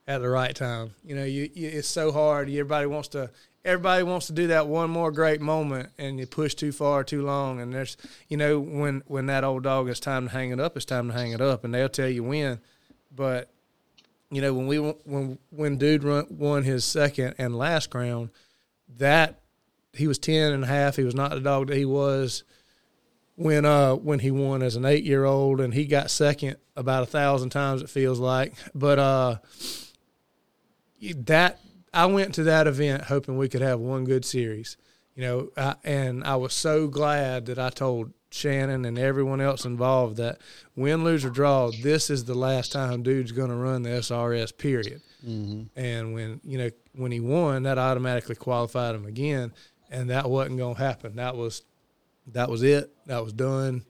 at 0.08 0.22
the 0.22 0.30
right 0.30 0.56
time. 0.56 0.94
You 1.04 1.16
know, 1.16 1.24
you, 1.24 1.50
you 1.56 1.68
it's 1.68 1.88
so 1.88 2.12
hard. 2.12 2.48
Everybody 2.48 2.86
wants 2.86 3.08
to 3.10 3.32
everybody 3.66 4.04
wants 4.04 4.28
to 4.28 4.34
do 4.34 4.48
that 4.48 4.68
one 4.68 4.92
more 4.92 5.12
great 5.12 5.42
moment 5.42 5.90
and 5.98 6.20
you 6.20 6.28
push 6.28 6.54
too 6.54 6.72
far 6.72 7.04
too 7.04 7.24
long 7.24 7.60
and 7.60 7.74
there's 7.74 7.98
you 8.28 8.38
know 8.38 8.60
when 8.60 9.04
when 9.06 9.28
that 9.28 9.44
old 9.44 9.62
dog 9.62 9.88
it's 9.88 10.00
time 10.00 10.28
to 10.28 10.32
hang 10.32 10.50
it 10.50 10.60
up 10.60 10.76
it's 10.76 10.84
time 10.84 11.08
to 11.08 11.14
hang 11.14 11.32
it 11.32 11.40
up 11.40 11.64
and 11.64 11.72
they'll 11.72 11.88
tell 11.88 12.10
you 12.10 12.24
when 12.24 12.60
but 13.16 13.52
you 14.32 14.42
know 14.42 14.52
when 14.52 14.66
we 14.66 14.78
when 14.80 15.38
when 15.52 15.78
dude 15.78 16.04
run, 16.04 16.26
won 16.32 16.64
his 16.64 16.84
second 16.84 17.36
and 17.38 17.56
last 17.56 17.92
crown 17.92 18.32
that 18.98 19.42
he 19.94 20.08
was 20.08 20.20
10 20.20 20.54
and 20.54 20.64
a 20.64 20.68
half 20.68 20.96
he 20.96 21.04
was 21.04 21.16
not 21.16 21.32
the 21.32 21.40
dog 21.40 21.68
that 21.68 21.78
he 21.78 21.86
was 21.86 22.44
when 23.36 23.66
uh 23.66 23.94
when 23.96 24.20
he 24.20 24.32
won 24.32 24.62
as 24.62 24.76
an 24.76 24.86
eight 24.86 25.04
year 25.04 25.26
old 25.26 25.60
and 25.60 25.74
he 25.74 25.86
got 25.86 26.10
second 26.10 26.56
about 26.76 27.04
a 27.04 27.08
thousand 27.08 27.50
times 27.50 27.82
it 27.82 27.90
feels 27.90 28.20
like 28.20 28.54
but 28.74 29.00
uh 29.00 29.36
that 31.16 31.60
I 31.94 32.06
went 32.06 32.36
to 32.36 32.44
that 32.44 32.68
event 32.68 33.04
hoping 33.04 33.38
we 33.38 33.50
could 33.50 33.62
have 33.62 33.80
one 33.80 34.06
good 34.06 34.24
series, 34.24 34.78
you 35.16 35.24
know, 35.24 35.50
I, 35.58 35.76
and 35.84 36.24
I 36.24 36.36
was 36.38 36.54
so 36.54 36.88
glad 36.88 37.48
that 37.48 37.60
I 37.60 37.70
told 37.70 38.14
Shannon 38.30 38.86
and 38.86 38.98
everyone 38.98 39.42
else 39.42 39.66
involved 39.66 40.18
that 40.18 40.40
win, 40.76 41.04
lose, 41.04 41.26
or 41.26 41.30
draw, 41.30 41.70
this 41.82 42.10
is 42.10 42.26
the 42.26 42.36
last 42.36 42.72
time 42.72 43.04
dude's 43.04 43.34
going 43.34 43.50
to 43.50 43.56
run 43.56 43.84
the 43.84 43.90
SRS. 43.90 44.58
Period. 44.58 45.02
Mm-hmm. 45.26 45.78
And 45.78 46.14
when 46.14 46.40
you 46.44 46.58
know 46.58 46.70
when 46.96 47.12
he 47.12 47.20
won, 47.20 47.64
that 47.64 47.78
automatically 47.78 48.36
qualified 48.36 48.96
him 48.96 49.06
again, 49.06 49.54
and 49.92 50.10
that 50.10 50.30
wasn't 50.30 50.58
going 50.58 50.76
to 50.76 50.82
happen. 50.82 51.16
That 51.18 51.36
was 51.36 51.64
that 52.28 52.50
was 52.50 52.64
it. 52.64 52.92
That 53.06 53.24
was 53.24 53.34
done. 53.34 53.84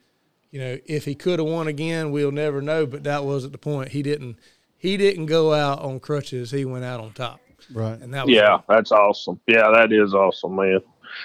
You 0.52 0.60
know, 0.60 0.78
if 0.86 1.06
he 1.06 1.16
could 1.16 1.40
have 1.40 1.48
won 1.48 1.68
again, 1.68 2.12
we'll 2.12 2.32
never 2.32 2.62
know. 2.62 2.86
But 2.86 3.04
that 3.04 3.24
wasn't 3.24 3.54
the 3.54 3.58
point. 3.58 3.90
He 3.90 4.02
didn't. 4.02 4.38
He 4.78 4.98
didn't 4.98 5.28
go 5.28 5.54
out 5.54 5.80
on 5.80 6.00
crutches. 6.00 6.52
He 6.52 6.66
went 6.66 6.84
out 6.84 7.00
on 7.00 7.14
top. 7.14 7.40
Right. 7.72 8.00
And 8.02 8.14
that 8.14 8.26
was 8.26 8.36
yeah, 8.36 8.60
that's 8.68 8.92
awesome. 8.92 9.40
Yeah, 9.48 9.72
that 9.74 9.94
is 9.94 10.14
awesome, 10.14 10.56
man. 10.56 10.80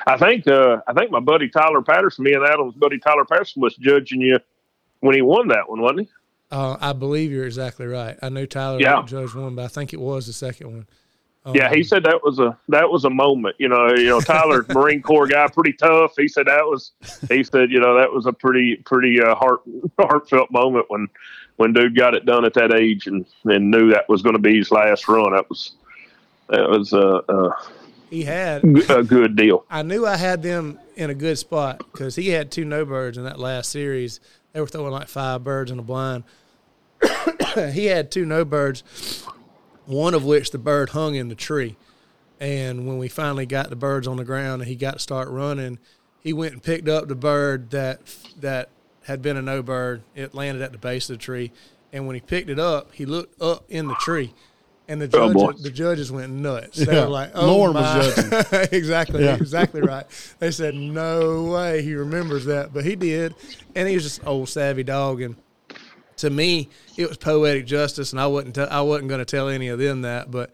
I 0.07 0.19
think 0.19 0.47
uh, 0.47 0.79
I 0.87 0.93
think 0.93 1.11
my 1.11 1.21
buddy 1.21 1.49
Tyler 1.49 1.81
Patterson, 1.83 2.25
me 2.25 2.35
and 2.35 2.45
Adam's 2.45 2.75
buddy 2.75 2.99
Tyler 2.99 3.25
Patterson 3.25 3.63
was 3.63 3.75
judging 3.77 4.21
you 4.21 4.39
when 5.01 5.15
he 5.15 5.23
won 5.23 5.49
that 5.49 5.69
one, 5.69 5.81
wasn't 5.81 6.01
he? 6.01 6.09
Uh, 6.51 6.77
I 6.81 6.93
believe 6.93 7.33
you're 7.33 7.47
exactly 7.47 7.87
right. 7.87 8.17
I 8.23 8.29
knew 8.29 8.47
Tyler 8.47 8.79
Yeah. 8.81 9.03
judged 9.05 9.35
one, 9.35 9.55
but 9.57 9.65
I 9.65 9.69
think 9.69 9.93
it 9.93 10.01
was 10.01 10.27
the 10.27 10.33
second 10.33 10.69
one. 10.73 10.87
Um, 11.47 11.55
Yeah, 11.55 11.73
he 11.73 11.85
said 11.85 12.03
that 12.05 12.23
was 12.23 12.41
a 12.41 12.59
that 12.69 12.91
was 12.91 13.05
a 13.05 13.11
moment. 13.11 13.57
You 13.59 13.69
know, 13.69 13.95
you 13.95 14.09
know, 14.09 14.21
Tyler, 14.21 14.67
Marine 14.75 15.01
Corps 15.01 15.29
guy, 15.29 15.47
pretty 15.49 15.73
tough. 15.73 16.15
He 16.17 16.29
said 16.29 16.47
that 16.47 16.65
was. 16.65 16.91
He 17.29 17.45
said, 17.45 17.71
you 17.71 17.81
know, 17.81 17.97
that 17.97 18.13
was 18.13 18.27
a 18.27 18.33
pretty 18.33 18.77
pretty 18.85 19.23
uh, 19.23 19.35
heart 19.37 19.61
heartfelt 19.99 20.51
moment 20.51 20.87
when 20.89 21.09
when 21.57 21.73
dude 21.73 21.97
got 21.97 22.15
it 22.15 22.27
done 22.27 22.45
at 22.45 22.55
that 22.55 22.75
age 22.75 23.07
and 23.07 23.25
and 23.45 23.71
knew 23.71 23.91
that 23.91 24.09
was 24.09 24.23
going 24.23 24.35
to 24.35 24.43
be 24.43 24.57
his 24.57 24.71
last 24.71 25.07
run. 25.09 25.33
That 25.33 25.49
was 25.49 25.77
that 26.49 26.69
was 26.69 26.93
a, 26.93 27.23
a, 27.29 27.57
he 28.11 28.25
had. 28.25 28.65
a 28.91 29.03
good 29.03 29.37
deal. 29.37 29.65
I 29.71 29.83
knew 29.83 30.07
I 30.07 30.17
had 30.17 30.43
them 30.43 30.79
in 30.97 31.11
a 31.11 31.15
good 31.15 31.39
spot 31.39 31.79
because 31.79 32.17
he 32.17 32.29
had 32.29 32.51
two 32.51 32.65
no 32.65 32.85
birds 32.85 33.19
in 33.19 33.25
that 33.25 33.39
last 33.39 33.71
series. 33.71 34.21
They 34.53 34.61
were 34.61 34.67
throwing 34.67 34.93
like 34.93 35.09
five 35.09 35.45
birds 35.45 35.71
in 35.71 35.79
a 35.79 35.83
blind. 35.83 36.25
he 37.73 37.87
had 37.87 38.11
two 38.11 38.25
no 38.25 38.45
birds, 38.45 39.27
one 39.87 40.15
of 40.15 40.25
which 40.25 40.51
the 40.51 40.59
bird 40.59 40.91
hung 40.91 41.15
in 41.15 41.29
the 41.29 41.35
tree. 41.35 41.77
And 42.39 42.87
when 42.87 42.99
we 42.99 43.09
finally 43.09 43.47
got 43.47 43.71
the 43.71 43.77
birds 43.77 44.07
on 44.07 44.19
the 44.19 44.25
ground 44.25 44.61
and 44.63 44.69
he 44.69 44.77
got 44.77 44.95
to 44.95 44.99
start 44.99 45.29
running, 45.31 45.79
he 46.21 46.33
went 46.33 46.53
and 46.53 46.63
picked 46.63 46.89
up 46.89 47.09
the 47.09 47.15
bird 47.15 47.71
that 47.71 48.01
that 48.41 48.69
had 49.05 49.23
been 49.23 49.37
a 49.37 49.43
no 49.43 49.63
bird. 49.63 50.03
It 50.15 50.35
landed 50.35 50.63
at 50.63 50.73
the 50.73 50.79
base 50.79 51.09
of 51.09 51.17
the 51.19 51.23
tree, 51.23 51.53
and 51.93 52.07
when 52.07 52.15
he 52.15 52.21
picked 52.21 52.51
it 52.51 52.59
up, 52.59 52.93
he 52.93 53.07
looked 53.07 53.41
up 53.41 53.65
in 53.69 53.87
the 53.87 53.95
tree, 54.01 54.35
and 54.89 55.01
the 55.01 55.09
Oh, 55.17 55.33
boy. 55.33 55.47
judges, 55.47 55.63
the 55.63 55.71
judges 55.71 56.13
went 56.13 56.33
nuts. 56.33 56.77
They 56.79 56.93
Yeah. 56.93 57.05
were 57.05 57.11
like, 57.11 57.31
"Oh 57.35 57.47
Lauren 57.47 57.75
was 57.75 57.85
my!" 57.85 58.03
judging. 58.43 58.69
exactly, 58.73 59.25
Yeah. 59.25 59.37
exactly 59.37 59.81
right. 59.81 60.05
They 60.41 60.51
said, 60.51 60.75
"No 60.75 61.45
way, 61.45 61.83
he 61.83 61.95
remembers 61.95 62.45
that," 62.47 62.75
but 62.75 62.85
he 62.85 62.97
did, 62.97 63.35
and 63.77 63.89
he 63.89 63.95
was 63.95 64.03
just 64.03 64.21
an 64.23 64.27
old 64.29 64.49
savvy 64.49 64.83
dog. 64.83 65.23
And 65.23 65.37
to 66.17 66.31
me, 66.31 66.69
it 66.97 67.09
was 67.09 67.19
poetic 67.19 67.67
justice, 67.67 68.13
and 68.13 68.21
I 68.21 68.27
wasn't, 68.27 68.55
t- 68.55 68.63
I 68.63 68.81
wasn't 68.81 69.09
going 69.09 69.19
to 69.19 69.25
tell 69.25 69.49
any 69.49 69.69
of 69.69 69.79
them 69.79 70.03
that. 70.03 70.31
But 70.31 70.51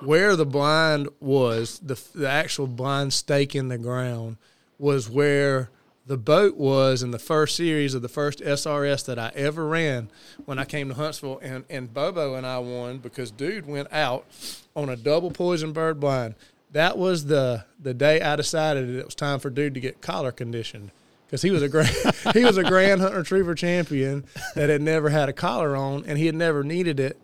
where 0.00 0.34
the 0.36 0.46
blind 0.46 1.08
was, 1.20 1.78
the 1.80 2.00
the 2.14 2.28
actual 2.28 2.66
blind 2.66 3.12
stake 3.12 3.54
in 3.54 3.68
the 3.68 3.78
ground 3.78 4.36
was 4.78 5.08
where 5.08 5.70
the 6.06 6.16
boat 6.16 6.56
was 6.56 7.02
in 7.02 7.10
the 7.10 7.18
first 7.18 7.56
series 7.56 7.94
of 7.94 8.02
the 8.02 8.08
first 8.08 8.40
SRS 8.40 9.06
that 9.06 9.18
I 9.18 9.32
ever 9.34 9.66
ran 9.66 10.10
when 10.44 10.58
I 10.58 10.64
came 10.64 10.88
to 10.88 10.94
Huntsville, 10.94 11.38
and 11.42 11.64
and 11.68 11.92
Bobo 11.92 12.34
and 12.34 12.46
I 12.46 12.58
won 12.58 12.98
because 12.98 13.30
dude 13.30 13.66
went 13.66 13.92
out 13.92 14.26
on 14.74 14.88
a 14.88 14.96
double 14.96 15.30
poison 15.30 15.72
bird 15.72 16.00
blind. 16.00 16.34
That 16.72 16.98
was 16.98 17.26
the 17.26 17.66
the 17.80 17.94
day 17.94 18.20
I 18.20 18.36
decided 18.36 18.88
it 18.88 19.04
was 19.04 19.14
time 19.14 19.38
for 19.38 19.50
dude 19.50 19.74
to 19.74 19.80
get 19.80 20.00
collar 20.00 20.32
conditioned 20.32 20.90
because 21.34 21.42
he 21.42 21.50
was 21.50 21.62
a 21.62 21.68
grand 21.68 21.88
he 22.32 22.44
was 22.44 22.56
a 22.56 22.62
grand 22.62 23.00
hunt 23.00 23.12
retriever 23.12 23.56
champion 23.56 24.24
that 24.54 24.68
had 24.68 24.80
never 24.80 25.08
had 25.10 25.28
a 25.28 25.32
collar 25.32 25.74
on 25.74 26.04
and 26.06 26.16
he 26.16 26.26
had 26.26 26.34
never 26.36 26.62
needed 26.62 27.00
it, 27.00 27.16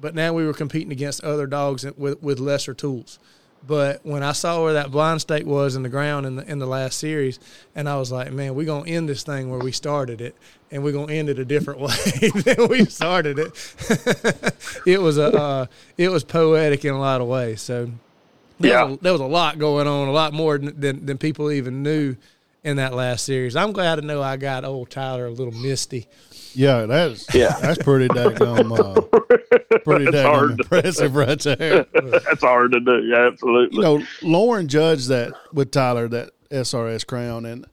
but 0.00 0.14
now 0.14 0.32
we 0.32 0.46
were 0.46 0.54
competing 0.54 0.90
against 0.92 1.22
other 1.22 1.46
dogs 1.46 1.84
with 1.98 2.22
with 2.22 2.38
lesser 2.40 2.72
tools. 2.72 3.18
But 3.66 4.00
when 4.02 4.22
I 4.22 4.32
saw 4.32 4.62
where 4.64 4.72
that 4.72 4.90
blind 4.90 5.20
stake 5.20 5.44
was 5.44 5.76
in 5.76 5.82
the 5.82 5.90
ground 5.90 6.24
in 6.24 6.36
the 6.36 6.50
in 6.50 6.58
the 6.58 6.66
last 6.66 6.98
series, 6.98 7.38
and 7.74 7.86
I 7.86 7.98
was 7.98 8.10
like, 8.10 8.32
man, 8.32 8.54
we're 8.54 8.64
gonna 8.64 8.88
end 8.88 9.10
this 9.10 9.22
thing 9.24 9.50
where 9.50 9.60
we 9.60 9.72
started 9.72 10.22
it, 10.22 10.34
and 10.70 10.82
we're 10.82 10.92
gonna 10.94 11.12
end 11.12 11.28
it 11.28 11.38
a 11.38 11.44
different 11.44 11.80
way 11.86 12.30
than 12.46 12.66
we 12.68 12.86
started 12.86 13.38
it. 13.38 13.52
it 14.86 15.02
was 15.02 15.18
a 15.18 15.36
uh, 15.38 15.66
it 15.98 16.08
was 16.08 16.24
poetic 16.24 16.86
in 16.86 16.94
a 16.94 16.98
lot 16.98 17.20
of 17.20 17.26
ways. 17.28 17.60
So 17.60 17.90
there, 18.58 18.70
Yeah. 18.70 18.84
was, 18.84 18.96
a, 18.96 19.02
there 19.02 19.12
was 19.12 19.20
a 19.20 19.26
lot 19.26 19.58
going 19.58 19.86
on, 19.86 20.08
a 20.08 20.12
lot 20.12 20.32
more 20.32 20.56
than, 20.56 20.80
than 20.80 21.04
than 21.04 21.18
people 21.18 21.50
even 21.52 21.82
knew 21.82 22.16
in 22.64 22.76
that 22.76 22.94
last 22.94 23.24
series. 23.24 23.56
I'm 23.56 23.72
glad 23.72 23.96
to 23.96 24.02
know 24.02 24.22
I 24.22 24.36
got 24.36 24.64
old 24.64 24.90
Tyler 24.90 25.26
a 25.26 25.30
little 25.30 25.52
misty. 25.54 26.08
Yeah, 26.52 26.86
that's 26.86 27.32
Yeah. 27.34 27.56
that's 27.60 27.82
pretty 27.82 28.08
daggum, 28.08 28.78
uh, 28.78 29.00
pretty 29.84 30.06
That's 30.06 30.16
daggum 30.16 30.22
hard 30.34 30.48
to- 30.58 30.62
impressive 30.62 31.14
right 31.14 31.38
there. 31.38 31.86
That's 31.94 32.40
hard 32.42 32.72
to 32.72 32.80
do. 32.80 33.02
Yeah, 33.06 33.26
absolutely. 33.28 33.76
You 33.76 33.82
know, 33.82 34.02
Lauren 34.22 34.66
judged 34.68 35.08
that 35.08 35.32
with 35.52 35.70
Tyler 35.70 36.08
that 36.08 36.30
SRS 36.50 37.06
crown, 37.06 37.46
and 37.46 37.66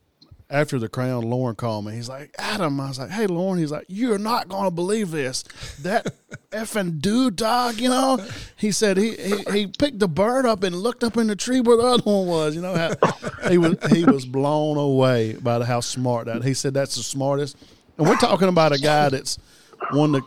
after 0.50 0.80
the 0.80 0.88
crown, 0.88 1.24
Lauren 1.24 1.56
called 1.56 1.86
me. 1.86 1.94
He's 1.94 2.08
like, 2.08 2.34
Adam. 2.38 2.80
I 2.80 2.88
was 2.88 3.00
like, 3.00 3.10
Hey, 3.10 3.28
Lauren. 3.28 3.60
He's 3.60 3.72
like, 3.72 3.86
You're 3.88 4.18
not 4.18 4.48
gonna 4.48 4.72
believe 4.72 5.12
this. 5.12 5.44
That 5.82 6.14
effing 6.52 7.02
dude 7.02 7.36
dog. 7.36 7.80
You 7.80 7.90
know, 7.90 8.26
he 8.56 8.72
said 8.72 8.98
he, 8.98 9.16
he 9.16 9.44
he 9.52 9.68
picked 9.68 10.00
the 10.00 10.08
bird 10.08 10.46
up 10.46 10.64
and 10.64 10.76
looked 10.76 11.04
up 11.04 11.18
in 11.18 11.28
the 11.28 11.36
tree 11.36 11.60
where 11.60 11.78
the 11.78 11.84
other 11.84 12.04
one 12.04 12.28
was. 12.28 12.56
You 12.56 12.62
know 12.62 12.74
how 12.76 13.50
he 13.50 13.58
was 13.58 13.76
he 13.92 14.06
was 14.06 14.26
blown 14.26 14.78
away 14.78 15.34
by 15.34 15.64
how 15.64 15.82
smart 15.82 16.28
that. 16.28 16.44
He 16.44 16.54
said 16.54 16.74
that's 16.74 16.96
the 16.96 17.04
smartest. 17.04 17.58
And 17.98 18.08
we're 18.08 18.18
talking 18.18 18.48
about 18.48 18.72
a 18.72 18.78
guy 18.80 19.10
that's 19.10 19.38
won 19.92 20.12
the 20.14 20.22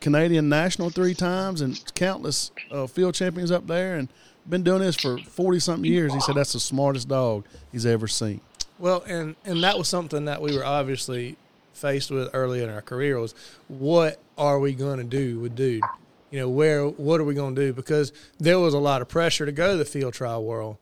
Canadian 0.00 0.48
national 0.48 0.90
three 0.90 1.14
times 1.14 1.60
and 1.60 1.80
countless 1.94 2.52
uh, 2.70 2.86
field 2.86 3.14
champions 3.14 3.50
up 3.50 3.66
there, 3.66 3.96
and 3.96 4.08
been 4.48 4.62
doing 4.62 4.80
this 4.80 4.96
for 4.96 5.18
forty 5.18 5.58
something 5.58 5.90
years. 5.90 6.14
He 6.14 6.20
said 6.20 6.36
that's 6.36 6.52
the 6.52 6.60
smartest 6.60 7.08
dog 7.08 7.44
he's 7.72 7.84
ever 7.86 8.06
seen. 8.06 8.40
Well, 8.78 9.02
and 9.06 9.36
and 9.44 9.62
that 9.64 9.78
was 9.78 9.88
something 9.88 10.26
that 10.26 10.40
we 10.40 10.56
were 10.56 10.64
obviously 10.64 11.36
faced 11.72 12.10
with 12.10 12.30
early 12.32 12.62
in 12.62 12.68
our 12.68 12.82
career 12.82 13.18
was 13.18 13.34
what 13.68 14.20
are 14.36 14.58
we 14.58 14.74
going 14.74 14.98
to 14.98 15.04
do 15.04 15.38
with 15.38 15.54
dude? 15.54 15.82
You 16.30 16.40
know, 16.40 16.48
where 16.48 16.86
what 16.86 17.20
are 17.20 17.24
we 17.24 17.34
going 17.34 17.54
to 17.54 17.60
do? 17.66 17.72
Because 17.72 18.12
there 18.38 18.58
was 18.58 18.74
a 18.74 18.78
lot 18.78 19.00
of 19.02 19.08
pressure 19.08 19.46
to 19.46 19.52
go 19.52 19.72
to 19.72 19.76
the 19.76 19.84
field 19.84 20.14
trial 20.14 20.44
world, 20.44 20.76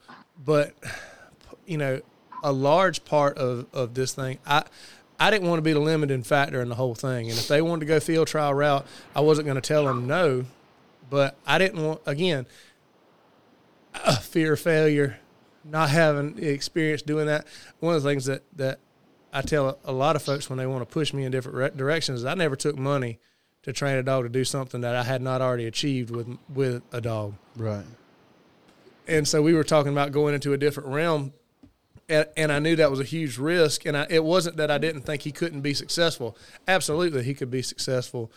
but 0.45 0.75
you 1.67 1.79
know, 1.79 2.01
a 2.43 2.53
large 2.53 3.05
part 3.05 3.39
of 3.39 3.67
of 3.73 3.95
this 3.95 4.15
thing, 4.15 4.39
I. 4.47 4.65
I 5.19 5.31
didn't 5.31 5.49
want 5.49 5.57
to 5.57 5.63
be 5.63 5.73
the 5.73 5.81
limiting 5.81 6.23
factor 6.23 6.61
in 6.61 6.69
the 6.69 6.75
whole 6.75 6.95
thing, 6.95 7.31
and 7.31 7.39
if 7.39 7.49
they 7.49 7.63
wanted 7.63 7.81
to 7.81 7.87
go 7.87 8.01
field 8.01 8.29
trial 8.29 8.53
route, 8.53 8.87
I 9.15 9.23
wasn't 9.23 9.47
going 9.47 9.55
to 9.55 9.63
tell 9.63 9.87
them 9.87 10.07
no. 10.07 10.45
But 11.09 11.39
I 11.47 11.57
didn't 11.57 11.83
want 11.83 12.03
again 12.05 12.45
uh, 13.95 14.17
fear 14.17 14.53
of 14.53 14.61
failure, 14.61 15.19
not 15.71 15.91
having 15.91 16.39
experience 16.39 17.03
doing 17.03 17.27
that. 17.27 17.47
One 17.81 17.95
of 17.95 18.03
the 18.03 18.09
things 18.09 18.27
that 18.27 18.43
that 18.57 18.79
I 19.33 19.43
tell 19.43 19.79
a 19.85 19.93
lot 19.93 20.17
of 20.17 20.23
folks 20.23 20.49
when 20.49 20.59
they 20.59 20.67
want 20.67 20.89
to 20.89 20.93
push 20.93 21.13
me 21.13 21.25
in 21.25 21.33
different 21.33 21.57
re- 21.57 21.71
directions 21.75 22.21
is 22.21 22.25
I 22.25 22.35
never 22.35 22.57
took 22.57 22.77
money 22.77 23.19
to 23.63 23.73
train 23.73 23.97
a 23.97 24.03
dog 24.03 24.25
to 24.25 24.29
do 24.29 24.45
something 24.45 24.81
that 24.83 24.95
I 24.95 25.03
had 25.03 25.21
not 25.21 25.43
already 25.43 25.67
achieved 25.67 26.11
with 26.11 26.39
with 26.53 26.83
a 26.93 27.01
dog. 27.01 27.35
Right. 27.57 27.85
And 29.09 29.27
so 29.27 29.43
we 29.43 29.55
were 29.55 29.65
talking 29.65 29.93
about 29.93 30.13
going 30.13 30.35
into 30.35 30.53
a 30.53 30.57
different 30.57 30.89
realm, 30.89 31.33
and, 32.09 32.27
and 32.37 32.51
I 32.51 32.59
knew 32.59 32.77
that 32.77 32.91
was 32.91 32.99
a 32.99 33.05
huge 33.05 33.39
risk. 33.39 33.85
And 33.85 33.97
I, 33.97 34.07
it 34.09 34.25
wasn't 34.25 34.57
that 34.57 34.71
I 34.71 34.79
didn't 34.79 35.03
think 35.03 35.23
he 35.23 35.33
couldn't 35.33 35.61
be 35.61 35.75
successful. 35.75 36.37
Absolutely, 36.67 37.23
he 37.23 37.35
could 37.35 37.51
be 37.51 37.63
successful. 37.63 38.33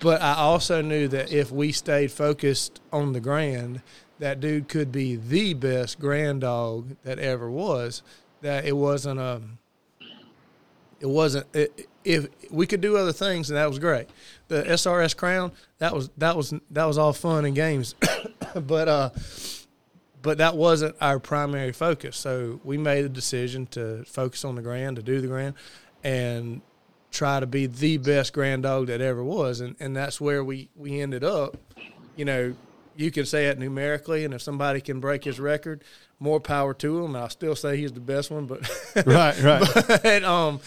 But 0.00 0.22
I 0.22 0.34
also 0.34 0.80
knew 0.80 1.08
that 1.08 1.32
if 1.32 1.50
we 1.52 1.72
stayed 1.72 2.10
focused 2.10 2.80
on 2.92 3.12
the 3.12 3.20
grand, 3.20 3.82
that 4.22 4.38
dude 4.38 4.68
could 4.68 4.92
be 4.92 5.16
the 5.16 5.52
best 5.52 5.98
grand 5.98 6.42
dog 6.42 6.96
that 7.02 7.18
ever 7.18 7.50
was. 7.50 8.02
That 8.40 8.64
it 8.64 8.76
wasn't 8.76 9.18
a 9.18 9.42
it 11.00 11.08
wasn't. 11.08 11.46
It, 11.52 11.88
if 12.04 12.28
we 12.48 12.68
could 12.68 12.80
do 12.80 12.96
other 12.96 13.12
things, 13.12 13.50
and 13.50 13.56
that 13.56 13.68
was 13.68 13.80
great. 13.80 14.08
The 14.46 14.62
SRS 14.62 15.16
Crown 15.16 15.50
that 15.78 15.92
was 15.92 16.08
that 16.18 16.36
was 16.36 16.54
that 16.70 16.84
was 16.84 16.98
all 16.98 17.12
fun 17.12 17.44
and 17.44 17.56
games, 17.56 17.96
but 18.54 18.88
uh, 18.88 19.10
but 20.22 20.38
that 20.38 20.56
wasn't 20.56 20.94
our 21.00 21.18
primary 21.18 21.72
focus. 21.72 22.16
So 22.16 22.60
we 22.62 22.78
made 22.78 23.04
a 23.04 23.08
decision 23.08 23.66
to 23.68 24.04
focus 24.04 24.44
on 24.44 24.54
the 24.54 24.62
grand, 24.62 24.96
to 24.96 25.02
do 25.02 25.20
the 25.20 25.26
grand, 25.26 25.54
and 26.04 26.62
try 27.10 27.40
to 27.40 27.46
be 27.46 27.66
the 27.66 27.96
best 27.96 28.32
grand 28.32 28.62
dog 28.62 28.86
that 28.86 29.00
ever 29.00 29.24
was, 29.24 29.60
and 29.60 29.74
and 29.80 29.96
that's 29.96 30.20
where 30.20 30.44
we 30.44 30.68
we 30.76 31.00
ended 31.00 31.24
up. 31.24 31.56
You 32.14 32.26
know, 32.26 32.54
you 32.96 33.10
can 33.10 33.26
say 33.26 33.46
it 33.46 33.58
numerically, 33.58 34.24
and 34.24 34.34
if 34.34 34.42
somebody 34.42 34.80
can 34.80 35.00
break 35.00 35.24
his 35.24 35.40
record, 35.40 35.82
more 36.18 36.40
power 36.40 36.72
to 36.74 37.04
him. 37.04 37.16
I'll 37.16 37.28
still 37.28 37.56
say 37.56 37.76
he's 37.76 37.92
the 37.92 38.00
best 38.00 38.30
one, 38.30 38.46
but 38.46 38.60
right, 39.06 39.40
right. 39.42 39.68
but, 40.02 40.24
um, 40.24 40.60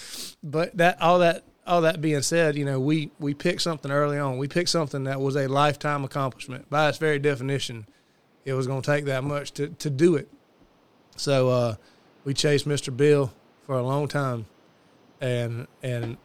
but 0.44 0.76
that 0.78 1.02
all 1.02 1.20
that 1.20 1.44
all 1.68 1.82
that 1.82 2.02
being 2.02 2.22
said, 2.22 2.56
you 2.56 2.66
know, 2.66 2.80
we 2.80 3.12
we 3.20 3.34
picked 3.34 3.62
something 3.62 3.92
early 3.92 4.20
on. 4.20 4.38
We 4.38 4.48
picked 4.48 4.70
something 4.70 5.06
that 5.06 5.20
was 5.20 5.36
a 5.36 5.48
lifetime 5.48 6.04
accomplishment 6.04 6.70
by 6.70 6.90
its 6.90 6.98
very 6.98 7.20
definition. 7.20 7.88
It 8.44 8.54
was 8.54 8.68
going 8.68 8.82
to 8.82 8.92
take 8.92 9.06
that 9.06 9.24
much 9.24 9.52
to 9.54 9.70
to 9.70 9.90
do 9.90 10.16
it. 10.16 10.30
So 11.16 11.50
uh, 11.50 11.76
we 12.24 12.34
chased 12.34 12.68
Mr. 12.68 12.96
Bill 12.96 13.32
for 13.66 13.76
a 13.78 13.84
long 13.84 14.08
time, 14.08 14.46
and 15.22 15.68
and 15.82 16.18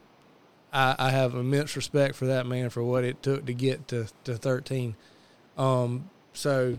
I, 0.71 0.95
I 0.97 1.09
have 1.09 1.33
immense 1.33 1.75
respect 1.75 2.15
for 2.15 2.25
that 2.25 2.45
man 2.45 2.69
for 2.69 2.83
what 2.83 3.03
it 3.03 3.23
took 3.23 3.45
to 3.45 3.53
get 3.53 3.87
to 3.89 4.07
to 4.25 4.35
thirteen. 4.35 4.95
Um, 5.61 6.09
so 6.33 6.77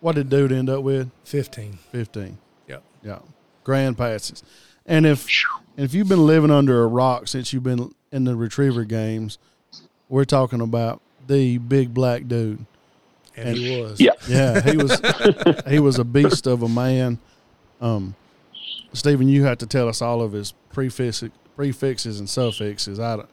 What 0.00 0.14
did 0.14 0.28
dude 0.30 0.52
end 0.52 0.70
up 0.70 0.82
with? 0.82 1.10
fifteen. 1.24 1.78
Fifteen. 1.92 2.38
Yep. 2.68 2.82
Yeah, 3.02 3.18
grand 3.64 3.96
passes. 3.98 4.42
And 4.86 5.04
if 5.06 5.26
and 5.76 5.84
if 5.84 5.94
you've 5.94 6.08
been 6.08 6.26
living 6.26 6.50
under 6.50 6.82
a 6.82 6.86
rock 6.86 7.28
since 7.28 7.52
you've 7.52 7.62
been 7.62 7.94
in 8.12 8.24
the 8.24 8.34
retriever 8.36 8.84
games, 8.84 9.38
we're 10.08 10.24
talking 10.24 10.60
about 10.60 11.00
the 11.26 11.58
big 11.58 11.92
black 11.94 12.26
dude. 12.28 12.64
And, 13.36 13.56
he 13.56 13.80
was. 13.80 14.00
Yeah. 14.00 14.10
Yeah, 14.28 14.60
he 14.60 14.76
was 14.76 15.00
he 15.68 15.78
was 15.78 15.98
a 15.98 16.04
beast 16.04 16.46
of 16.46 16.62
a 16.62 16.68
man. 16.68 17.18
Um, 17.80 18.14
Stephen, 18.92 19.28
you 19.28 19.44
have 19.44 19.58
to 19.58 19.66
tell 19.66 19.88
us 19.88 20.02
all 20.02 20.20
of 20.20 20.32
his 20.32 20.52
prefixes, 20.72 21.30
prefixes 21.56 22.18
and 22.18 22.28
suffixes. 22.28 22.98
I, 23.00 23.16
don't- 23.16 23.28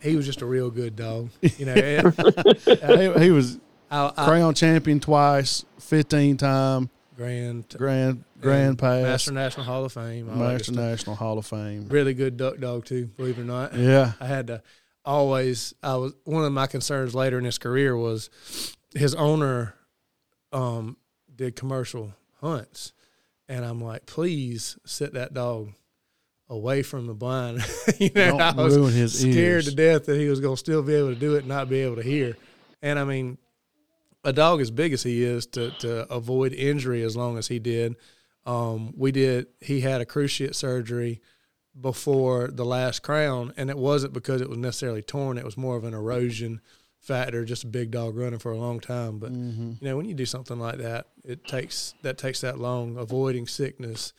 He 0.00 0.16
was 0.16 0.24
just 0.26 0.40
a 0.42 0.46
real 0.46 0.70
good 0.70 0.96
dog. 0.96 1.28
You 1.58 1.66
know, 1.66 1.74
it- 1.76 3.16
he, 3.18 3.24
he 3.24 3.30
was 3.30 3.58
I, 3.90 4.12
I, 4.16 4.24
crown 4.24 4.54
champion 4.54 5.00
twice, 5.00 5.64
fifteen 5.78 6.36
time 6.36 6.90
grand 7.16 7.68
grand 7.76 8.24
grand 8.40 8.78
pass, 8.78 9.02
Master 9.02 9.32
National 9.32 9.66
Hall 9.66 9.84
of 9.84 9.92
Fame. 9.92 10.28
all 10.28 10.36
Master 10.36 10.64
stuff. 10.64 10.76
National 10.76 11.16
Hall 11.16 11.38
of 11.38 11.46
Fame. 11.46 11.88
Really 11.88 12.14
good 12.14 12.36
duck 12.36 12.58
dog 12.58 12.84
too. 12.84 13.06
Believe 13.06 13.38
it 13.38 13.42
or 13.42 13.44
not. 13.44 13.74
Yeah, 13.74 14.12
I 14.20 14.26
had 14.26 14.48
to 14.48 14.62
always. 15.04 15.74
I 15.82 15.96
was 15.96 16.14
one 16.24 16.44
of 16.44 16.52
my 16.52 16.66
concerns 16.66 17.14
later 17.14 17.38
in 17.38 17.44
his 17.44 17.58
career 17.58 17.96
was 17.96 18.30
his 18.94 19.14
owner 19.14 19.74
um, 20.52 20.96
did 21.34 21.56
commercial 21.56 22.12
hunts, 22.40 22.92
and 23.48 23.64
I'm 23.64 23.80
like, 23.82 24.06
please 24.06 24.78
sit 24.84 25.14
that 25.14 25.34
dog 25.34 25.72
away 26.48 26.82
from 26.82 27.06
the 27.06 27.14
blind. 27.14 27.64
you 27.98 28.10
know, 28.14 28.38
Don't 28.38 28.40
I 28.40 28.52
was 28.52 28.76
ruin 28.76 28.92
his 28.92 29.18
scared 29.18 29.34
ears. 29.36 29.68
to 29.68 29.74
death 29.74 30.06
that 30.06 30.18
he 30.18 30.28
was 30.28 30.40
going 30.40 30.54
to 30.54 30.58
still 30.58 30.82
be 30.82 30.94
able 30.94 31.08
to 31.08 31.18
do 31.18 31.34
it 31.34 31.40
and 31.40 31.48
not 31.48 31.68
be 31.68 31.80
able 31.80 31.96
to 31.96 32.02
hear. 32.02 32.36
And 32.82 32.98
I 32.98 33.04
mean, 33.04 33.38
a 34.26 34.32
dog 34.32 34.60
as 34.60 34.70
big 34.70 34.92
as 34.92 35.02
he 35.02 35.22
is 35.22 35.46
to 35.46 35.70
to 35.78 36.12
avoid 36.12 36.52
injury 36.52 37.02
as 37.02 37.16
long 37.16 37.38
as 37.38 37.48
he 37.48 37.58
did. 37.58 37.96
Um, 38.44 38.92
we 38.96 39.10
did. 39.12 39.46
He 39.60 39.80
had 39.80 40.00
a 40.00 40.04
cruciate 40.04 40.54
surgery 40.54 41.20
before 41.80 42.48
the 42.48 42.64
last 42.64 43.02
crown, 43.02 43.52
and 43.56 43.70
it 43.70 43.78
wasn't 43.78 44.12
because 44.12 44.40
it 44.40 44.48
was 44.48 44.58
necessarily 44.58 45.02
torn. 45.02 45.38
It 45.38 45.44
was 45.44 45.56
more 45.56 45.76
of 45.76 45.84
an 45.84 45.94
erosion 45.94 46.60
factor, 46.98 47.44
just 47.44 47.64
a 47.64 47.68
big 47.68 47.90
dog 47.90 48.16
running 48.16 48.38
for 48.38 48.52
a 48.52 48.58
long 48.58 48.80
time. 48.80 49.18
But 49.18 49.32
Mm-hmm. 49.32 49.72
you 49.80 49.88
know, 49.88 49.96
when 49.96 50.06
you 50.06 50.14
do 50.14 50.26
something 50.26 50.58
like 50.58 50.78
that, 50.78 51.06
it 51.24 51.44
takes 51.46 51.94
that 52.02 52.18
takes 52.18 52.40
that 52.40 52.58
long. 52.58 52.96
Avoiding 52.96 53.46
sickness, 53.46 54.12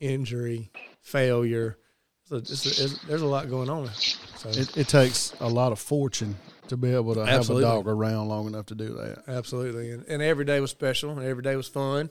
injury, 0.00 0.70
failure. 1.00 1.78
So 2.26 2.40
there's 2.40 3.22
a 3.22 3.26
lot 3.26 3.50
going 3.50 3.68
on. 3.68 3.90
So 3.92 4.48
it, 4.48 4.76
it 4.76 4.88
takes 4.88 5.34
a 5.40 5.48
lot 5.48 5.72
of 5.72 5.78
fortune 5.78 6.36
to 6.68 6.76
be 6.76 6.94
able 6.94 7.14
to 7.14 7.22
Absolutely. 7.22 7.64
have 7.64 7.72
a 7.72 7.76
dog 7.76 7.88
around 7.88 8.28
long 8.28 8.46
enough 8.46 8.66
to 8.66 8.74
do 8.74 8.94
that. 8.94 9.24
Absolutely, 9.28 9.90
and, 9.90 10.04
and 10.08 10.22
every 10.22 10.44
day 10.44 10.60
was 10.60 10.70
special, 10.70 11.10
and 11.10 11.22
every 11.22 11.42
day 11.42 11.56
was 11.56 11.68
fun, 11.68 12.10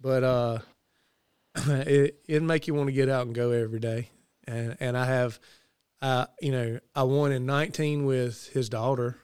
but 0.00 0.24
uh, 0.24 0.58
it 1.56 2.20
it'd 2.28 2.42
make 2.42 2.66
you 2.66 2.74
want 2.74 2.88
to 2.88 2.92
get 2.92 3.08
out 3.08 3.26
and 3.26 3.34
go 3.34 3.50
every 3.50 3.80
day. 3.80 4.10
And 4.46 4.76
and 4.80 4.96
I 4.96 5.06
have, 5.06 5.38
uh, 6.02 6.26
you 6.40 6.52
know, 6.52 6.80
I 6.94 7.02
won 7.04 7.32
in 7.32 7.46
nineteen 7.46 8.04
with 8.04 8.48
his 8.48 8.68
daughter, 8.68 9.18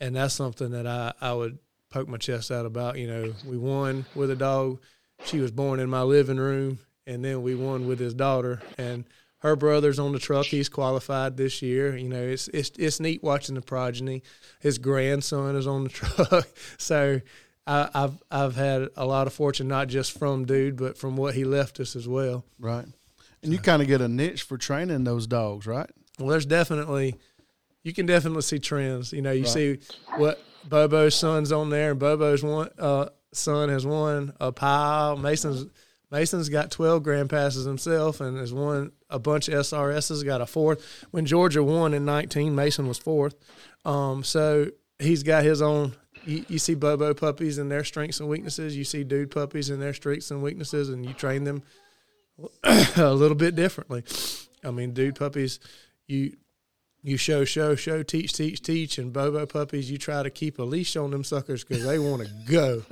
and 0.00 0.16
that's 0.16 0.34
something 0.34 0.70
that 0.70 0.86
I 0.86 1.12
I 1.20 1.32
would 1.32 1.58
poke 1.90 2.08
my 2.08 2.18
chest 2.18 2.50
out 2.50 2.66
about. 2.66 2.98
You 2.98 3.06
know, 3.06 3.34
we 3.44 3.56
won 3.56 4.06
with 4.14 4.30
a 4.30 4.36
dog. 4.36 4.80
She 5.24 5.40
was 5.40 5.50
born 5.50 5.80
in 5.80 5.90
my 5.90 6.02
living 6.02 6.38
room, 6.38 6.78
and 7.06 7.24
then 7.24 7.42
we 7.42 7.54
won 7.54 7.86
with 7.86 7.98
his 7.98 8.14
daughter 8.14 8.60
and. 8.78 9.04
Her 9.40 9.56
brother's 9.56 9.98
on 9.98 10.12
the 10.12 10.18
truck. 10.18 10.46
He's 10.46 10.68
qualified 10.68 11.36
this 11.36 11.62
year. 11.62 11.96
You 11.96 12.08
know, 12.08 12.22
it's 12.22 12.48
it's 12.48 12.70
it's 12.78 13.00
neat 13.00 13.22
watching 13.22 13.54
the 13.54 13.62
progeny. 13.62 14.22
His 14.60 14.78
grandson 14.78 15.56
is 15.56 15.66
on 15.66 15.84
the 15.84 15.88
truck. 15.90 16.48
So 16.78 17.20
I, 17.66 17.88
I've 17.94 18.22
I've 18.30 18.56
had 18.56 18.88
a 18.96 19.06
lot 19.06 19.26
of 19.26 19.32
fortune, 19.32 19.68
not 19.68 19.88
just 19.88 20.18
from 20.18 20.44
dude, 20.44 20.76
but 20.76 20.98
from 20.98 21.16
what 21.16 21.34
he 21.34 21.44
left 21.44 21.80
us 21.80 21.96
as 21.96 22.06
well. 22.06 22.44
Right. 22.58 22.86
And 23.42 23.52
you 23.52 23.58
kind 23.58 23.80
of 23.80 23.88
get 23.88 24.02
a 24.02 24.08
niche 24.08 24.42
for 24.42 24.58
training 24.58 25.04
those 25.04 25.26
dogs, 25.26 25.66
right? 25.66 25.88
Well, 26.18 26.28
there's 26.28 26.44
definitely 26.46 27.16
you 27.82 27.94
can 27.94 28.06
definitely 28.06 28.42
see 28.42 28.58
trends. 28.58 29.12
You 29.12 29.22
know, 29.22 29.32
you 29.32 29.46
see 29.46 29.78
what 30.16 30.42
Bobo's 30.68 31.14
son's 31.14 31.50
on 31.52 31.70
there, 31.70 31.92
and 31.92 32.00
Bobo's 32.00 32.42
one 32.42 32.68
uh, 32.78 33.06
son 33.32 33.68
has 33.68 33.86
won 33.86 34.34
a 34.38 34.52
pile. 34.52 35.16
Mason's 35.16 35.66
Mason's 36.10 36.48
got 36.48 36.70
12 36.70 37.02
grand 37.02 37.30
passes 37.30 37.64
himself, 37.64 38.20
and 38.20 38.36
has 38.36 38.52
won 38.52 38.92
a 39.08 39.18
bunch 39.18 39.48
of 39.48 39.54
SRSs. 39.54 40.24
Got 40.24 40.40
a 40.40 40.46
fourth. 40.46 41.06
When 41.10 41.26
Georgia 41.26 41.62
won 41.62 41.94
in 41.94 42.04
19, 42.04 42.54
Mason 42.54 42.88
was 42.88 42.98
fourth. 42.98 43.34
Um, 43.84 44.24
so 44.24 44.66
he's 44.98 45.22
got 45.22 45.44
his 45.44 45.62
own. 45.62 45.94
You, 46.24 46.44
you 46.48 46.58
see 46.58 46.74
Bobo 46.74 47.14
puppies 47.14 47.58
and 47.58 47.70
their 47.70 47.84
strengths 47.84 48.20
and 48.20 48.28
weaknesses. 48.28 48.76
You 48.76 48.84
see 48.84 49.04
dude 49.04 49.30
puppies 49.30 49.70
and 49.70 49.80
their 49.80 49.94
strengths 49.94 50.30
and 50.30 50.42
weaknesses, 50.42 50.88
and 50.88 51.06
you 51.06 51.14
train 51.14 51.44
them 51.44 51.62
a 52.64 53.14
little 53.14 53.36
bit 53.36 53.54
differently. 53.54 54.04
I 54.64 54.70
mean, 54.70 54.92
dude 54.92 55.16
puppies, 55.16 55.60
you 56.06 56.36
you 57.02 57.16
show, 57.16 57.44
show, 57.44 57.74
show, 57.76 58.02
teach, 58.02 58.34
teach, 58.34 58.60
teach, 58.60 58.98
and 58.98 59.10
Bobo 59.12 59.46
puppies, 59.46 59.90
you 59.90 59.96
try 59.96 60.22
to 60.22 60.28
keep 60.28 60.58
a 60.58 60.62
leash 60.62 60.96
on 60.96 61.10
them 61.10 61.24
suckers 61.24 61.64
because 61.64 61.82
they 61.82 61.98
want 61.98 62.22
to 62.22 62.28
go. 62.46 62.82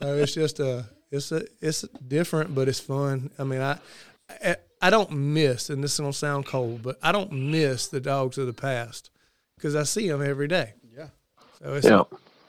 so 0.00 0.14
it's 0.16 0.34
just 0.34 0.60
a, 0.60 0.84
it's 1.10 1.32
a, 1.32 1.42
it's 1.60 1.82
different, 2.06 2.54
but 2.54 2.68
it's 2.68 2.80
fun. 2.80 3.30
I 3.38 3.44
mean, 3.44 3.60
I, 3.60 3.78
I, 4.44 4.56
I 4.82 4.90
don't 4.90 5.10
miss, 5.10 5.70
and 5.70 5.82
this 5.82 5.94
is 5.94 6.00
gonna 6.00 6.12
sound 6.12 6.46
cold, 6.46 6.82
but 6.82 6.98
I 7.02 7.12
don't 7.12 7.32
miss 7.32 7.88
the 7.88 8.00
dogs 8.00 8.38
of 8.38 8.46
the 8.46 8.52
past 8.52 9.10
because 9.56 9.74
I 9.74 9.82
see 9.84 10.08
them 10.08 10.22
every 10.22 10.48
day. 10.48 10.74
Yeah. 10.96 11.08
So 11.62 11.74
it's 11.74 11.86
Yeah. 11.86 12.02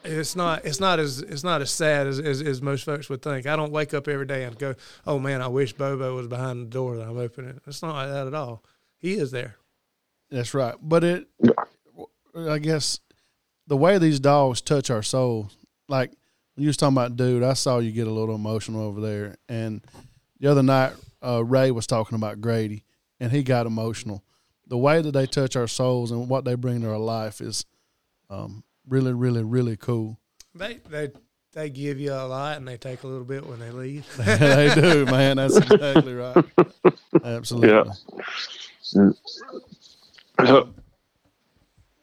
it's 0.04 0.36
not 0.36 0.64
it's 0.64 0.80
not 0.80 0.98
as 0.98 1.20
it's 1.20 1.42
not 1.44 1.60
as 1.60 1.70
sad 1.70 2.06
as, 2.06 2.20
as, 2.20 2.40
as 2.42 2.62
most 2.62 2.84
folks 2.84 3.08
would 3.08 3.22
think. 3.22 3.46
I 3.46 3.56
don't 3.56 3.72
wake 3.72 3.94
up 3.94 4.06
every 4.08 4.26
day 4.26 4.44
and 4.44 4.56
go, 4.58 4.74
"Oh 5.06 5.18
man, 5.18 5.42
I 5.42 5.48
wish 5.48 5.72
Bobo 5.72 6.14
was 6.14 6.28
behind 6.28 6.60
the 6.66 6.70
door 6.70 6.96
that 6.96 7.08
I'm 7.08 7.18
opening." 7.18 7.60
It's 7.66 7.82
not 7.82 7.94
like 7.94 8.08
that 8.08 8.26
at 8.26 8.34
all. 8.34 8.62
He 8.98 9.14
is 9.14 9.30
there. 9.30 9.56
That's 10.30 10.54
right. 10.54 10.74
But 10.80 11.02
it, 11.02 11.28
I 12.36 12.58
guess, 12.58 13.00
the 13.66 13.76
way 13.76 13.98
these 13.98 14.20
dogs 14.20 14.60
touch 14.60 14.90
our 14.90 15.02
soul, 15.02 15.50
like 15.88 16.12
when 16.12 16.19
you 16.56 16.66
was 16.66 16.76
talking 16.76 16.96
about 16.96 17.16
dude, 17.16 17.42
I 17.42 17.54
saw 17.54 17.78
you 17.78 17.92
get 17.92 18.06
a 18.06 18.12
little 18.12 18.34
emotional 18.34 18.82
over 18.82 19.00
there. 19.00 19.36
And 19.48 19.82
the 20.38 20.50
other 20.50 20.62
night, 20.62 20.92
uh, 21.22 21.44
Ray 21.44 21.70
was 21.70 21.86
talking 21.86 22.16
about 22.16 22.40
Grady, 22.40 22.84
and 23.18 23.30
he 23.32 23.42
got 23.42 23.66
emotional. 23.66 24.24
The 24.66 24.78
way 24.78 25.02
that 25.02 25.12
they 25.12 25.26
touch 25.26 25.56
our 25.56 25.66
souls 25.66 26.10
and 26.10 26.28
what 26.28 26.44
they 26.44 26.54
bring 26.54 26.82
to 26.82 26.90
our 26.90 26.98
life 26.98 27.40
is 27.40 27.64
um, 28.28 28.62
really, 28.88 29.12
really, 29.12 29.42
really 29.42 29.76
cool. 29.76 30.18
They 30.54 30.78
they 30.88 31.10
they 31.52 31.70
give 31.70 31.98
you 31.98 32.12
a 32.12 32.26
lot 32.26 32.56
and 32.56 32.66
they 32.66 32.76
take 32.76 33.02
a 33.02 33.06
little 33.06 33.24
bit 33.24 33.44
when 33.44 33.58
they 33.58 33.70
leave. 33.70 34.06
they 34.16 34.72
do, 34.74 35.04
man. 35.06 35.36
That's 35.36 35.56
exactly 35.56 36.14
right. 36.14 36.44
Absolutely. 37.24 37.70
Yeah. 37.70 37.92
So, 38.82 39.14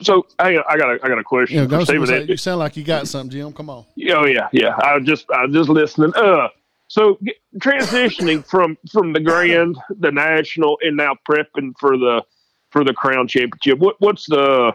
so 0.01 0.25
hang 0.39 0.57
on, 0.57 0.63
I 0.69 0.77
got 0.77 0.89
a, 0.89 0.99
I 1.03 1.07
got 1.07 1.17
a 1.17 1.23
question 1.23 1.57
Yeah, 1.57 1.63
for 1.63 1.69
go 1.69 2.05
say, 2.05 2.23
you 2.23 2.37
sound 2.37 2.59
like 2.59 2.77
you 2.77 2.83
got 2.83 3.07
something, 3.07 3.31
Jim. 3.31 3.51
Come 3.53 3.69
on. 3.69 3.85
Oh 4.11 4.25
yeah, 4.25 4.47
yeah. 4.51 4.75
I 4.81 4.97
was 4.97 5.05
just 5.05 5.29
I 5.31 5.45
was 5.45 5.53
just 5.53 5.69
listening. 5.69 6.13
Uh, 6.15 6.49
so 6.87 7.17
g- 7.23 7.35
transitioning 7.57 8.45
from 8.49 8.77
from 8.91 9.13
the 9.13 9.19
grand, 9.19 9.77
the 9.89 10.11
national, 10.11 10.77
and 10.81 10.97
now 10.97 11.15
prepping 11.27 11.73
for 11.79 11.97
the 11.97 12.21
for 12.69 12.83
the 12.83 12.93
crown 12.93 13.27
championship. 13.27 13.79
What 13.79 13.95
what's 13.99 14.27
the 14.27 14.73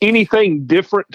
anything 0.00 0.66
different? 0.66 1.14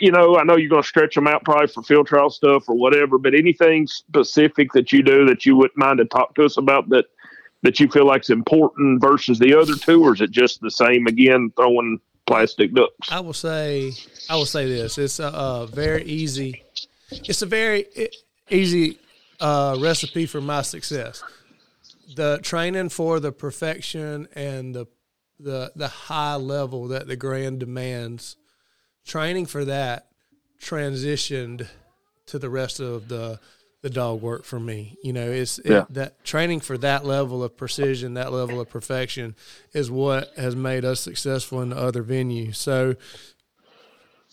You 0.00 0.12
know, 0.12 0.36
I 0.36 0.44
know 0.44 0.56
you're 0.56 0.68
going 0.68 0.82
to 0.82 0.88
stretch 0.88 1.14
them 1.14 1.26
out 1.26 1.44
probably 1.44 1.68
for 1.68 1.82
field 1.82 2.06
trial 2.06 2.30
stuff 2.30 2.68
or 2.68 2.76
whatever, 2.76 3.18
but 3.18 3.34
anything 3.34 3.86
specific 3.86 4.72
that 4.72 4.92
you 4.92 5.02
do 5.02 5.24
that 5.26 5.44
you 5.44 5.56
wouldn't 5.56 5.78
mind 5.78 5.98
to 5.98 6.04
talk 6.04 6.34
to 6.36 6.44
us 6.44 6.56
about 6.56 6.88
that 6.90 7.06
that 7.62 7.80
you 7.80 7.88
feel 7.88 8.06
like 8.06 8.22
is 8.22 8.30
important 8.30 9.00
versus 9.00 9.38
the 9.38 9.54
other 9.58 9.74
two, 9.74 10.02
or 10.02 10.14
is 10.14 10.20
it 10.20 10.30
just 10.30 10.60
the 10.60 10.70
same 10.70 11.06
again, 11.06 11.52
throwing 11.56 12.00
plastic 12.26 12.74
ducks? 12.74 13.10
I 13.10 13.20
will 13.20 13.32
say, 13.32 13.92
I 14.28 14.36
will 14.36 14.46
say 14.46 14.68
this: 14.68 14.98
it's 14.98 15.20
a, 15.20 15.28
a 15.28 15.66
very 15.66 16.04
easy, 16.04 16.62
it's 17.10 17.42
a 17.42 17.46
very 17.46 17.86
easy 18.50 18.98
uh, 19.40 19.76
recipe 19.80 20.26
for 20.26 20.40
my 20.40 20.62
success. 20.62 21.22
The 22.14 22.40
training 22.42 22.90
for 22.90 23.20
the 23.20 23.32
perfection 23.32 24.28
and 24.34 24.74
the 24.74 24.86
the 25.38 25.72
the 25.74 25.88
high 25.88 26.36
level 26.36 26.88
that 26.88 27.06
the 27.06 27.16
grand 27.16 27.60
demands, 27.60 28.36
training 29.04 29.46
for 29.46 29.64
that 29.64 30.06
transitioned 30.60 31.66
to 32.26 32.38
the 32.38 32.48
rest 32.48 32.78
of 32.78 33.08
the 33.08 33.40
the 33.82 33.90
dog 33.90 34.22
work 34.22 34.44
for 34.44 34.58
me. 34.60 34.96
You 35.02 35.12
know, 35.12 35.30
it's 35.30 35.60
Yeah. 35.64 35.82
it, 35.82 35.94
that 35.94 36.24
training 36.24 36.60
for 36.60 36.78
that 36.78 37.04
level 37.04 37.42
of 37.44 37.56
precision, 37.56 38.14
that 38.14 38.32
level 38.32 38.60
of 38.60 38.68
perfection, 38.70 39.34
is 39.72 39.90
what 39.90 40.32
has 40.36 40.56
made 40.56 40.84
us 40.84 41.00
successful 41.00 41.60
in 41.62 41.70
the 41.70 41.76
other 41.76 42.02
venues. 42.02 42.56
So, 42.56 42.94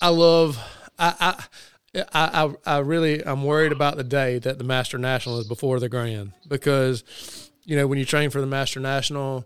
I 0.01 0.09
love. 0.09 0.57
I, 0.97 1.13
I 1.19 1.43
I, 1.95 2.05
I, 2.13 2.75
I 2.75 2.77
really 2.79 3.25
I'm 3.25 3.43
worried 3.43 3.71
about 3.71 3.97
the 3.97 4.03
day 4.03 4.37
that 4.39 4.59
the 4.59 4.63
Master 4.63 4.99
National 4.99 5.39
is 5.39 5.47
before 5.47 5.79
the 5.79 5.89
Grand 5.89 6.33
because 6.47 7.03
you 7.63 7.75
know 7.75 7.87
when 7.87 7.97
you 7.97 8.05
train 8.05 8.29
for 8.29 8.41
the 8.41 8.47
Master 8.47 8.79
National, 8.79 9.43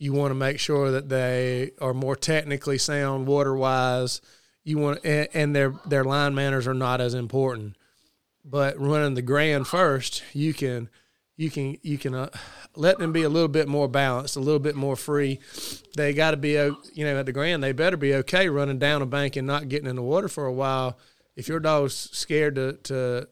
you 0.00 0.12
want 0.12 0.32
to 0.32 0.34
make 0.34 0.58
sure 0.58 0.90
that 0.90 1.08
they 1.08 1.70
are 1.80 1.94
more 1.94 2.16
technically 2.16 2.78
sound 2.78 3.28
water 3.28 3.54
wise. 3.54 4.20
You 4.64 4.78
want 4.78 5.04
and, 5.04 5.28
and 5.34 5.54
their 5.54 5.72
their 5.86 6.02
line 6.02 6.34
manners 6.34 6.66
are 6.66 6.74
not 6.74 7.00
as 7.00 7.14
important. 7.14 7.76
But 8.44 8.78
running 8.78 9.14
the 9.14 9.22
Grand 9.22 9.66
first, 9.66 10.22
you 10.32 10.52
can 10.52 10.90
you 11.36 11.50
can 11.50 11.78
you 11.82 11.98
can 11.98 12.14
uh, 12.14 12.28
let 12.76 12.98
them 12.98 13.12
be 13.12 13.22
a 13.22 13.28
little 13.28 13.48
bit 13.48 13.68
more 13.68 13.88
balanced, 13.88 14.36
a 14.36 14.40
little 14.40 14.60
bit 14.60 14.76
more 14.76 14.96
free. 14.96 15.40
They 15.96 16.12
got 16.12 16.32
to 16.32 16.36
be 16.36 16.52
you 16.52 17.04
know 17.04 17.18
at 17.18 17.26
the 17.26 17.32
Grand 17.32 17.62
they 17.62 17.72
better 17.72 17.96
be 17.96 18.14
okay 18.16 18.48
running 18.48 18.78
down 18.78 19.02
a 19.02 19.06
bank 19.06 19.36
and 19.36 19.46
not 19.46 19.68
getting 19.68 19.88
in 19.88 19.96
the 19.96 20.02
water 20.02 20.28
for 20.28 20.46
a 20.46 20.52
while 20.52 20.98
if 21.36 21.48
your 21.48 21.60
dog's 21.60 21.94
scared 21.94 22.54
to 22.56 22.74
to 22.84 23.28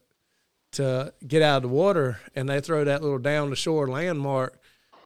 to 0.72 1.12
get 1.26 1.42
out 1.42 1.56
of 1.56 1.62
the 1.62 1.68
water 1.68 2.18
and 2.34 2.48
they 2.48 2.60
throw 2.60 2.84
that 2.84 3.02
little 3.02 3.18
down 3.18 3.50
the 3.50 3.56
shore 3.56 3.86
landmark, 3.88 4.58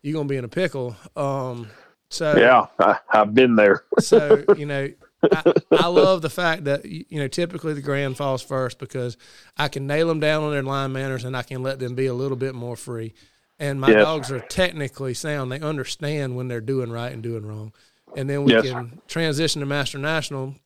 you're 0.03 0.15
gonna 0.15 0.29
be 0.29 0.37
in 0.37 0.45
a 0.45 0.49
pickle. 0.49 0.97
Um, 1.17 1.69
so 2.09 2.37
Yeah, 2.37 2.67
I, 2.79 2.99
I've 3.11 3.35
been 3.35 3.57
there. 3.57 3.85
so 3.99 4.45
you 4.57 4.67
know, 4.67 4.89
I, 5.31 5.45
I 5.75 5.87
love 5.87 6.23
the 6.23 6.31
fact 6.31 6.65
that 6.65 6.85
you 6.85 7.05
know 7.11 7.29
typically 7.29 7.75
the 7.75 7.81
grand 7.83 8.17
falls 8.17 8.43
first 8.43 8.79
because 8.79 9.17
I 9.57 9.69
can 9.69 9.87
nail 9.87 10.09
them 10.09 10.21
down 10.21 10.43
on 10.43 10.53
their 10.53 10.63
line 10.63 10.93
manners 10.93 11.25
and 11.25 11.37
I 11.37 11.43
can 11.43 11.63
let 11.63 11.79
them 11.79 11.95
be 11.95 12.07
a 12.07 12.15
little 12.15 12.37
bit 12.37 12.55
more 12.55 12.77
free. 12.77 13.15
And 13.59 13.81
my 13.81 13.89
Yes. 13.89 13.99
dogs 14.05 14.31
are 14.31 14.41
technically 14.41 15.15
sound; 15.15 15.51
they 15.51 15.61
understand 15.61 16.37
when 16.37 16.49
they're 16.49 16.61
doing 16.61 16.91
right 16.91 17.13
and 17.13 17.23
doing 17.23 17.47
wrong. 17.47 17.73
And 18.15 18.29
then 18.31 18.45
we 18.45 18.53
Yes. 18.53 18.63
can 18.63 19.01
transition 19.09 19.61
to 19.61 19.67
Master 19.67 19.99
National, 19.99 20.57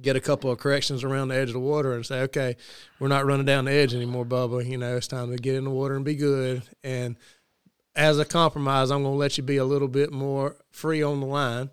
get 0.00 0.16
a 0.16 0.20
couple 0.20 0.50
of 0.50 0.58
corrections 0.58 1.04
around 1.04 1.28
the 1.28 1.36
edge 1.36 1.48
of 1.48 1.54
the 1.54 1.60
water, 1.60 1.92
and 1.92 2.06
say, 2.06 2.20
okay, 2.22 2.56
we're 2.98 3.08
not 3.08 3.26
running 3.26 3.46
down 3.46 3.64
the 3.66 3.72
edge 3.72 3.94
anymore, 3.94 4.24
Bubba. 4.24 4.64
You 4.68 4.78
know, 4.78 4.96
it's 4.96 5.06
time 5.08 5.30
to 5.30 5.36
get 5.36 5.54
in 5.56 5.64
the 5.64 5.70
water 5.70 5.94
and 5.96 6.04
be 6.04 6.14
good. 6.16 6.62
And 6.82 7.16
as 7.96 8.18
a 8.18 8.24
compromise, 8.24 8.90
I'm 8.90 9.02
going 9.02 9.14
to 9.14 9.18
let 9.18 9.36
you 9.36 9.42
be 9.42 9.56
a 9.56 9.64
little 9.64 9.88
bit 9.88 10.12
more 10.12 10.56
free 10.70 11.02
on 11.02 11.20
the 11.20 11.26
line. 11.26 11.70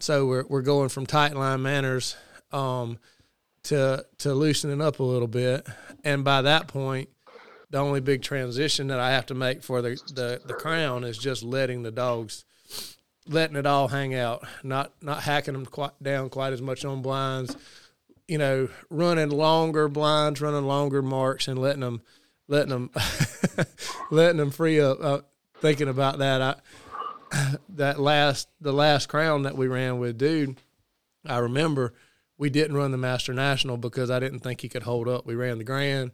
So 0.00 0.26
we're 0.26 0.44
we're 0.48 0.62
going 0.62 0.90
from 0.90 1.06
tight 1.06 1.34
line 1.34 1.62
manners 1.62 2.16
um, 2.52 2.98
to 3.64 4.06
to 4.18 4.32
loosening 4.32 4.80
up 4.80 5.00
a 5.00 5.02
little 5.02 5.26
bit, 5.26 5.66
and 6.04 6.22
by 6.22 6.42
that 6.42 6.68
point, 6.68 7.08
the 7.70 7.78
only 7.78 8.00
big 8.00 8.22
transition 8.22 8.86
that 8.88 9.00
I 9.00 9.10
have 9.10 9.26
to 9.26 9.34
make 9.34 9.64
for 9.64 9.82
the 9.82 10.00
the, 10.14 10.40
the 10.44 10.54
crown 10.54 11.02
is 11.02 11.18
just 11.18 11.42
letting 11.42 11.82
the 11.82 11.90
dogs, 11.90 12.44
letting 13.26 13.56
it 13.56 13.66
all 13.66 13.88
hang 13.88 14.14
out, 14.14 14.44
not 14.62 14.92
not 15.02 15.24
hacking 15.24 15.54
them 15.54 15.66
quite 15.66 16.00
down 16.00 16.30
quite 16.30 16.52
as 16.52 16.62
much 16.62 16.84
on 16.84 17.02
blinds, 17.02 17.56
you 18.28 18.38
know, 18.38 18.68
running 18.90 19.30
longer 19.30 19.88
blinds, 19.88 20.40
running 20.40 20.64
longer 20.64 21.02
marks, 21.02 21.48
and 21.48 21.58
letting 21.58 21.80
them 21.80 22.02
letting 22.46 22.70
them 22.70 22.90
letting 24.12 24.36
them 24.36 24.52
free 24.52 24.78
up. 24.78 24.98
Uh, 25.00 25.20
thinking 25.60 25.88
about 25.88 26.18
that, 26.18 26.40
I 26.40 26.54
that 27.68 27.98
last 27.98 28.48
the 28.60 28.72
last 28.72 29.08
crown 29.08 29.42
that 29.42 29.56
we 29.56 29.66
ran 29.66 29.98
with 29.98 30.18
dude 30.18 30.56
i 31.26 31.38
remember 31.38 31.94
we 32.36 32.48
didn't 32.48 32.76
run 32.76 32.92
the 32.92 32.98
master 32.98 33.34
national 33.34 33.76
because 33.76 34.10
i 34.10 34.18
didn't 34.18 34.40
think 34.40 34.60
he 34.60 34.68
could 34.68 34.84
hold 34.84 35.08
up. 35.08 35.26
We 35.26 35.34
ran 35.34 35.58
the 35.58 35.64
grand 35.64 36.12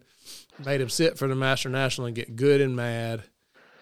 made 0.64 0.80
him 0.80 0.88
sit 0.88 1.18
for 1.18 1.28
the 1.28 1.34
master 1.34 1.68
national 1.68 2.06
and 2.06 2.16
get 2.16 2.36
good 2.36 2.60
and 2.60 2.76
mad. 2.76 3.22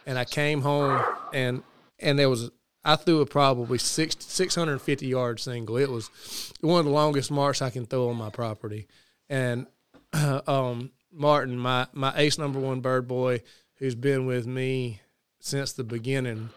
And 0.07 0.19
i 0.19 0.25
came 0.25 0.63
home 0.63 1.03
and 1.33 1.63
and 1.99 2.19
there 2.19 2.31
was 2.31 2.51
i 2.85 2.97
threw 2.97 3.21
a 3.21 3.27
probably 3.27 3.79
six 3.79 4.17
650 4.21 5.07
yard 5.07 5.41
single. 5.41 5.77
It 5.77 5.91
was 5.91 6.11
one 6.61 6.81
of 6.81 6.85
the 6.85 6.91
longest 6.91 7.31
marks 7.31 7.63
i 7.63 7.71
can 7.71 7.87
throw 7.87 8.09
on 8.09 8.17
my 8.17 8.31
property. 8.31 8.87
And 9.29 9.67
um 10.47 10.91
martin 11.13 11.59
my 11.59 11.87
my 11.93 12.13
ace 12.17 12.39
number 12.39 12.59
one 12.59 12.81
bird 12.81 13.07
boy 13.07 13.43
who's 13.77 13.95
been 13.95 14.27
with 14.27 14.47
me 14.47 15.01
since 15.41 15.73
the 15.73 15.85
beginning 15.85 16.51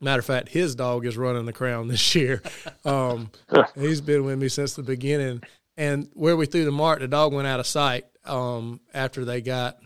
Matter 0.00 0.20
of 0.20 0.26
fact, 0.26 0.48
his 0.48 0.74
dog 0.74 1.06
is 1.06 1.16
running 1.16 1.46
the 1.46 1.52
crown 1.52 1.88
this 1.88 2.14
year. 2.14 2.42
Um, 2.84 3.30
he's 3.74 4.00
been 4.00 4.24
with 4.24 4.38
me 4.38 4.48
since 4.48 4.72
the 4.72 4.82
beginning. 4.82 5.42
And 5.76 6.08
where 6.14 6.36
we 6.38 6.46
threw 6.46 6.64
the 6.64 6.70
mark, 6.70 7.00
the 7.00 7.08
dog 7.08 7.34
went 7.34 7.46
out 7.46 7.60
of 7.60 7.66
sight 7.66 8.06
um, 8.24 8.80
after 8.94 9.26
they 9.26 9.42
got 9.42 9.76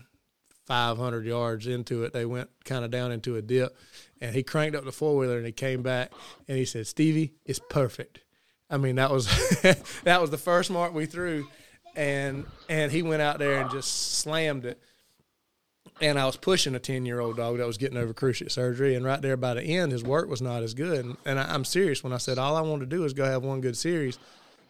500 0.65 1.25
yards 1.25 1.67
into 1.67 2.03
it. 2.03 2.13
They 2.13 2.25
went 2.25 2.49
kind 2.63 2.85
of 2.85 2.91
down 2.91 3.11
into 3.11 3.35
a 3.35 3.41
dip, 3.41 3.75
and 4.21 4.33
he 4.33 4.43
cranked 4.43 4.75
up 4.75 4.85
the 4.85 4.91
four 4.91 5.17
wheeler 5.17 5.37
and 5.37 5.45
he 5.45 5.51
came 5.51 5.81
back 5.81 6.11
and 6.47 6.57
he 6.57 6.65
said, 6.65 6.87
"Stevie, 6.87 7.33
it's 7.45 7.59
perfect." 7.69 8.19
I 8.69 8.77
mean, 8.77 8.95
that 8.95 9.11
was 9.11 9.27
that 10.03 10.21
was 10.21 10.29
the 10.29 10.37
first 10.37 10.71
mark 10.71 10.93
we 10.93 11.05
threw, 11.05 11.47
and 11.95 12.45
and 12.69 12.91
he 12.91 13.01
went 13.01 13.21
out 13.21 13.39
there 13.39 13.61
and 13.61 13.69
just 13.69 14.13
slammed 14.19 14.65
it 14.65 14.81
and 16.03 16.19
I 16.19 16.25
was 16.25 16.35
pushing 16.35 16.75
a 16.75 16.79
ten 16.79 17.05
year 17.05 17.21
old 17.21 17.37
dog 17.37 17.57
that 17.57 17.65
was 17.65 17.77
getting 17.77 17.97
over 17.97 18.13
cruciate 18.13 18.51
surgery, 18.51 18.95
and 18.95 19.05
right 19.05 19.21
there 19.21 19.37
by 19.37 19.53
the 19.53 19.63
end, 19.63 19.93
his 19.93 20.03
work 20.03 20.27
was 20.27 20.41
not 20.41 20.61
as 20.61 20.73
good. 20.73 21.15
And, 21.25 21.39
I, 21.39 21.53
I'm 21.53 21.63
serious 21.63 22.03
when 22.03 22.11
I 22.11 22.17
said 22.17 22.37
all 22.37 22.57
I 22.57 22.61
wanted 22.61 22.89
to 22.89 22.95
do 22.95 23.05
is 23.05 23.13
go 23.13 23.23
have 23.23 23.43
one 23.43 23.61
good 23.61 23.77
series, 23.77 24.19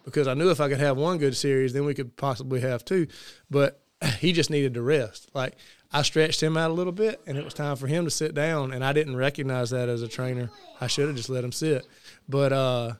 because 0.05 0.27
I 0.27 0.35
knew 0.35 0.51
if 0.51 0.61
I 0.61 0.69
could 0.69 0.79
have 0.79 0.95
one 0.95 1.17
good 1.17 1.35
series, 1.35 1.73
then 1.73 1.85
we 1.85 1.95
could 1.95 2.15
possibly 2.17 2.61
have 2.61 2.85
two. 2.85 3.07
But 3.49 3.81
he 4.19 4.31
just 4.31 4.51
needed 4.51 4.75
to 4.75 4.83
rest. 4.83 5.29
Like 5.33 5.55
I 5.91 6.03
stretched 6.03 6.41
him 6.41 6.55
out 6.55 6.69
a 6.69 6.73
little 6.73 6.93
bit, 6.93 7.19
and 7.25 7.35
it 7.35 7.43
was 7.43 7.55
time 7.55 7.77
for 7.77 7.87
him 7.87 8.05
to 8.05 8.11
sit 8.11 8.35
down. 8.35 8.71
And 8.71 8.85
I 8.85 8.93
didn't 8.93 9.15
recognize 9.15 9.71
that 9.71 9.89
as 9.89 10.03
a 10.03 10.07
trainer. 10.07 10.51
I 10.79 10.85
should 10.85 11.07
have 11.07 11.17
just 11.17 11.29
let 11.29 11.43
him 11.43 11.51
sit. 11.51 11.87
But 12.29 12.53
uh, 12.53 12.93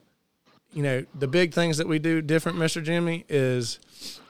you 0.73 0.81
know, 0.81 1.05
the 1.13 1.27
big 1.27 1.53
things 1.53 1.77
that 1.77 1.88
we 1.88 1.99
do 1.99 2.19
different, 2.19 2.57
Mister 2.57 2.81
Jimmy, 2.81 3.25
is 3.29 3.79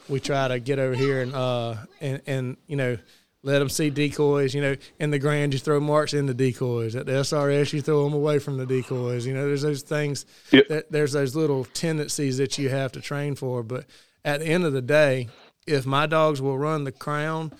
we 0.09 0.19
try 0.19 0.49
to 0.49 0.59
get 0.59 0.77
over 0.77 0.93
here 0.93 1.21
and 1.21 1.33
uh 1.33 1.75
and 2.01 2.21
and 2.27 2.57
you 2.67 2.75
know 2.75 2.97
let 3.43 3.59
them 3.59 3.69
see 3.69 3.89
decoys. 3.89 4.53
You 4.55 4.61
know, 4.61 4.75
in 4.99 5.11
the 5.11 5.19
grand 5.19 5.53
you 5.53 5.59
throw 5.59 5.79
marks 5.79 6.13
in 6.13 6.25
the 6.25 6.33
decoys. 6.33 6.95
At 6.95 7.05
the 7.05 7.11
SRS 7.11 7.73
you 7.73 7.81
throw 7.81 8.03
them 8.05 8.13
away 8.13 8.39
from 8.39 8.57
the 8.57 8.65
decoys. 8.65 9.25
You 9.25 9.33
know, 9.33 9.45
there's 9.47 9.61
those 9.61 9.81
things. 9.83 10.25
Yep. 10.51 10.67
That, 10.69 10.91
there's 10.91 11.11
those 11.11 11.35
little 11.35 11.65
tendencies 11.65 12.37
that 12.37 12.57
you 12.57 12.69
have 12.69 12.91
to 12.93 13.01
train 13.01 13.35
for. 13.35 13.61
But 13.63 13.85
at 14.25 14.39
the 14.39 14.47
end 14.47 14.63
of 14.65 14.73
the 14.73 14.81
day, 14.81 15.27
if 15.67 15.85
my 15.85 16.05
dogs 16.07 16.41
will 16.41 16.57
run 16.57 16.83
the 16.85 16.91
crown 16.91 17.51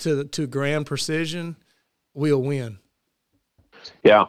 to 0.00 0.14
the, 0.16 0.24
to 0.24 0.46
grand 0.46 0.86
precision, 0.86 1.56
we'll 2.14 2.42
win. 2.42 2.78
Yeah. 4.04 4.26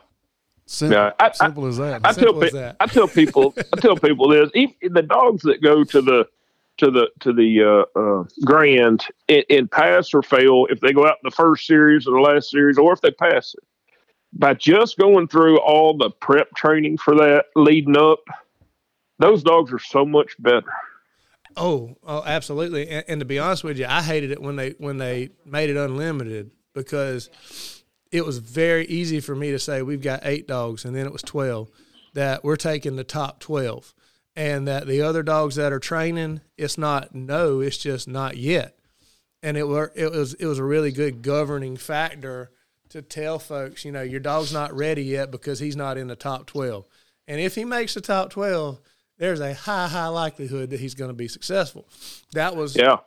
Simple, 0.66 0.98
Yeah, 0.98 1.12
I- 1.20 1.28
I- 1.28 1.32
simple 1.32 1.66
as 1.66 1.78
that. 1.78 2.02
I 2.04 2.14
tell 2.14 2.44
as 2.44 2.52
pe- 2.52 2.58
that. 2.60 2.76
I 2.80 2.86
tell 2.86 3.08
people 3.08 3.56
I 3.58 3.80
tell 3.80 3.96
people 3.98 4.30
this 4.30 4.52
even 4.54 4.94
the 4.94 5.02
dogs 5.02 5.42
that 5.44 5.62
go 5.64 5.84
to 5.84 6.02
the 6.02 6.28
to 6.80 6.92
the 6.92 7.08
to 7.20 7.34
the 7.34 7.86
uh, 7.96 8.00
uh, 8.00 8.24
grand 8.46 9.06
in, 9.28 9.44
in 9.50 9.68
pass 9.68 10.14
or 10.14 10.22
fail 10.22 10.66
if 10.70 10.80
they 10.80 10.94
go 10.94 11.06
out 11.06 11.18
in 11.24 11.30
the 11.30 11.32
first 11.32 11.66
series 11.66 12.08
or 12.08 12.12
the 12.12 12.22
last 12.22 12.50
series 12.50 12.78
or 12.78 12.94
if 12.94 13.02
they 13.02 13.12
pass 13.12 13.54
it 13.54 13.64
by 14.34 14.54
just 14.54 14.98
going 14.98 15.28
through 15.28 15.60
all 15.60 15.98
the 15.98 16.10
prep 16.22 16.54
training 16.56 16.98
for 16.98 17.16
that 17.16 17.46
leading 17.56 17.98
up 17.98 18.20
those 19.20 19.44
dogs 19.44 19.72
are 19.72 19.80
so 19.80 20.06
much 20.06 20.36
better 20.40 20.72
Oh, 21.58 21.98
oh, 22.04 22.24
absolutely. 22.26 22.88
And, 22.90 23.04
and 23.08 23.20
to 23.20 23.26
be 23.26 23.40
honest 23.40 23.64
with 23.64 23.78
you, 23.78 23.86
I 23.86 24.02
hated 24.02 24.32
it 24.32 24.42
when 24.42 24.56
they 24.56 24.72
when 24.78 24.98
they 24.98 25.30
made 25.46 25.70
it 25.70 25.78
unlimited 25.78 26.52
because 26.74 27.30
it 28.12 28.26
was 28.26 28.38
very 28.38 28.86
easy 28.86 29.20
for 29.20 29.36
me 29.36 29.52
to 29.52 29.60
say 29.60 29.82
we've 29.82 30.02
got 30.02 30.22
eight 30.24 30.48
dogs, 30.48 30.86
and 30.86 30.96
then 30.96 31.06
it 31.06 31.12
was 31.12 31.22
twelve. 31.22 31.70
That 32.14 32.44
we're 32.44 32.56
taking 32.56 32.96
the 32.96 33.04
top 33.04 33.40
twelve, 33.40 33.94
and 34.36 34.68
that 34.68 34.88
the 34.88 35.02
other 35.02 35.24
dogs 35.24 35.56
that 35.56 35.74
are 35.74 35.80
training, 35.80 36.42
it's 36.58 36.78
not 36.78 37.14
no, 37.14 37.60
it's 37.60 37.78
just 37.78 38.08
not 38.08 38.38
yet. 38.38 38.78
And 39.42 39.58
it 39.58 39.68
were 39.68 39.92
it 39.96 40.12
was 40.12 40.34
it 40.36 40.46
was 40.46 40.60
a 40.60 40.64
really 40.64 40.92
good 40.92 41.22
governing 41.22 41.78
factor 41.78 42.52
to 42.90 43.02
tell 43.02 43.40
folks, 43.40 43.86
you 43.86 43.92
know, 43.92 44.02
your 44.02 44.20
dog's 44.20 44.52
not 44.52 44.76
ready 44.76 45.04
yet 45.04 45.32
because 45.32 45.60
he's 45.60 45.76
not 45.76 45.98
in 45.98 46.08
the 46.08 46.16
top 46.16 46.46
twelve. 46.46 46.86
And 47.28 47.40
if 47.40 47.56
he 47.56 47.66
makes 47.66 47.94
the 47.94 48.02
top 48.02 48.32
twelve, 48.32 48.80
there's 49.18 49.40
a 49.40 49.54
high, 49.54 49.88
high 49.88 50.08
likelihood 50.08 50.72
that 50.72 50.80
he's 50.80 50.96
going 50.96 51.10
to 51.10 51.16
be 51.16 51.28
successful. 51.28 51.88
That 52.34 52.56
was 52.56 52.76
yeah 52.76 52.98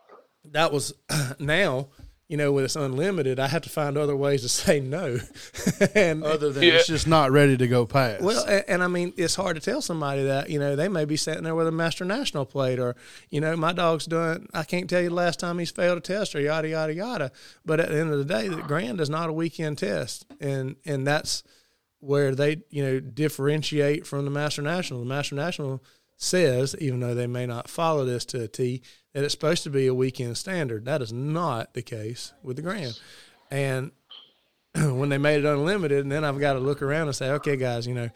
that 0.51 0.71
was 0.71 0.93
now 1.39 1.87
you 2.29 2.37
know, 2.37 2.51
when 2.51 2.63
it's 2.63 2.75
unlimited, 2.75 3.39
I 3.39 3.47
have 3.47 3.61
to 3.63 3.69
find 3.69 3.97
other 3.97 4.15
ways 4.15 4.41
to 4.41 4.49
say 4.63 4.79
no. 4.79 5.19
and 5.95 6.23
Other 6.23 6.51
than 6.51 6.63
it's 6.63 6.87
just 6.87 7.07
not 7.07 7.31
ready 7.31 7.57
to 7.57 7.67
go 7.67 7.85
past. 7.85 8.23
well, 8.23 8.45
and, 8.45 8.63
and 8.67 8.83
I 8.83 8.87
mean, 8.87 9.13
it's 9.17 9.35
hard 9.35 9.55
to 9.55 9.61
tell 9.61 9.81
somebody 9.81 10.23
that 10.23 10.49
you 10.49 10.57
know 10.59 10.75
they 10.75 10.87
may 10.87 11.05
be 11.05 11.17
sitting 11.17 11.43
there 11.43 11.55
with 11.55 11.67
a 11.67 11.71
master 11.71 12.05
national 12.05 12.45
plate, 12.45 12.79
or 12.79 12.95
you 13.29 13.41
know, 13.41 13.55
my 13.55 13.73
dog's 13.73 14.05
done. 14.05 14.47
I 14.53 14.63
can't 14.63 14.89
tell 14.89 15.01
you 15.01 15.09
the 15.09 15.15
last 15.15 15.39
time 15.39 15.59
he's 15.59 15.71
failed 15.71 15.97
a 15.97 16.01
test, 16.01 16.33
or 16.35 16.39
yada 16.41 16.67
yada 16.69 16.93
yada. 16.93 17.31
But 17.65 17.79
at 17.79 17.89
the 17.89 17.99
end 17.99 18.11
of 18.11 18.19
the 18.19 18.25
day, 18.25 18.47
the 18.47 18.61
grand 18.61 18.99
is 19.01 19.09
not 19.09 19.29
a 19.29 19.33
weekend 19.33 19.77
test, 19.77 20.25
and 20.39 20.75
and 20.85 21.05
that's 21.05 21.43
where 21.99 22.35
they 22.35 22.57
you 22.69 22.83
know 22.83 22.99
differentiate 22.99 24.05
from 24.07 24.25
the 24.25 24.31
master 24.31 24.61
national. 24.61 24.99
The 25.01 25.05
master 25.05 25.35
national 25.35 25.83
says, 26.17 26.75
even 26.79 26.99
though 26.99 27.13
they 27.15 27.27
may 27.27 27.45
not 27.45 27.69
follow 27.69 28.05
this 28.05 28.25
to 28.25 28.43
a 28.43 28.47
T, 28.47 28.81
that 29.13 29.23
it's 29.23 29.33
supposed 29.33 29.63
to 29.63 29.69
be 29.69 29.87
a 29.87 29.93
weekend 29.93 30.37
standard. 30.37 30.85
That 30.85 31.01
is 31.01 31.11
not 31.13 31.73
the 31.73 31.81
case 31.81 32.33
with 32.43 32.55
the 32.55 32.61
grand, 32.61 32.99
and 33.51 33.91
when 34.75 35.09
they 35.09 35.17
made 35.17 35.37
it 35.43 35.45
unlimited, 35.45 35.99
and 35.99 36.11
then 36.11 36.23
I've 36.23 36.39
got 36.39 36.53
to 36.53 36.59
look 36.59 36.81
around 36.81 37.07
and 37.07 37.15
say, 37.15 37.29
okay, 37.31 37.55
guys, 37.57 37.85
you 37.85 37.93
know, 37.93 38.09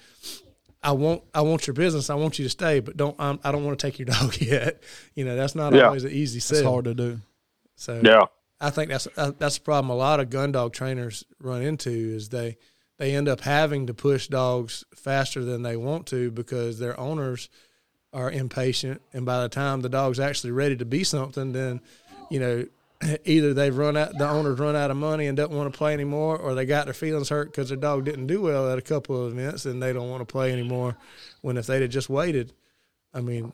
I 0.81 0.91
want 0.93 1.23
I 1.33 1.41
want 1.41 1.67
your 1.67 1.73
business. 1.73 2.09
I 2.09 2.15
want 2.15 2.39
you 2.39 2.45
to 2.45 2.49
stay, 2.49 2.79
but 2.79 2.97
don't 2.97 3.15
I'm, 3.19 3.39
I 3.43 3.51
don't 3.51 3.63
want 3.65 3.77
to 3.79 3.87
take 3.87 3.99
your 3.99 4.05
dog 4.19 4.39
yet. 4.41 4.81
You 5.15 5.25
know, 5.25 5.35
that's 5.35 5.55
not 5.55 5.73
Yeah. 5.73 5.85
always 5.87 6.03
an 6.03 6.11
easy 6.11 6.37
it's 6.37 6.47
sell. 6.47 6.71
hard 6.71 6.85
to 6.85 6.93
do. 6.93 7.19
So 7.75 8.01
Yeah. 8.03 8.25
I 8.59 8.71
think 8.71 8.89
that's 8.89 9.07
uh, 9.17 9.33
that's 9.37 9.57
a 9.57 9.61
problem 9.61 9.91
a 9.91 9.95
lot 9.95 10.19
of 10.19 10.31
gun 10.31 10.51
dog 10.51 10.73
trainers 10.73 11.23
run 11.39 11.61
into 11.61 11.89
is 11.91 12.29
they 12.29 12.57
they 12.97 13.13
end 13.15 13.27
up 13.29 13.41
having 13.41 13.85
to 13.85 13.93
push 13.93 14.27
dogs 14.27 14.83
faster 14.95 15.43
than 15.45 15.61
they 15.61 15.77
want 15.77 16.07
to 16.07 16.31
because 16.31 16.79
their 16.79 16.99
owners 16.99 17.49
are 18.18 18.32
impatient, 18.32 18.99
and 19.13 19.26
by 19.26 19.41
the 19.43 19.49
time 19.49 19.82
the 19.82 19.89
dog's 19.89 20.20
actually 20.20 20.49
ready 20.51 20.76
to 20.76 20.86
be 20.86 21.03
something, 21.03 21.53
then 21.53 21.80
you 22.32 22.39
know 22.39 22.65
either 23.26 23.53
they've 23.53 23.78
run 23.78 23.95
out 23.95 24.18
the 24.18 24.28
owners 24.28 24.59
run 24.59 24.76
out 24.76 24.89
of 24.89 24.97
money 24.97 25.28
and 25.28 25.38
don't 25.38 25.51
want 25.51 25.72
to 25.72 25.78
play 25.78 25.93
anymore, 25.93 26.36
or 26.38 26.55
they 26.55 26.65
got 26.65 26.86
their 26.86 26.93
feelings 26.95 27.30
hurt 27.30 27.51
because 27.51 27.70
their 27.70 27.78
dog 27.78 28.05
didn't 28.05 28.26
do 28.26 28.41
well 28.41 28.72
at 28.72 28.80
a 28.80 28.82
couple 28.82 29.24
of 29.24 29.32
events 29.32 29.65
and 29.65 29.82
they 29.82 29.93
don't 29.93 30.09
want 30.09 30.22
to 30.22 30.26
play 30.26 30.51
anymore. 30.51 30.97
When 31.41 31.57
if 31.57 31.68
they'd 31.68 31.82
have 31.84 31.91
just 31.91 32.09
waited, 32.09 32.53
I 33.13 33.22
mean. 33.22 33.53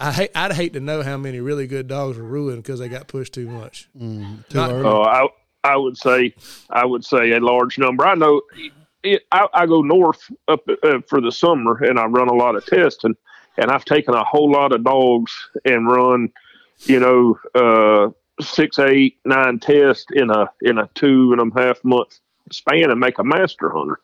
I 0.00 0.12
hate, 0.12 0.30
I'd 0.32 0.52
hate 0.52 0.74
to 0.74 0.80
know 0.80 1.02
how 1.02 1.16
many 1.16 1.40
really 1.40 1.66
good 1.66 1.88
dogs 1.88 2.16
were 2.16 2.22
ruined 2.22 2.62
because 2.62 2.78
they 2.78 2.88
got 2.88 3.08
pushed 3.08 3.34
too 3.34 3.48
much. 3.48 3.88
Too 3.98 4.38
Not- 4.54 4.70
early. 4.70 4.84
Oh, 4.84 5.02
I 5.02 5.26
I 5.64 5.76
would 5.76 5.96
say 5.96 6.34
I 6.70 6.86
would 6.86 7.04
say 7.04 7.32
a 7.32 7.40
large 7.40 7.78
number. 7.78 8.06
I 8.06 8.14
know 8.14 8.40
it, 9.02 9.22
I, 9.32 9.48
I 9.52 9.66
go 9.66 9.82
north 9.82 10.30
up 10.46 10.60
uh, 10.84 11.00
for 11.08 11.20
the 11.20 11.32
summer 11.32 11.82
and 11.82 11.98
I 11.98 12.06
run 12.06 12.28
a 12.28 12.32
lot 12.34 12.54
of 12.54 12.64
tests 12.64 13.02
and 13.02 13.16
and 13.58 13.70
I've 13.70 13.84
taken 13.84 14.14
a 14.14 14.24
whole 14.24 14.50
lot 14.50 14.72
of 14.72 14.84
dogs 14.84 15.32
and 15.64 15.90
run, 15.90 16.30
you 16.84 17.00
know, 17.00 17.38
uh, 17.54 18.10
six, 18.42 18.78
eight, 18.78 19.18
nine 19.24 19.58
tests 19.58 20.06
in 20.12 20.30
a 20.30 20.48
in 20.62 20.78
a 20.78 20.88
two 20.94 21.32
and 21.32 21.40
a 21.40 21.60
half 21.60 21.82
month 21.84 22.20
span 22.50 22.90
and 22.90 23.00
make 23.00 23.18
a 23.18 23.24
master 23.24 23.70
hunter. 23.70 24.00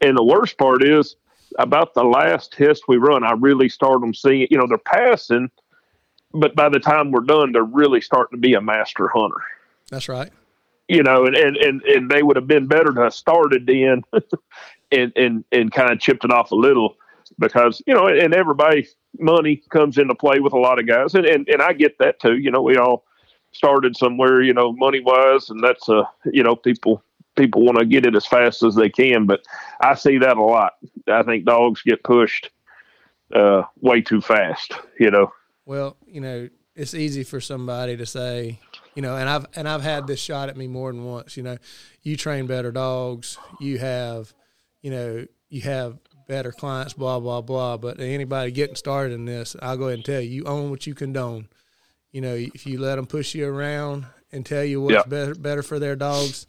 And 0.00 0.16
the 0.16 0.24
worst 0.24 0.58
part 0.58 0.82
is 0.82 1.16
about 1.58 1.94
the 1.94 2.04
last 2.04 2.52
test 2.52 2.84
we 2.88 2.96
run, 2.96 3.24
I 3.24 3.32
really 3.32 3.68
start 3.68 4.00
them 4.00 4.14
seeing, 4.14 4.48
you 4.50 4.58
know, 4.58 4.66
they're 4.66 4.78
passing, 4.78 5.50
but 6.32 6.54
by 6.54 6.68
the 6.68 6.78
time 6.78 7.10
we're 7.10 7.20
done, 7.20 7.52
they're 7.52 7.62
really 7.62 8.00
starting 8.00 8.36
to 8.36 8.40
be 8.40 8.54
a 8.54 8.60
master 8.60 9.08
hunter 9.08 9.40
That's 9.90 10.08
right. 10.08 10.30
you 10.88 11.02
know, 11.02 11.24
and, 11.26 11.36
and, 11.36 11.56
and, 11.56 11.82
and 11.82 12.10
they 12.10 12.22
would 12.22 12.36
have 12.36 12.46
been 12.46 12.66
better 12.66 12.92
to 12.92 13.02
have 13.02 13.14
started 13.14 13.66
then 13.66 14.02
and, 14.92 15.12
and, 15.16 15.44
and 15.52 15.72
kind 15.72 15.90
of 15.90 16.00
chipped 16.00 16.24
it 16.24 16.30
off 16.30 16.50
a 16.50 16.56
little 16.56 16.96
because, 17.38 17.82
you 17.86 17.94
know, 17.94 18.06
and 18.06 18.34
everybody 18.34 18.86
money 19.18 19.62
comes 19.70 19.98
into 19.98 20.14
play 20.14 20.40
with 20.40 20.52
a 20.52 20.58
lot 20.58 20.78
of 20.78 20.86
guys. 20.86 21.14
And, 21.14 21.26
and, 21.26 21.48
and 21.48 21.62
I 21.62 21.72
get 21.72 21.98
that 21.98 22.20
too. 22.20 22.36
You 22.38 22.50
know, 22.50 22.62
we 22.62 22.76
all 22.76 23.04
started 23.52 23.96
somewhere, 23.96 24.42
you 24.42 24.54
know, 24.54 24.72
money 24.72 25.00
wise, 25.00 25.50
and 25.50 25.62
that's, 25.62 25.88
uh, 25.88 26.04
you 26.32 26.42
know, 26.42 26.54
people, 26.54 27.02
people 27.36 27.64
want 27.64 27.78
to 27.78 27.86
get 27.86 28.06
it 28.06 28.14
as 28.14 28.26
fast 28.26 28.62
as 28.62 28.74
they 28.74 28.90
can, 28.90 29.26
but 29.26 29.40
I 29.80 29.94
see 29.94 30.18
that 30.18 30.36
a 30.36 30.42
lot. 30.42 30.74
I 31.06 31.22
think 31.22 31.44
dogs 31.44 31.82
get 31.82 32.04
pushed, 32.04 32.50
uh, 33.34 33.62
way 33.80 34.00
too 34.00 34.20
fast, 34.20 34.74
you 34.98 35.10
know? 35.10 35.32
Well, 35.64 35.96
you 36.06 36.20
know, 36.20 36.48
it's 36.74 36.94
easy 36.94 37.24
for 37.24 37.40
somebody 37.40 37.96
to 37.96 38.06
say, 38.06 38.60
you 38.94 39.02
know, 39.02 39.16
and 39.16 39.28
I've 39.28 39.46
and 39.54 39.68
I've 39.68 39.82
had 39.82 40.06
this 40.06 40.20
shot 40.20 40.48
at 40.48 40.56
me 40.56 40.66
more 40.66 40.92
than 40.92 41.04
once. 41.04 41.36
You 41.36 41.42
know, 41.42 41.58
you 42.02 42.16
train 42.16 42.46
better 42.46 42.72
dogs, 42.72 43.38
you 43.60 43.78
have, 43.78 44.32
you 44.80 44.90
know, 44.90 45.26
you 45.48 45.62
have 45.62 45.98
better 46.28 46.52
clients, 46.52 46.92
blah 46.92 47.18
blah 47.18 47.40
blah. 47.40 47.76
But 47.76 47.98
anybody 47.98 48.52
getting 48.52 48.76
started 48.76 49.14
in 49.14 49.24
this, 49.24 49.56
I'll 49.60 49.76
go 49.76 49.84
ahead 49.86 49.94
and 49.98 50.04
tell 50.04 50.20
you, 50.20 50.30
you 50.30 50.44
own 50.44 50.70
what 50.70 50.86
you 50.86 50.94
condone. 50.94 51.48
You 52.12 52.20
know, 52.20 52.34
if 52.34 52.66
you 52.66 52.78
let 52.78 52.96
them 52.96 53.06
push 53.06 53.34
you 53.34 53.48
around 53.48 54.06
and 54.30 54.46
tell 54.46 54.62
you 54.64 54.80
what's 54.80 54.94
Yeah. 54.94 55.02
better 55.08 55.34
better 55.34 55.62
for 55.62 55.78
their 55.78 55.96
dogs, 55.96 56.46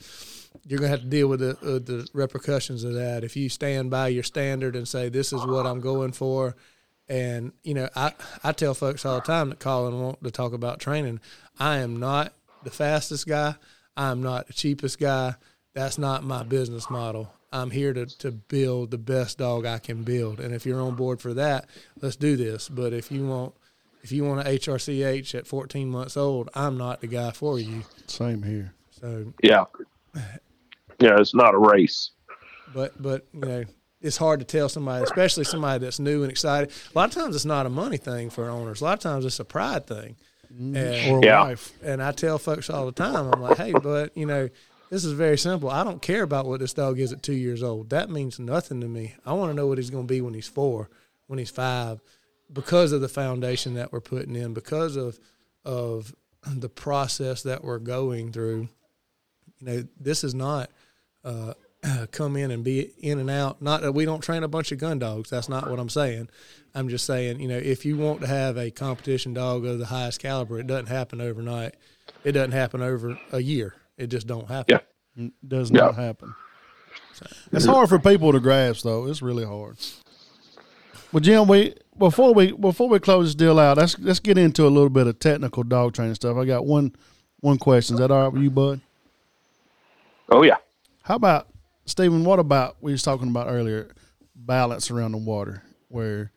you're 0.67 0.79
gonna 0.79 0.89
have 0.89 1.01
to 1.01 1.07
deal 1.07 1.27
with 1.27 1.39
the 1.39 1.51
uh, 1.61 1.79
the 1.79 2.07
repercussions 2.13 2.83
of 2.83 2.93
that. 2.93 3.23
If 3.23 3.35
you 3.35 3.49
stand 3.49 3.89
by 3.89 4.09
your 4.09 4.23
standard 4.23 4.75
and 4.75 4.87
say 4.87 5.09
this 5.09 5.33
is 5.33 5.45
what 5.45 5.65
I'm 5.65 5.79
going 5.79 6.11
for, 6.11 6.55
and 7.07 7.53
you 7.63 7.73
know, 7.73 7.89
I 7.95 8.13
I 8.43 8.51
tell 8.51 8.73
folks 8.73 9.05
all 9.05 9.15
the 9.15 9.21
time 9.21 9.49
that 9.49 9.59
call 9.59 9.87
and 9.87 9.99
want 10.01 10.23
to 10.23 10.31
talk 10.31 10.53
about 10.53 10.79
training. 10.79 11.19
I 11.57 11.77
am 11.77 11.97
not 11.97 12.33
the 12.63 12.69
fastest 12.71 13.27
guy. 13.27 13.55
I'm 13.97 14.21
not 14.21 14.47
the 14.47 14.53
cheapest 14.53 14.99
guy. 14.99 15.35
That's 15.73 15.97
not 15.97 16.23
my 16.23 16.43
business 16.43 16.89
model. 16.89 17.33
I'm 17.51 17.71
here 17.71 17.93
to, 17.93 18.05
to 18.19 18.31
build 18.31 18.91
the 18.91 18.97
best 18.97 19.37
dog 19.39 19.65
I 19.65 19.79
can 19.79 20.03
build. 20.03 20.39
And 20.39 20.53
if 20.53 20.65
you're 20.65 20.81
on 20.81 20.95
board 20.95 21.19
for 21.21 21.33
that, 21.33 21.67
let's 22.01 22.15
do 22.15 22.35
this. 22.37 22.69
But 22.69 22.93
if 22.93 23.11
you 23.11 23.25
want 23.25 23.53
if 24.03 24.11
you 24.11 24.23
want 24.23 24.47
an 24.47 24.55
HRCH 24.55 25.35
at 25.35 25.45
14 25.45 25.89
months 25.89 26.15
old, 26.15 26.49
I'm 26.55 26.77
not 26.77 27.01
the 27.01 27.07
guy 27.07 27.31
for 27.31 27.59
you. 27.59 27.83
Same 28.07 28.43
here. 28.43 28.73
So, 28.91 29.33
Yeah. 29.43 29.65
Yeah. 30.99 31.19
It's 31.19 31.33
not 31.33 31.53
a 31.53 31.57
race. 31.57 32.11
but 32.73 33.01
but 33.01 33.25
you 33.33 33.39
know, 33.41 33.63
it's 34.01 34.17
hard 34.17 34.39
to 34.39 34.45
tell 34.45 34.69
somebody, 34.69 35.03
especially 35.03 35.43
somebody 35.43 35.83
that's 35.83 35.99
new 35.99 36.21
and 36.23 36.31
excited. 36.31 36.71
A 36.93 36.97
lot 36.97 37.09
of 37.09 37.21
times 37.21 37.35
it's 37.35 37.45
not 37.45 37.65
a 37.65 37.69
money 37.69 37.97
thing 37.97 38.29
for 38.29 38.49
owners. 38.49 38.81
A 38.81 38.83
lot 38.85 38.93
of 38.93 38.99
times 38.99 39.25
it's 39.25 39.39
a 39.39 39.45
pride 39.45 39.87
thing. 39.87 40.15
Mm-hmm. 40.53 40.75
And, 40.77 41.11
Or 41.11 41.19
a 41.19 41.25
Yeah. 41.25 41.41
wife. 41.43 41.73
and 41.83 42.01
I 42.01 42.11
tell 42.11 42.37
folks 42.39 42.69
all 42.69 42.85
the 42.85 42.91
time, 42.91 43.31
I'm 43.33 43.41
like, 43.41 43.57
hey, 43.57 43.71
but 43.73 44.15
you 44.17 44.25
know, 44.25 44.49
this 44.89 45.05
is 45.05 45.13
very 45.13 45.37
simple. 45.37 45.69
I 45.69 45.83
don't 45.83 46.01
care 46.01 46.23
about 46.23 46.45
what 46.45 46.59
this 46.59 46.73
dog 46.73 46.99
is 46.99 47.13
at 47.13 47.21
two 47.21 47.33
years 47.33 47.61
old. 47.61 47.91
That 47.91 48.09
means 48.09 48.39
nothing 48.39 48.81
to 48.81 48.87
me. 48.87 49.15
I 49.25 49.33
want 49.33 49.51
to 49.51 49.55
know 49.55 49.67
what 49.67 49.77
he's 49.77 49.91
going 49.91 50.07
to 50.07 50.13
be 50.13 50.21
when 50.21 50.33
he's 50.33 50.47
four, 50.47 50.89
when 51.27 51.39
he's 51.39 51.51
five, 51.51 52.01
because 52.51 52.91
of 52.91 53.01
the 53.01 53.09
foundation 53.09 53.75
that 53.75 53.91
we're 53.91 54.01
putting 54.01 54.35
in, 54.35 54.53
because 54.53 54.95
of 54.95 55.19
of 55.63 56.15
the 56.47 56.69
process 56.69 57.43
that 57.43 57.63
we're 57.63 57.79
going 57.79 58.31
through. 58.31 58.69
You 59.59 59.67
know, 59.67 59.83
this 59.99 60.23
is 60.23 60.33
not 60.33 60.69
uh, 61.23 61.53
come 62.11 62.35
in 62.35 62.51
and 62.51 62.63
be 62.63 62.91
in 62.99 63.19
and 63.19 63.29
out. 63.29 63.61
Not 63.61 63.81
that 63.81 63.91
we 63.91 64.05
don't 64.05 64.21
train 64.21 64.43
a 64.43 64.47
bunch 64.47 64.71
of 64.71 64.79
gun 64.79 64.99
dogs. 64.99 65.29
That's 65.29 65.49
not 65.49 65.69
what 65.69 65.79
I'm 65.79 65.89
saying. 65.89 66.29
I'm 66.73 66.89
just 66.89 67.05
saying, 67.05 67.39
you 67.39 67.47
know, 67.47 67.57
if 67.57 67.85
you 67.85 67.97
want 67.97 68.21
to 68.21 68.27
have 68.27 68.57
a 68.57 68.71
competition 68.71 69.33
dog 69.33 69.65
of 69.65 69.79
the 69.79 69.85
highest 69.85 70.19
caliber, 70.19 70.59
it 70.59 70.67
doesn't 70.67 70.87
happen 70.87 71.21
overnight. 71.21 71.75
It 72.23 72.33
doesn't 72.33 72.51
happen 72.51 72.81
over 72.81 73.19
a 73.31 73.39
year. 73.39 73.75
It 73.99 74.07
just 74.07 74.25
don't 74.27 74.47
happen. 74.47 74.79
Yeah. 75.17 75.27
Does 75.47 75.69
Yeah. 75.69 75.81
not 75.81 75.95
happen. 75.95 76.33
It's 77.51 77.65
hard 77.65 77.89
for 77.89 77.99
people 77.99 78.31
to 78.31 78.39
grasp, 78.39 78.83
though. 78.83 79.05
It's 79.07 79.21
really 79.21 79.43
hard. 79.45 79.77
Well, 81.11 81.19
Jim, 81.19 81.47
we 81.47 81.73
before 81.97 82.33
we 82.33 82.53
before 82.53 82.87
we 82.87 82.99
close 82.99 83.27
this 83.27 83.35
deal 83.35 83.59
out, 83.59 83.77
let's 83.77 83.99
let's 83.99 84.19
get 84.19 84.37
into 84.37 84.65
a 84.65 84.69
little 84.69 84.89
bit 84.89 85.07
of 85.07 85.19
technical 85.19 85.63
dog 85.63 85.93
training 85.93 86.15
stuff. 86.15 86.37
I 86.37 86.45
got 86.45 86.65
one 86.65 86.95
one 87.41 87.57
question. 87.57 87.95
Is 87.95 87.99
that 87.99 88.09
all 88.11 88.23
right 88.23 88.31
with 88.33 88.41
you, 88.43 88.51
Bud? 88.51 88.79
Oh 90.29 90.43
yeah. 90.43 90.57
How 91.03 91.15
about 91.15 91.47
Stephen? 91.85 92.23
What 92.23 92.39
about 92.39 92.77
we 92.79 92.91
was 92.91 93.03
talking 93.03 93.27
about 93.29 93.47
earlier? 93.49 93.91
Balance 94.35 94.89
around 94.89 95.11
the 95.11 95.17
water, 95.17 95.63
where 95.89 96.31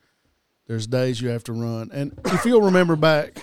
there's 0.67 0.87
days 0.87 1.21
you 1.21 1.29
have 1.29 1.43
to 1.45 1.53
run, 1.53 1.89
and 1.93 2.19
if 2.25 2.43
you'll 2.43 2.61
remember 2.63 2.95
back 2.97 3.37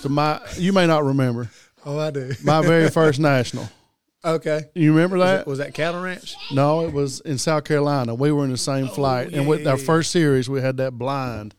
to 0.00 0.08
my, 0.08 0.40
you 0.56 0.72
may 0.72 0.86
not 0.86 1.04
remember 1.04 1.50
Oh, 1.84 1.98
I 1.98 2.10
do. 2.10 2.32
my 2.44 2.62
very 2.62 2.88
first 3.00 3.18
national. 3.20 3.68
okay. 4.24 4.62
You 4.74 4.92
remember 4.92 5.16
Was 5.16 5.26
that? 5.26 5.36
that, 5.38 5.46
was 5.46 5.58
that 5.58 5.74
Cattle 5.74 6.02
Ranch? 6.02 6.36
No, 6.52 6.86
it 6.86 6.92
was 6.92 7.20
in 7.20 7.38
South 7.38 7.64
Carolina. 7.64 8.14
We 8.14 8.30
were 8.32 8.44
in 8.44 8.50
the 8.52 8.56
same 8.58 8.88
flight, 8.88 9.32
and 9.32 9.46
with 9.48 9.60
Oh, 9.60 9.62
yeah, 9.64 9.70
our 9.72 9.78
yeah, 9.78 9.84
first 9.84 10.10
series, 10.12 10.48
we 10.48 10.60
had 10.60 10.76
that 10.78 10.92
blind 10.92 11.54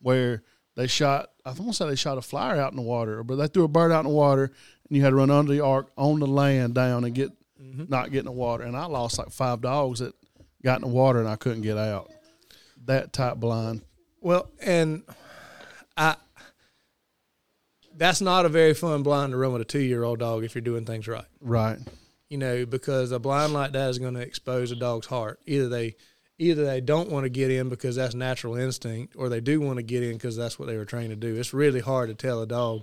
where 0.00 0.42
they 0.76 0.86
shot. 0.86 1.30
I 1.44 1.50
want 1.50 1.68
to 1.68 1.72
say 1.72 1.88
they 1.88 1.96
shot 1.96 2.18
a 2.18 2.22
flyer 2.22 2.60
out 2.60 2.72
in 2.72 2.76
the 2.76 2.82
water, 2.82 3.22
but 3.24 3.36
they 3.36 3.46
threw 3.48 3.64
a 3.64 3.68
bird 3.68 3.92
out 3.92 4.00
in 4.04 4.10
the 4.10 4.16
water, 4.16 4.44
and 4.88 4.96
you 4.96 5.02
had 5.02 5.10
to 5.10 5.16
run 5.16 5.30
under 5.30 5.52
the 5.52 5.60
arc 5.64 5.90
on 5.96 6.20
the 6.20 6.26
land 6.26 6.74
down 6.74 7.04
and 7.04 7.14
get 7.14 7.30
Mm-hmm. 7.62 7.84
not 7.88 8.10
get 8.10 8.18
in 8.18 8.24
the 8.24 8.32
water. 8.32 8.64
And 8.64 8.76
I 8.76 8.86
lost 8.86 9.18
like 9.18 9.30
five 9.30 9.60
dogs 9.60 10.00
that 10.00 10.12
got 10.64 10.82
in 10.82 10.88
the 10.88 10.92
water, 10.92 11.20
and 11.20 11.28
I 11.28 11.36
couldn't 11.36 11.62
get 11.62 11.78
out. 11.78 12.10
That 12.86 13.12
type 13.12 13.36
blind. 13.36 13.82
Well, 14.20 14.50
and 14.60 15.04
I 15.96 16.16
that's 18.02 18.20
not 18.20 18.44
a 18.44 18.48
very 18.48 18.74
fun 18.74 19.04
blind 19.04 19.30
to 19.30 19.36
run 19.36 19.52
with 19.52 19.62
a 19.62 19.64
two 19.64 19.78
year 19.78 20.02
old 20.02 20.18
dog 20.18 20.42
if 20.42 20.56
you're 20.56 20.62
doing 20.62 20.84
things 20.84 21.06
right. 21.06 21.24
Right. 21.40 21.78
You 22.28 22.38
know, 22.38 22.66
because 22.66 23.12
a 23.12 23.20
blind 23.20 23.52
like 23.52 23.72
that 23.72 23.90
is 23.90 24.00
going 24.00 24.14
to 24.14 24.20
expose 24.20 24.72
a 24.72 24.76
dog's 24.76 25.06
heart. 25.06 25.38
Either 25.46 25.68
they 25.68 25.94
either 26.36 26.64
they 26.64 26.80
don't 26.80 27.10
want 27.10 27.24
to 27.24 27.30
get 27.30 27.52
in 27.52 27.68
because 27.68 27.94
that's 27.94 28.14
natural 28.14 28.56
instinct, 28.56 29.14
or 29.16 29.28
they 29.28 29.40
do 29.40 29.60
want 29.60 29.76
to 29.76 29.84
get 29.84 30.02
in 30.02 30.14
because 30.14 30.36
that's 30.36 30.58
what 30.58 30.66
they 30.66 30.76
were 30.76 30.84
trained 30.84 31.10
to 31.10 31.16
do. 31.16 31.36
It's 31.36 31.54
really 31.54 31.78
hard 31.78 32.08
to 32.08 32.14
tell 32.16 32.42
a 32.42 32.46
dog, 32.46 32.82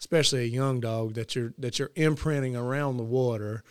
especially 0.00 0.40
a 0.40 0.48
young 0.48 0.80
dog 0.80 1.14
that 1.14 1.36
you're 1.36 1.54
that 1.58 1.78
you're 1.78 1.92
imprinting 1.94 2.56
around 2.56 2.96
the 2.96 3.04
water 3.04 3.62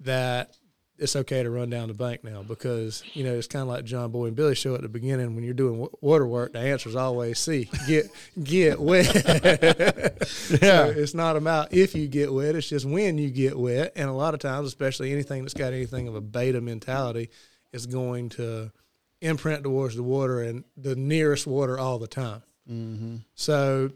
that 0.00 0.56
it's 0.98 1.14
okay 1.14 1.42
to 1.42 1.50
run 1.50 1.70
down 1.70 1.88
the 1.88 1.94
bank 1.94 2.24
now 2.24 2.42
because 2.42 3.02
you 3.14 3.22
know 3.24 3.34
it's 3.34 3.46
kind 3.46 3.62
of 3.62 3.68
like 3.68 3.84
John 3.84 4.10
Boy 4.10 4.26
and 4.26 4.36
Billy 4.36 4.54
show 4.54 4.74
at 4.74 4.82
the 4.82 4.88
beginning 4.88 5.34
when 5.34 5.44
you're 5.44 5.54
doing 5.54 5.86
water 6.00 6.26
work. 6.26 6.52
The 6.52 6.58
answer 6.58 6.88
is 6.88 6.96
always 6.96 7.38
C. 7.38 7.70
Get 7.86 8.10
get 8.42 8.80
wet. 8.80 9.14
yeah, 9.14 10.86
so 10.86 10.92
it's 10.96 11.14
not 11.14 11.36
about 11.36 11.72
if 11.72 11.94
you 11.94 12.08
get 12.08 12.32
wet; 12.32 12.56
it's 12.56 12.68
just 12.68 12.84
when 12.84 13.18
you 13.18 13.30
get 13.30 13.56
wet. 13.58 13.92
And 13.96 14.08
a 14.08 14.12
lot 14.12 14.34
of 14.34 14.40
times, 14.40 14.66
especially 14.66 15.12
anything 15.12 15.42
that's 15.42 15.54
got 15.54 15.72
anything 15.72 16.08
of 16.08 16.14
a 16.14 16.20
beta 16.20 16.60
mentality, 16.60 17.30
is 17.72 17.86
going 17.86 18.30
to 18.30 18.72
imprint 19.20 19.64
towards 19.64 19.96
the 19.96 20.02
water 20.02 20.42
and 20.42 20.64
the 20.76 20.96
nearest 20.96 21.46
water 21.46 21.78
all 21.78 21.98
the 21.98 22.08
time. 22.08 22.42
Mm-hmm. 22.70 23.16
So, 23.34 23.90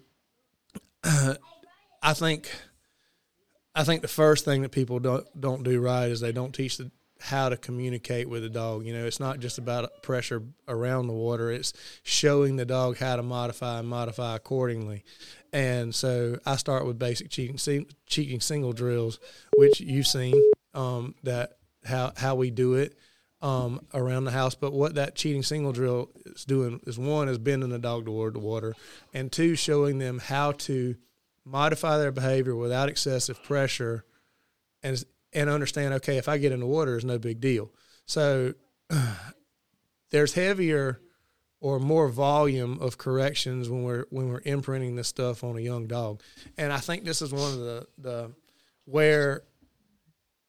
I 1.04 2.14
think 2.14 2.50
I 3.74 3.84
think 3.84 4.02
the 4.02 4.08
first 4.08 4.44
thing 4.44 4.62
that 4.62 4.70
people 4.70 4.98
don't 4.98 5.26
don't 5.40 5.62
do 5.62 5.80
right 5.80 6.10
is 6.10 6.20
they 6.20 6.32
don't 6.32 6.54
teach 6.54 6.76
the 6.76 6.90
how 7.22 7.48
to 7.48 7.56
communicate 7.56 8.28
with 8.28 8.42
the 8.42 8.48
dog. 8.48 8.84
You 8.84 8.92
know, 8.92 9.06
it's 9.06 9.20
not 9.20 9.38
just 9.38 9.56
about 9.56 10.02
pressure 10.02 10.42
around 10.68 11.06
the 11.06 11.12
water; 11.12 11.50
it's 11.50 11.72
showing 12.02 12.56
the 12.56 12.64
dog 12.64 12.98
how 12.98 13.16
to 13.16 13.22
modify 13.22 13.78
and 13.78 13.88
modify 13.88 14.36
accordingly. 14.36 15.04
And 15.52 15.94
so, 15.94 16.38
I 16.44 16.56
start 16.56 16.84
with 16.86 16.98
basic 16.98 17.30
cheating 17.30 17.86
cheating 18.06 18.40
single 18.40 18.72
drills, 18.72 19.18
which 19.56 19.80
you've 19.80 20.06
seen 20.06 20.34
um, 20.74 21.14
that 21.22 21.58
how 21.84 22.12
how 22.16 22.34
we 22.34 22.50
do 22.50 22.74
it 22.74 22.96
um, 23.40 23.80
around 23.94 24.24
the 24.24 24.30
house. 24.32 24.54
But 24.54 24.72
what 24.72 24.96
that 24.96 25.14
cheating 25.14 25.42
single 25.42 25.72
drill 25.72 26.10
is 26.26 26.44
doing 26.44 26.80
is 26.86 26.98
one 26.98 27.28
is 27.28 27.38
bending 27.38 27.70
the 27.70 27.78
dog 27.78 28.04
toward 28.04 28.34
the 28.34 28.40
water, 28.40 28.74
and 29.14 29.30
two 29.30 29.54
showing 29.54 29.98
them 29.98 30.18
how 30.18 30.52
to 30.52 30.96
modify 31.44 31.98
their 31.98 32.12
behavior 32.12 32.54
without 32.54 32.88
excessive 32.88 33.42
pressure 33.42 34.04
and 34.82 35.04
and 35.32 35.48
understand 35.48 35.94
okay 35.94 36.18
if 36.18 36.28
i 36.28 36.38
get 36.38 36.52
in 36.52 36.60
the 36.60 36.66
water 36.66 36.96
it's 36.96 37.04
no 37.04 37.18
big 37.18 37.40
deal. 37.40 37.70
So 38.06 38.54
there's 40.10 40.34
heavier 40.34 41.00
or 41.60 41.78
more 41.78 42.08
volume 42.08 42.78
of 42.80 42.98
corrections 42.98 43.68
when 43.68 43.84
we're 43.84 44.04
when 44.10 44.28
we're 44.28 44.42
imprinting 44.44 44.96
this 44.96 45.08
stuff 45.08 45.44
on 45.44 45.56
a 45.56 45.60
young 45.60 45.86
dog. 45.86 46.22
And 46.58 46.72
i 46.72 46.78
think 46.78 47.04
this 47.04 47.22
is 47.22 47.32
one 47.32 47.52
of 47.52 47.58
the 47.58 47.86
the 47.98 48.32
where 48.84 49.42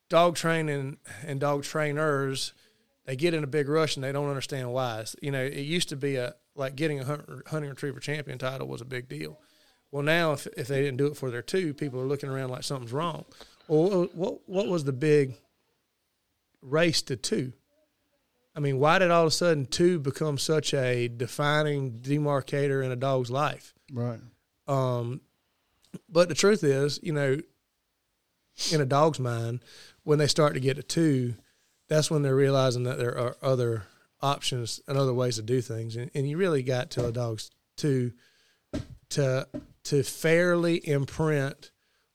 dog 0.09 0.35
training 0.35 0.97
and 1.25 1.39
dog 1.39 1.63
trainers 1.63 2.53
they 3.05 3.15
get 3.15 3.33
in 3.33 3.43
a 3.43 3.47
big 3.47 3.67
rush 3.67 3.95
and 3.95 4.03
they 4.03 4.11
don't 4.11 4.29
understand 4.29 4.71
why. 4.71 5.05
You 5.21 5.31
know 5.31 5.43
it 5.43 5.55
used 5.57 5.89
to 5.89 5.95
be 5.95 6.15
a 6.15 6.35
like 6.55 6.75
getting 6.75 6.99
a 6.99 7.05
hunting 7.47 7.69
retriever 7.69 7.99
champion 7.99 8.37
title 8.37 8.67
was 8.67 8.81
a 8.81 8.85
big 8.85 9.07
deal 9.07 9.39
well, 9.93 10.01
now 10.01 10.31
if, 10.31 10.47
if 10.57 10.67
they 10.67 10.81
didn't 10.81 10.97
do 10.97 11.05
it 11.05 11.15
for 11.15 11.29
their 11.29 11.43
two, 11.43 11.71
people 11.71 12.01
are 12.01 12.07
looking 12.07 12.27
around 12.27 12.49
like 12.49 12.63
something's 12.63 12.91
wrong. 12.91 13.25
Well, 13.67 14.09
what 14.13 14.49
what 14.49 14.67
was 14.67 14.85
the 14.85 14.91
big 14.91 15.35
race 16.63 17.03
to 17.03 17.15
two? 17.15 17.53
I 18.55 18.59
mean, 18.59 18.79
why 18.79 18.97
did 18.97 19.11
all 19.11 19.21
of 19.21 19.27
a 19.27 19.31
sudden 19.31 19.67
two 19.67 19.99
become 19.99 20.39
such 20.39 20.73
a 20.73 21.07
defining 21.09 21.99
demarcator 21.99 22.83
in 22.83 22.91
a 22.91 22.95
dog's 22.95 23.29
life? 23.29 23.75
Right. 23.93 24.19
Um, 24.67 25.21
but 26.09 26.27
the 26.27 26.35
truth 26.35 26.63
is, 26.63 26.99
you 27.03 27.13
know, 27.13 27.37
in 28.71 28.81
a 28.81 28.85
dog's 28.85 29.19
mind, 29.19 29.59
when 30.03 30.17
they 30.17 30.27
start 30.27 30.55
to 30.55 30.59
get 30.59 30.77
to 30.77 30.83
two, 30.83 31.35
that's 31.87 32.09
when 32.09 32.23
they're 32.23 32.35
realizing 32.35 32.83
that 32.85 32.97
there 32.97 33.15
are 33.15 33.37
other 33.43 33.83
options 34.23 34.81
and 34.87 34.97
other 34.97 35.13
ways 35.13 35.35
to 35.35 35.43
do 35.43 35.61
things. 35.61 35.95
And, 35.95 36.09
and 36.15 36.27
you 36.27 36.37
really 36.37 36.63
got 36.63 36.89
to 36.91 37.05
a 37.05 37.11
dog's 37.11 37.51
two 37.77 38.13
to 39.13 39.47
to 39.83 40.03
fairly 40.03 40.75
imprint 40.87 41.71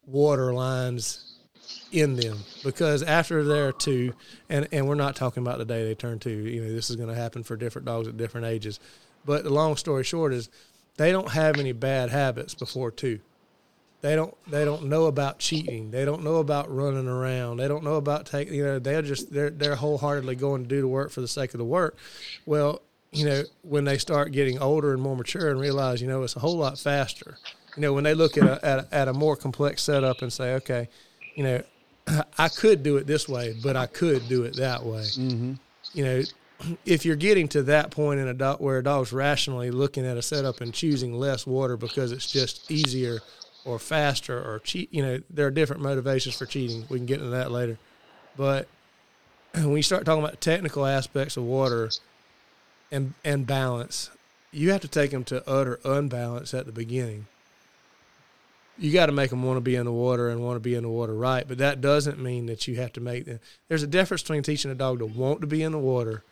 water 0.06 0.52
lines 0.52 1.38
in 1.92 2.16
them. 2.16 2.38
Because 2.64 3.02
after 3.02 3.44
they're 3.44 3.72
two 3.72 4.14
and, 4.48 4.68
and 4.72 4.88
we're 4.88 4.94
not 4.94 5.16
talking 5.16 5.42
about 5.42 5.58
the 5.58 5.64
day 5.64 5.84
they 5.84 5.94
turn 5.94 6.18
two 6.18 6.30
you 6.30 6.62
know 6.62 6.72
this 6.72 6.90
is 6.90 6.96
going 6.96 7.08
to 7.08 7.14
happen 7.14 7.42
for 7.42 7.56
different 7.56 7.86
dogs 7.86 8.08
at 8.08 8.16
different 8.16 8.46
ages. 8.46 8.80
But 9.24 9.44
the 9.44 9.50
long 9.50 9.76
story 9.76 10.04
short 10.04 10.32
is 10.32 10.48
they 10.96 11.12
don't 11.12 11.30
have 11.30 11.58
any 11.58 11.72
bad 11.72 12.10
habits 12.10 12.54
before 12.54 12.90
two. 12.90 13.20
They 14.00 14.14
don't 14.14 14.34
they 14.48 14.64
don't 14.64 14.84
know 14.84 15.06
about 15.06 15.38
cheating. 15.38 15.90
They 15.90 16.04
don't 16.04 16.22
know 16.22 16.36
about 16.36 16.74
running 16.74 17.08
around. 17.08 17.56
They 17.56 17.68
don't 17.68 17.84
know 17.84 17.96
about 17.96 18.26
taking 18.26 18.54
you 18.54 18.64
know 18.64 18.78
they're 18.78 19.02
just 19.02 19.32
they're 19.32 19.50
they're 19.50 19.76
wholeheartedly 19.76 20.36
going 20.36 20.62
to 20.62 20.68
do 20.68 20.80
the 20.80 20.88
work 20.88 21.10
for 21.10 21.20
the 21.20 21.28
sake 21.28 21.52
of 21.52 21.58
the 21.58 21.64
work. 21.64 21.96
Well 22.46 22.82
you 23.12 23.24
know 23.24 23.42
when 23.62 23.84
they 23.84 23.98
start 23.98 24.32
getting 24.32 24.58
older 24.58 24.92
and 24.92 25.02
more 25.02 25.16
mature 25.16 25.50
and 25.50 25.60
realize 25.60 26.02
you 26.02 26.08
know 26.08 26.22
it's 26.22 26.36
a 26.36 26.40
whole 26.40 26.56
lot 26.56 26.78
faster 26.78 27.38
you 27.78 27.82
know, 27.82 27.92
when 27.92 28.02
they 28.02 28.14
look 28.14 28.36
at 28.36 28.42
a, 28.42 28.66
at 28.66 28.78
a, 28.80 28.88
at 28.90 29.06
a 29.06 29.12
more 29.12 29.36
complex 29.36 29.84
setup 29.84 30.22
and 30.22 30.32
say, 30.32 30.54
okay, 30.54 30.88
you 31.36 31.44
know, 31.44 31.62
I 32.38 32.48
could 32.48 32.82
do 32.82 32.96
it 32.96 33.06
this 33.06 33.28
way, 33.28 33.54
but 33.62 33.76
I 33.76 33.86
could 33.86 34.28
do 34.28 34.42
it 34.42 34.56
that 34.56 34.82
way. 34.82 35.02
Mm-hmm. 35.02 35.52
You 35.94 36.04
know, 36.04 36.22
if 36.84 37.04
you're 37.04 37.14
getting 37.14 37.46
to 37.48 37.62
that 37.62 37.92
point 37.92 38.18
in 38.18 38.26
a 38.26 38.34
dog 38.34 38.60
where 38.60 38.78
a 38.78 38.82
dog's 38.82 39.12
rationally 39.12 39.70
looking 39.70 40.04
at 40.04 40.16
a 40.16 40.22
setup 40.22 40.60
and 40.60 40.74
choosing 40.74 41.14
less 41.14 41.46
water 41.46 41.76
because 41.76 42.10
it's 42.10 42.28
just 42.28 42.68
easier 42.68 43.20
or 43.64 43.78
faster 43.78 44.36
or 44.36 44.58
cheat, 44.58 44.92
you 44.92 45.02
know, 45.02 45.20
there 45.30 45.46
are 45.46 45.52
different 45.52 45.80
motivations 45.80 46.36
for 46.36 46.46
cheating. 46.46 46.84
We 46.88 46.98
can 46.98 47.06
get 47.06 47.20
into 47.20 47.30
that 47.30 47.52
later. 47.52 47.78
But 48.36 48.66
when 49.54 49.76
you 49.76 49.82
start 49.84 50.04
talking 50.04 50.24
about 50.24 50.40
technical 50.40 50.84
aspects 50.84 51.36
of 51.36 51.44
water 51.44 51.90
and 52.90 53.14
and 53.24 53.46
balance, 53.46 54.10
you 54.52 54.70
have 54.72 54.80
to 54.82 54.88
take 54.88 55.10
them 55.10 55.24
to 55.24 55.48
utter 55.48 55.78
unbalance 55.84 56.54
at 56.54 56.66
the 56.66 56.72
beginning 56.72 57.26
you 58.78 58.92
got 58.92 59.06
to 59.06 59.12
make 59.12 59.30
them 59.30 59.42
want 59.42 59.56
to 59.56 59.60
be 59.60 59.74
in 59.74 59.84
the 59.84 59.92
water 59.92 60.28
and 60.28 60.42
want 60.42 60.56
to 60.56 60.60
be 60.60 60.74
in 60.74 60.84
the 60.84 60.88
water 60.88 61.12
right. 61.12 61.46
But 61.46 61.58
that 61.58 61.80
doesn't 61.80 62.18
mean 62.18 62.46
that 62.46 62.68
you 62.68 62.76
have 62.76 62.92
to 62.94 63.00
make 63.00 63.24
them. 63.24 63.40
There's 63.66 63.82
a 63.82 63.88
difference 63.88 64.22
between 64.22 64.42
teaching 64.42 64.70
a 64.70 64.74
dog 64.74 65.00
to 65.00 65.06
want 65.06 65.40
to 65.40 65.46
be 65.46 65.62
in 65.62 65.72
the 65.72 65.78
water 65.78 66.22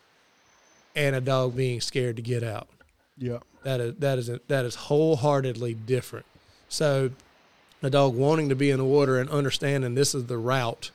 and 0.95 1.17
a 1.17 1.21
dog 1.21 1.57
being 1.57 1.81
scared 1.81 2.17
to 2.17 2.23
get 2.23 2.43
out. 2.43 2.69
Yeah, 3.19 3.39
that 3.65 3.81
is 3.81 3.95
that 3.97 4.19
is 4.19 4.29
a, 4.29 4.41
that 4.49 4.65
is 4.65 4.75
wholeheartedly 4.75 5.75
different. 5.75 6.27
So, 6.69 7.11
a 7.83 7.91
dog 7.91 8.15
wanting 8.15 8.51
to 8.51 8.55
be 8.55 8.71
in 8.71 8.79
the 8.79 8.85
water 8.85 9.19
and 9.19 9.29
understanding 9.31 9.95
this 9.95 10.15
is 10.15 10.27
the 10.27 10.39
route 10.39 10.91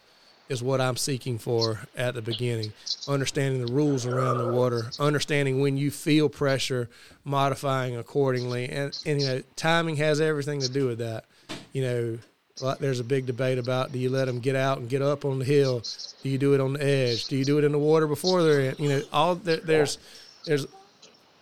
is 0.52 0.62
what 0.62 0.80
I'm 0.82 0.98
seeking 0.98 1.40
for 1.40 1.80
at 1.96 2.14
the 2.14 2.22
beginning. 2.22 2.74
Understanding 3.08 3.66
the 3.66 3.72
rules 3.72 4.06
around 4.06 4.38
the 4.38 4.52
water, 4.52 4.92
understanding 5.00 5.62
when 5.62 5.78
you 5.78 5.90
feel 5.90 6.30
pressure, 6.30 6.90
modifying 7.24 7.96
accordingly, 7.96 8.70
and 8.70 8.98
and 9.06 9.22
you 9.22 9.28
know 9.28 9.42
timing 9.56 9.96
has 9.96 10.22
everything 10.22 10.62
to 10.62 10.70
do 10.70 10.88
with 10.88 11.00
that 11.00 11.26
you 11.74 11.82
know, 11.82 12.18
like 12.62 12.80
there's 12.80 13.00
a 13.00 13.04
big 13.04 13.26
debate 13.26 13.58
about 13.58 13.92
do 13.92 14.00
you 14.00 14.10
let 14.10 14.26
them 14.26 14.40
get 14.40 14.56
out 14.56 14.78
and 14.78 14.90
get 14.90 15.02
up 15.02 15.26
on 15.26 15.40
the 15.40 15.46
hill? 15.46 15.84
Do 16.22 16.30
you 16.30 16.38
do 16.38 16.54
it 16.54 16.62
on 16.62 16.74
the 16.74 16.84
edge? 16.84 17.28
Do 17.28 17.36
you 17.38 17.46
do 17.46 17.58
it 17.58 17.64
in 17.64 17.72
the 17.72 17.80
water 17.80 18.08
before 18.08 18.44
they're 18.44 18.62
in? 18.62 18.76
You 18.78 18.90
know, 18.90 19.02
all 19.12 19.36
there's 19.36 19.98
there's 20.46 20.68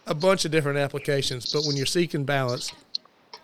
a 0.07 0.13
bunch 0.13 0.45
of 0.45 0.51
different 0.51 0.79
applications. 0.79 1.51
But 1.51 1.65
when 1.65 1.75
you're 1.75 1.85
seeking 1.85 2.25
balance, 2.25 2.71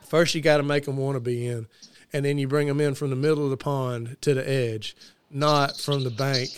first 0.08 0.36
you 0.36 0.42
got 0.42 0.58
to 0.58 0.64
make 0.64 0.86
them 0.86 0.98
want 0.98 1.16
to 1.16 1.20
be 1.20 1.48
in, 1.48 1.68
and 2.14 2.24
then 2.24 2.38
you 2.38 2.48
bring 2.48 2.68
them 2.68 2.82
in 2.82 2.96
from 2.96 3.10
the 3.10 3.16
middle 3.16 3.44
of 3.44 3.50
the 3.50 3.58
pond 3.58 4.18
to 4.22 4.34
the 4.34 4.48
edge, 4.48 4.96
not 5.36 5.78
from 5.78 6.04
the 6.04 6.10
bank 6.10 6.50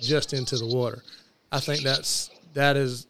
just 0.00 0.32
into 0.32 0.56
the 0.56 0.66
water. 0.66 1.02
I 1.50 1.58
think 1.58 1.82
that's 1.82 2.30
that 2.54 2.76
is 2.76 3.06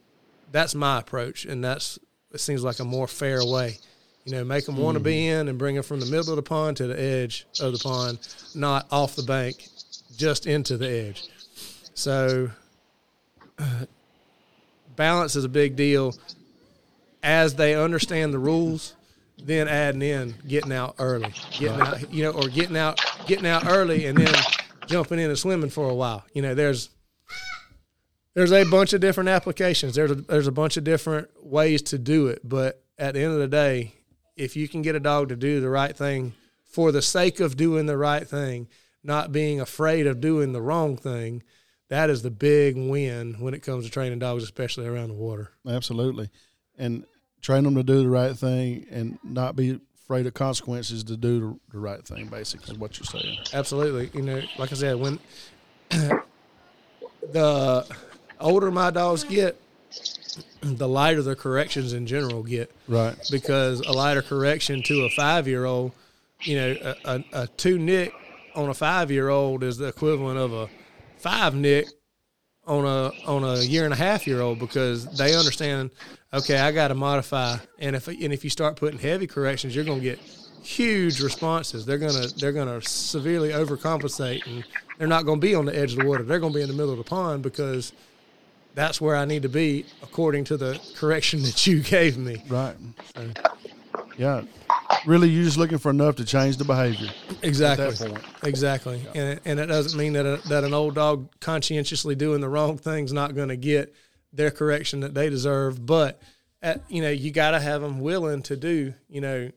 that's 0.52 0.74
my 0.74 1.00
approach, 1.00 1.44
and 1.44 1.62
that's 1.62 1.98
it 2.32 2.40
seems 2.40 2.64
like 2.64 2.78
a 2.78 2.84
more 2.84 3.06
fair 3.06 3.44
way 3.44 3.78
you 4.28 4.34
know, 4.34 4.44
make 4.44 4.66
them 4.66 4.76
want 4.76 4.94
to 4.94 5.02
be 5.02 5.14
mm-hmm. 5.14 5.40
in 5.40 5.48
and 5.48 5.56
bring 5.56 5.74
them 5.74 5.82
from 5.82 6.00
the 6.00 6.06
middle 6.06 6.28
of 6.28 6.36
the 6.36 6.42
pond 6.42 6.76
to 6.76 6.86
the 6.86 7.00
edge 7.00 7.46
of 7.60 7.72
the 7.72 7.78
pond, 7.78 8.18
not 8.54 8.86
off 8.90 9.16
the 9.16 9.22
bank, 9.22 9.66
just 10.18 10.46
into 10.46 10.76
the 10.76 10.86
edge. 10.86 11.26
So, 11.94 12.50
uh, 13.58 13.86
balance 14.96 15.34
is 15.34 15.46
a 15.46 15.48
big 15.48 15.76
deal. 15.76 16.14
As 17.22 17.54
they 17.54 17.74
understand 17.74 18.34
the 18.34 18.38
rules, 18.38 18.94
then 19.42 19.66
adding 19.66 20.02
in 20.02 20.34
getting 20.46 20.72
out 20.72 20.96
early, 20.98 21.32
getting 21.58 21.80
out, 21.80 22.12
you 22.12 22.22
know, 22.22 22.32
or 22.32 22.48
getting 22.48 22.76
out, 22.76 23.00
getting 23.26 23.46
out 23.46 23.66
early, 23.66 24.04
and 24.04 24.18
then 24.18 24.34
jumping 24.88 25.18
in 25.18 25.28
and 25.28 25.38
swimming 25.38 25.70
for 25.70 25.88
a 25.88 25.94
while. 25.94 26.24
You 26.32 26.42
know, 26.42 26.54
there's 26.54 26.90
there's 28.34 28.52
a 28.52 28.64
bunch 28.64 28.92
of 28.92 29.00
different 29.00 29.28
applications. 29.28 29.94
There's 29.94 30.10
a, 30.10 30.14
there's 30.14 30.46
a 30.46 30.52
bunch 30.52 30.76
of 30.76 30.84
different 30.84 31.28
ways 31.42 31.82
to 31.82 31.98
do 31.98 32.28
it, 32.28 32.40
but 32.44 32.82
at 32.98 33.14
the 33.14 33.22
end 33.22 33.32
of 33.32 33.38
the 33.38 33.48
day, 33.48 33.94
if 34.36 34.56
you 34.56 34.68
can 34.68 34.82
get 34.82 34.94
a 34.94 35.00
dog 35.00 35.28
to 35.30 35.36
do 35.36 35.60
the 35.60 35.68
right 35.68 35.96
thing 35.96 36.34
for 36.64 36.92
the 36.92 37.02
sake 37.02 37.40
of 37.40 37.56
doing 37.56 37.86
the 37.86 37.96
right 37.96 38.26
thing, 38.26 38.68
not 39.02 39.32
being 39.32 39.60
afraid 39.60 40.06
of 40.06 40.20
doing 40.20 40.52
the 40.52 40.62
wrong 40.62 40.96
thing, 40.96 41.42
that 41.88 42.10
is 42.10 42.22
the 42.22 42.30
big 42.30 42.76
win 42.76 43.34
when 43.40 43.54
it 43.54 43.62
comes 43.62 43.84
to 43.84 43.90
training 43.90 44.18
dogs, 44.18 44.42
especially 44.42 44.86
around 44.86 45.08
the 45.08 45.14
water. 45.14 45.50
Absolutely. 45.66 46.30
And 46.76 47.04
train 47.40 47.64
them 47.64 47.74
to 47.74 47.82
do 47.82 48.02
the 48.02 48.08
right 48.08 48.36
thing 48.36 48.86
and 48.90 49.18
not 49.24 49.56
be 49.56 49.80
afraid 50.08 50.26
of 50.26 50.34
consequences 50.34 51.04
to 51.04 51.16
do 51.16 51.60
the 51.70 51.78
right 51.78 52.04
thing, 52.04 52.28
basically, 52.28 52.72
is 52.72 52.78
what 52.78 52.98
you're 52.98 53.06
saying. 53.06 53.38
Absolutely. 53.52 54.10
You 54.14 54.22
know, 54.22 54.40
like 54.58 54.72
I 54.72 54.74
said, 54.74 54.96
when 54.96 55.18
the 55.90 57.86
older 58.40 58.70
my 58.70 58.90
dogs 58.90 59.24
get, 59.24 59.60
the 60.62 60.88
lighter 60.88 61.22
the 61.22 61.36
corrections 61.36 61.92
in 61.92 62.06
general 62.06 62.42
get. 62.42 62.70
Right. 62.86 63.16
Because 63.30 63.80
a 63.80 63.92
lighter 63.92 64.22
correction 64.22 64.82
to 64.84 65.04
a 65.04 65.10
five 65.10 65.46
year 65.46 65.64
old 65.64 65.92
you 66.42 66.56
know, 66.56 66.76
a, 66.82 66.94
a, 67.04 67.24
a 67.32 67.46
two 67.46 67.78
nick 67.78 68.12
on 68.54 68.68
a 68.68 68.74
five 68.74 69.10
year 69.10 69.28
old 69.28 69.62
is 69.62 69.78
the 69.78 69.86
equivalent 69.86 70.38
of 70.38 70.52
a 70.52 70.68
five 71.16 71.54
nick 71.54 71.88
on 72.68 72.84
a 72.84 73.12
on 73.26 73.42
a 73.42 73.62
year 73.62 73.84
and 73.84 73.92
a 73.92 73.96
half 73.96 74.26
year 74.26 74.40
old 74.40 74.58
because 74.58 75.06
they 75.16 75.34
understand. 75.34 75.90
Okay, 76.32 76.58
I 76.58 76.72
got 76.72 76.88
to 76.88 76.94
modify, 76.94 77.56
and 77.78 77.96
if 77.96 78.06
and 78.06 78.32
if 78.32 78.44
you 78.44 78.50
start 78.50 78.76
putting 78.76 78.98
heavy 78.98 79.26
corrections, 79.26 79.74
you're 79.74 79.84
going 79.84 80.00
to 80.00 80.04
get 80.04 80.18
huge 80.62 81.20
responses. 81.20 81.86
They're 81.86 81.98
gonna 81.98 82.26
they're 82.36 82.52
gonna 82.52 82.82
severely 82.82 83.50
overcompensate, 83.50 84.46
and 84.46 84.62
they're 84.98 85.08
not 85.08 85.24
going 85.24 85.40
to 85.40 85.46
be 85.46 85.54
on 85.54 85.64
the 85.64 85.76
edge 85.76 85.92
of 85.92 86.00
the 86.00 86.04
water. 86.04 86.22
They're 86.22 86.38
going 86.38 86.52
to 86.52 86.58
be 86.58 86.62
in 86.62 86.68
the 86.68 86.74
middle 86.74 86.92
of 86.92 86.98
the 86.98 87.04
pond 87.04 87.42
because 87.42 87.92
that's 88.74 89.00
where 89.00 89.16
I 89.16 89.24
need 89.24 89.42
to 89.42 89.48
be 89.48 89.86
according 90.02 90.44
to 90.44 90.56
the 90.58 90.78
correction 90.94 91.42
that 91.42 91.66
you 91.66 91.80
gave 91.82 92.18
me. 92.18 92.44
Right. 92.48 92.76
Yeah. 94.16 94.42
Really, 95.06 95.28
you're 95.28 95.44
just 95.44 95.56
looking 95.56 95.78
for 95.78 95.90
enough 95.90 96.16
to 96.16 96.24
change 96.24 96.56
the 96.56 96.64
behavior. 96.64 97.08
Exactly. 97.42 98.14
Exactly. 98.42 99.06
And 99.14 99.40
and 99.44 99.60
it 99.60 99.66
doesn't 99.66 99.98
mean 99.98 100.14
that 100.14 100.26
a, 100.26 100.48
that 100.48 100.64
an 100.64 100.74
old 100.74 100.94
dog 100.94 101.28
conscientiously 101.40 102.14
doing 102.14 102.40
the 102.40 102.48
wrong 102.48 102.78
thing's 102.78 103.12
not 103.12 103.34
going 103.34 103.48
to 103.48 103.56
get 103.56 103.94
their 104.32 104.50
correction 104.50 105.00
that 105.00 105.14
they 105.14 105.30
deserve. 105.30 105.84
But 105.84 106.20
at, 106.62 106.82
you 106.88 107.02
know, 107.02 107.10
you 107.10 107.30
got 107.30 107.52
to 107.52 107.60
have 107.60 107.80
them 107.80 108.00
willing 108.00 108.42
to 108.42 108.56
do. 108.56 108.94
You 109.08 109.20
know, 109.20 109.50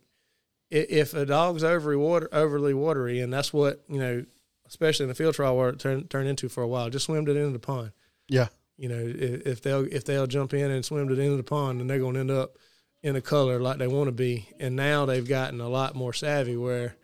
if 0.69 1.13
a 1.13 1.25
dog's 1.25 1.63
overly 1.63 1.97
water 1.97 2.29
overly 2.31 2.73
watery, 2.73 3.19
and 3.19 3.33
that's 3.33 3.51
what 3.51 3.83
you 3.89 3.99
know, 3.99 4.25
especially 4.67 5.05
in 5.05 5.09
the 5.09 5.15
field 5.15 5.35
trial 5.35 5.57
work 5.57 5.79
turned, 5.79 6.09
turn 6.09 6.27
into 6.27 6.49
for 6.49 6.63
a 6.63 6.67
while. 6.67 6.89
Just 6.89 7.05
swim 7.05 7.27
it 7.27 7.35
into 7.35 7.51
the 7.51 7.59
pond. 7.59 7.91
Yeah. 8.27 8.47
You 8.77 8.89
know, 8.89 8.99
if, 8.99 9.47
if 9.47 9.61
they'll 9.61 9.85
if 9.91 10.05
they'll 10.05 10.27
jump 10.27 10.53
in 10.53 10.71
and 10.71 10.85
swim 10.85 11.07
to 11.07 11.15
the 11.15 11.23
end 11.23 11.31
of 11.31 11.37
the 11.37 11.43
pond, 11.43 11.79
then 11.79 11.87
they're 11.87 11.99
going 11.99 12.13
to 12.13 12.19
end 12.19 12.31
up 12.31 12.57
in 13.03 13.15
a 13.15 13.21
color 13.21 13.59
like 13.59 13.77
they 13.77 13.87
want 13.87 14.07
to 14.07 14.11
be. 14.11 14.47
And 14.59 14.75
now 14.75 15.05
they've 15.05 15.27
gotten 15.27 15.59
a 15.61 15.69
lot 15.69 15.95
more 15.95 16.13
savvy 16.13 16.55
where 16.57 16.95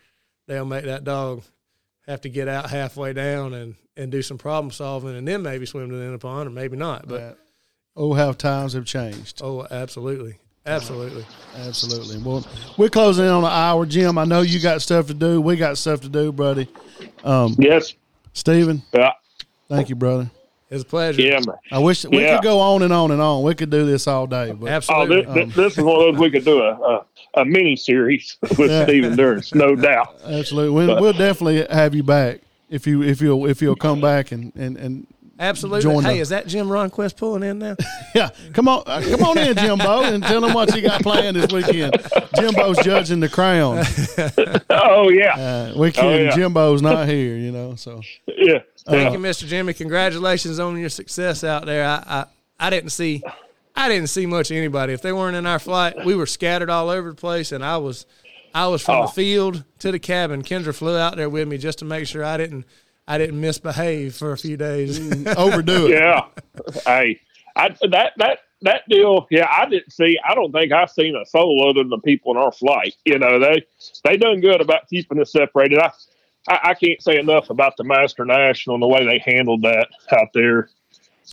they'll 0.48 0.66
make 0.66 0.86
that 0.86 1.04
dog 1.04 1.44
have 2.08 2.22
to 2.22 2.30
get 2.30 2.48
out 2.48 2.70
halfway 2.70 3.14
down 3.14 3.54
and, 3.54 3.76
and 3.98 4.12
do 4.12 4.22
some 4.22 4.38
problem 4.38 4.72
solving, 4.72 5.16
and 5.16 5.28
then 5.28 5.42
maybe 5.42 5.66
swim 5.66 5.90
to 5.90 5.96
the 5.96 6.04
end 6.04 6.14
of 6.14 6.22
the 6.22 6.28
pond, 6.28 6.48
or 6.48 6.52
maybe 6.52 6.78
not. 6.78 7.08
But 7.08 7.20
Yeah. 7.22 7.32
Oh, 7.96 8.14
how 8.14 8.32
times 8.32 8.74
have 8.74 8.86
changed. 8.86 9.42
oh, 9.44 9.66
absolutely, 9.72 10.36
absolutely. 10.68 11.26
Absolutely. 11.56 12.20
Well, 12.22 12.46
we're 12.78 12.90
closing 12.90 13.26
in 13.26 13.32
on 13.32 13.44
an 13.44 13.50
hour, 13.52 13.86
Jim. 13.88 14.18
I 14.20 14.24
know 14.26 14.42
you 14.42 14.60
got 14.62 14.84
stuff 14.84 15.08
to 15.08 15.16
do. 15.16 15.42
We 15.42 15.56
got 15.56 15.78
stuff 15.80 16.02
to 16.02 16.10
do, 16.10 16.32
buddy. 16.32 16.70
Um, 17.24 17.56
Yes. 17.58 17.96
Stephen, 18.34 18.84
Yeah. 18.94 19.14
thank 19.68 19.90
you, 19.90 19.96
brother. 19.96 20.30
It's 20.70 20.84
a 20.84 20.86
pleasure. 20.86 21.22
Yeah, 21.22 21.40
man. 21.46 21.56
I 21.72 21.80
wish 21.80 22.04
we 22.06 22.20
Yeah. 22.22 22.36
could 22.36 22.44
go 22.44 22.60
on 22.60 22.82
and 22.84 22.92
on 22.92 23.12
and 23.12 23.22
on. 23.22 23.44
We 23.44 23.56
could 23.56 23.70
do 23.70 23.86
this 23.86 24.06
all 24.08 24.28
day, 24.28 24.52
but 24.52 24.70
Oh, 24.90 25.06
this, 25.08 25.26
this, 25.34 25.56
this 25.56 25.78
is 25.78 25.84
one 25.84 25.96
of 25.96 26.02
those 26.16 26.20
we 26.20 26.30
could 26.30 26.44
do 26.44 26.62
a 26.62 26.72
a, 26.74 27.06
a 27.42 27.46
mini 27.46 27.76
series 27.78 28.38
with 28.58 28.70
Yeah. 28.72 28.84
Stephen 28.86 29.16
Durrence, 29.16 29.56
no 29.56 29.76
doubt. 29.76 30.16
absolutely, 30.26 30.72
we'll, 30.76 31.02
we'll 31.02 31.14
definitely 31.14 31.66
have 31.70 31.96
you 31.96 32.04
back 32.04 32.42
if 32.70 32.86
you 32.86 33.02
if 33.02 33.22
you'll 33.22 33.46
if 33.48 33.62
you'll 33.62 33.78
come 33.78 34.02
back 34.02 34.32
and 34.34 34.52
and 34.56 34.76
and 34.78 35.08
absolutely. 35.40 35.82
join 35.82 36.04
Hey, 36.04 36.16
the- 36.16 36.20
is 36.22 36.30
that 36.30 36.48
Jim 36.48 36.68
Ronquist 36.68 37.18
pulling 37.18 37.44
in 37.44 37.60
now? 37.60 37.76
yeah, 38.16 38.30
come 38.54 38.68
on, 38.68 38.84
uh, 38.86 39.02
come 39.10 39.24
on 39.24 39.38
in, 39.38 39.56
Jimbo, 39.56 40.04
and 40.04 40.24
tell 40.24 40.42
them 40.42 40.54
what 40.54 40.76
you 40.76 40.82
got 40.82 41.02
planned 41.02 41.36
this 41.36 41.52
weekend. 41.52 41.96
Jimbo's 42.36 42.78
judging 42.84 43.20
the 43.20 43.30
crown. 43.30 43.84
Oh 44.70 45.10
yeah, 45.10 45.34
Uh, 45.74 45.74
weekend, 45.78 46.08
Oh, 46.08 46.16
yeah. 46.18 46.36
Jimbo's 46.36 46.82
not 46.82 47.08
here, 47.08 47.36
you 47.36 47.52
know. 47.52 47.76
So 47.76 48.02
yeah. 48.28 48.60
Thank 48.86 49.14
you, 49.14 49.20
Mr. 49.20 49.46
Jimmy. 49.46 49.74
Congratulations 49.74 50.60
on 50.60 50.78
your 50.80 50.90
success 50.90 51.44
out 51.44 51.66
there. 51.66 51.86
I, 51.86 52.04
I, 52.08 52.26
I 52.60 52.70
didn't 52.70 52.92
see 52.92 53.22
I 53.76 53.90
didn't 53.90 54.08
see 54.08 54.26
much 54.26 54.50
of 54.52 54.58
anybody. 54.58 54.94
If 54.94 55.02
they 55.02 55.14
weren't 55.14 55.36
in 55.36 55.46
our 55.46 55.60
flight, 55.60 56.06
we 56.06 56.16
were 56.16 56.26
scattered 56.26 56.70
all 56.70 56.90
over 56.90 57.10
the 57.10 57.16
place 57.16 57.52
and 57.52 57.64
I 57.64 57.78
was 57.78 58.06
I 58.54 58.68
was 58.68 58.82
from 58.82 58.96
Oh. 58.96 59.02
the 59.08 59.12
field 59.12 59.64
to 59.80 59.92
the 59.92 60.00
cabin. 60.00 60.42
Kendra 60.44 60.74
flew 60.74 60.98
out 60.98 61.16
there 61.18 61.30
with 61.30 61.48
me 61.48 61.58
just 61.58 61.80
to 61.80 61.86
make 61.86 62.08
sure 62.08 62.24
I 62.24 62.38
didn't 62.38 62.66
I 63.08 63.18
didn't 63.18 63.40
misbehave 63.40 64.16
for 64.16 64.32
a 64.32 64.38
few 64.38 64.58
days. 64.58 65.00
Mm, 65.00 65.36
overdo 65.38 65.88
it. 65.88 65.92
yeah. 65.92 66.26
hey, 66.86 67.20
I 67.56 67.70
that 67.90 68.14
that 68.18 68.40
that 68.64 68.82
deal. 68.90 69.28
Yeah, 69.30 69.48
I 69.50 69.68
didn't 69.70 69.92
see. 69.94 70.18
I 70.28 70.36
don't 70.36 70.52
think 70.52 70.72
I've 70.72 70.92
seen 70.92 71.16
a 71.16 71.26
soul 71.26 71.70
other 71.70 71.82
than 71.82 71.90
the 71.90 72.00
people 72.00 72.32
in 72.32 72.38
our 72.38 72.52
flight. 72.52 72.96
You 73.06 73.20
know, 73.20 73.40
they 73.40 73.66
they 74.04 74.18
done 74.18 74.42
good 74.42 74.62
about 74.62 74.90
keeping 74.90 75.20
us 75.22 75.32
separated. 75.32 75.80
I 75.80 75.92
I, 76.48 76.60
I 76.64 76.74
can't 76.74 77.02
say 77.02 77.18
enough 77.20 77.50
about 77.50 77.78
the 77.78 77.84
Master 77.84 78.26
National 78.26 78.76
and 78.76 78.84
the 78.84 78.88
way 78.88 79.06
they 79.06 79.20
handled 79.20 79.62
that 79.64 79.88
out 80.12 80.30
there. 80.34 80.70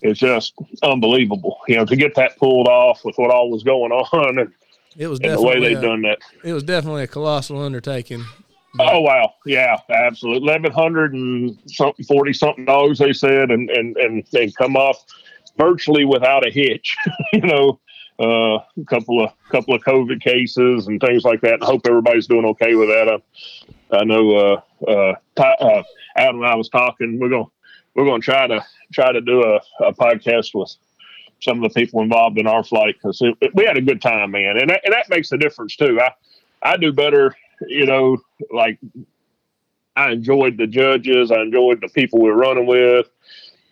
It's 0.03 0.19
just 0.21 0.55
unbelievable. 0.83 1.61
You 1.69 1.77
know, 1.77 1.85
to 1.87 1.97
get 1.97 2.15
that 2.17 2.37
pulled 2.37 2.69
off 2.69 3.05
with 3.05 3.17
what 3.17 3.31
all 3.31 3.51
was 3.51 3.63
going 3.63 3.93
on 3.93 4.39
and, 4.39 4.53
It 4.97 5.07
was 5.07 5.21
and 5.21 5.33
the 5.33 5.41
way 5.41 5.55
definitely 5.55 5.75
they 5.77 5.81
done 5.81 6.03
that. 6.03 6.19
it 6.43 6.53
was 6.53 6.63
definitely 6.65 7.05
a 7.05 7.07
colossal 7.07 7.61
undertaking. 7.63 8.25
Oh 8.79 9.01
wow, 9.01 9.35
yeah, 9.47 9.77
absolutely. 9.89 10.49
Eleven 10.49 10.73
hundred 10.73 11.15
and 11.15 11.57
something, 11.67 12.05
forty 12.05 12.33
something 12.33 12.65
dollars 12.65 12.99
they 12.99 13.13
said, 13.13 13.51
and 13.51 13.71
and 13.71 13.97
and 13.97 14.25
and 14.33 14.57
come 14.57 14.77
off 14.77 15.05
virtually 15.57 16.05
without 16.05 16.47
a 16.47 16.51
hitch. 16.51 16.97
you 17.33 17.41
know, 17.41 17.79
uh, 18.19 18.57
a 18.57 18.85
couple 18.87 19.25
of 19.25 19.31
couple 19.51 19.75
of 19.75 19.83
COVID 19.83 20.21
cases 20.21 20.89
and 20.89 21.01
things 21.01 21.25
like 21.25 21.41
that. 21.43 21.63
I 21.63 21.67
hope 21.67 21.83
everybody's 21.87 22.27
doing 22.27 22.45
okay 22.47 22.75
with 22.75 22.89
that. 22.89 23.09
I, 23.93 23.97
I 23.97 24.05
know 24.05 24.37
uh, 24.37 24.61
uh, 24.89 25.15
uh, 25.39 25.83
Adam 26.17 26.37
and 26.43 26.47
I 26.47 26.57
was 26.57 26.69
talking. 26.69 27.19
We're 27.21 27.29
gonna 27.29 27.45
we're 27.95 28.07
gonna 28.07 28.21
try 28.21 28.47
to 28.47 28.65
try 28.93 29.13
to 29.13 29.21
do 29.21 29.43
a, 29.43 29.61
a 29.85 29.93
podcast 29.93 30.51
with 30.55 30.75
some 31.43 31.63
of 31.63 31.73
the 31.73 31.81
people 31.81 32.03
involved 32.03 32.39
in 32.39 32.47
our 32.47 32.65
flight 32.65 32.97
because 33.01 33.21
we 33.55 33.65
had 33.65 33.77
a 33.77 33.83
good 33.83 34.01
time, 34.01 34.31
man, 34.31 34.57
and 34.59 34.71
that, 34.71 34.81
and 34.85 34.93
that 34.93 35.09
makes 35.11 35.31
a 35.33 35.37
difference 35.37 35.77
too. 35.77 36.01
I 36.01 36.11
I 36.63 36.77
do 36.77 36.93
better, 36.93 37.37
you 37.69 37.87
know, 37.87 38.19
like 38.51 38.79
I 39.97 40.13
enjoyed 40.13 40.59
the 40.59 40.67
judges, 40.67 41.31
I 41.31 41.43
enjoyed 41.43 41.81
the 41.81 41.89
people 41.89 42.21
we 42.21 42.31
were 42.31 42.37
running 42.37 42.67
with, 42.67 43.09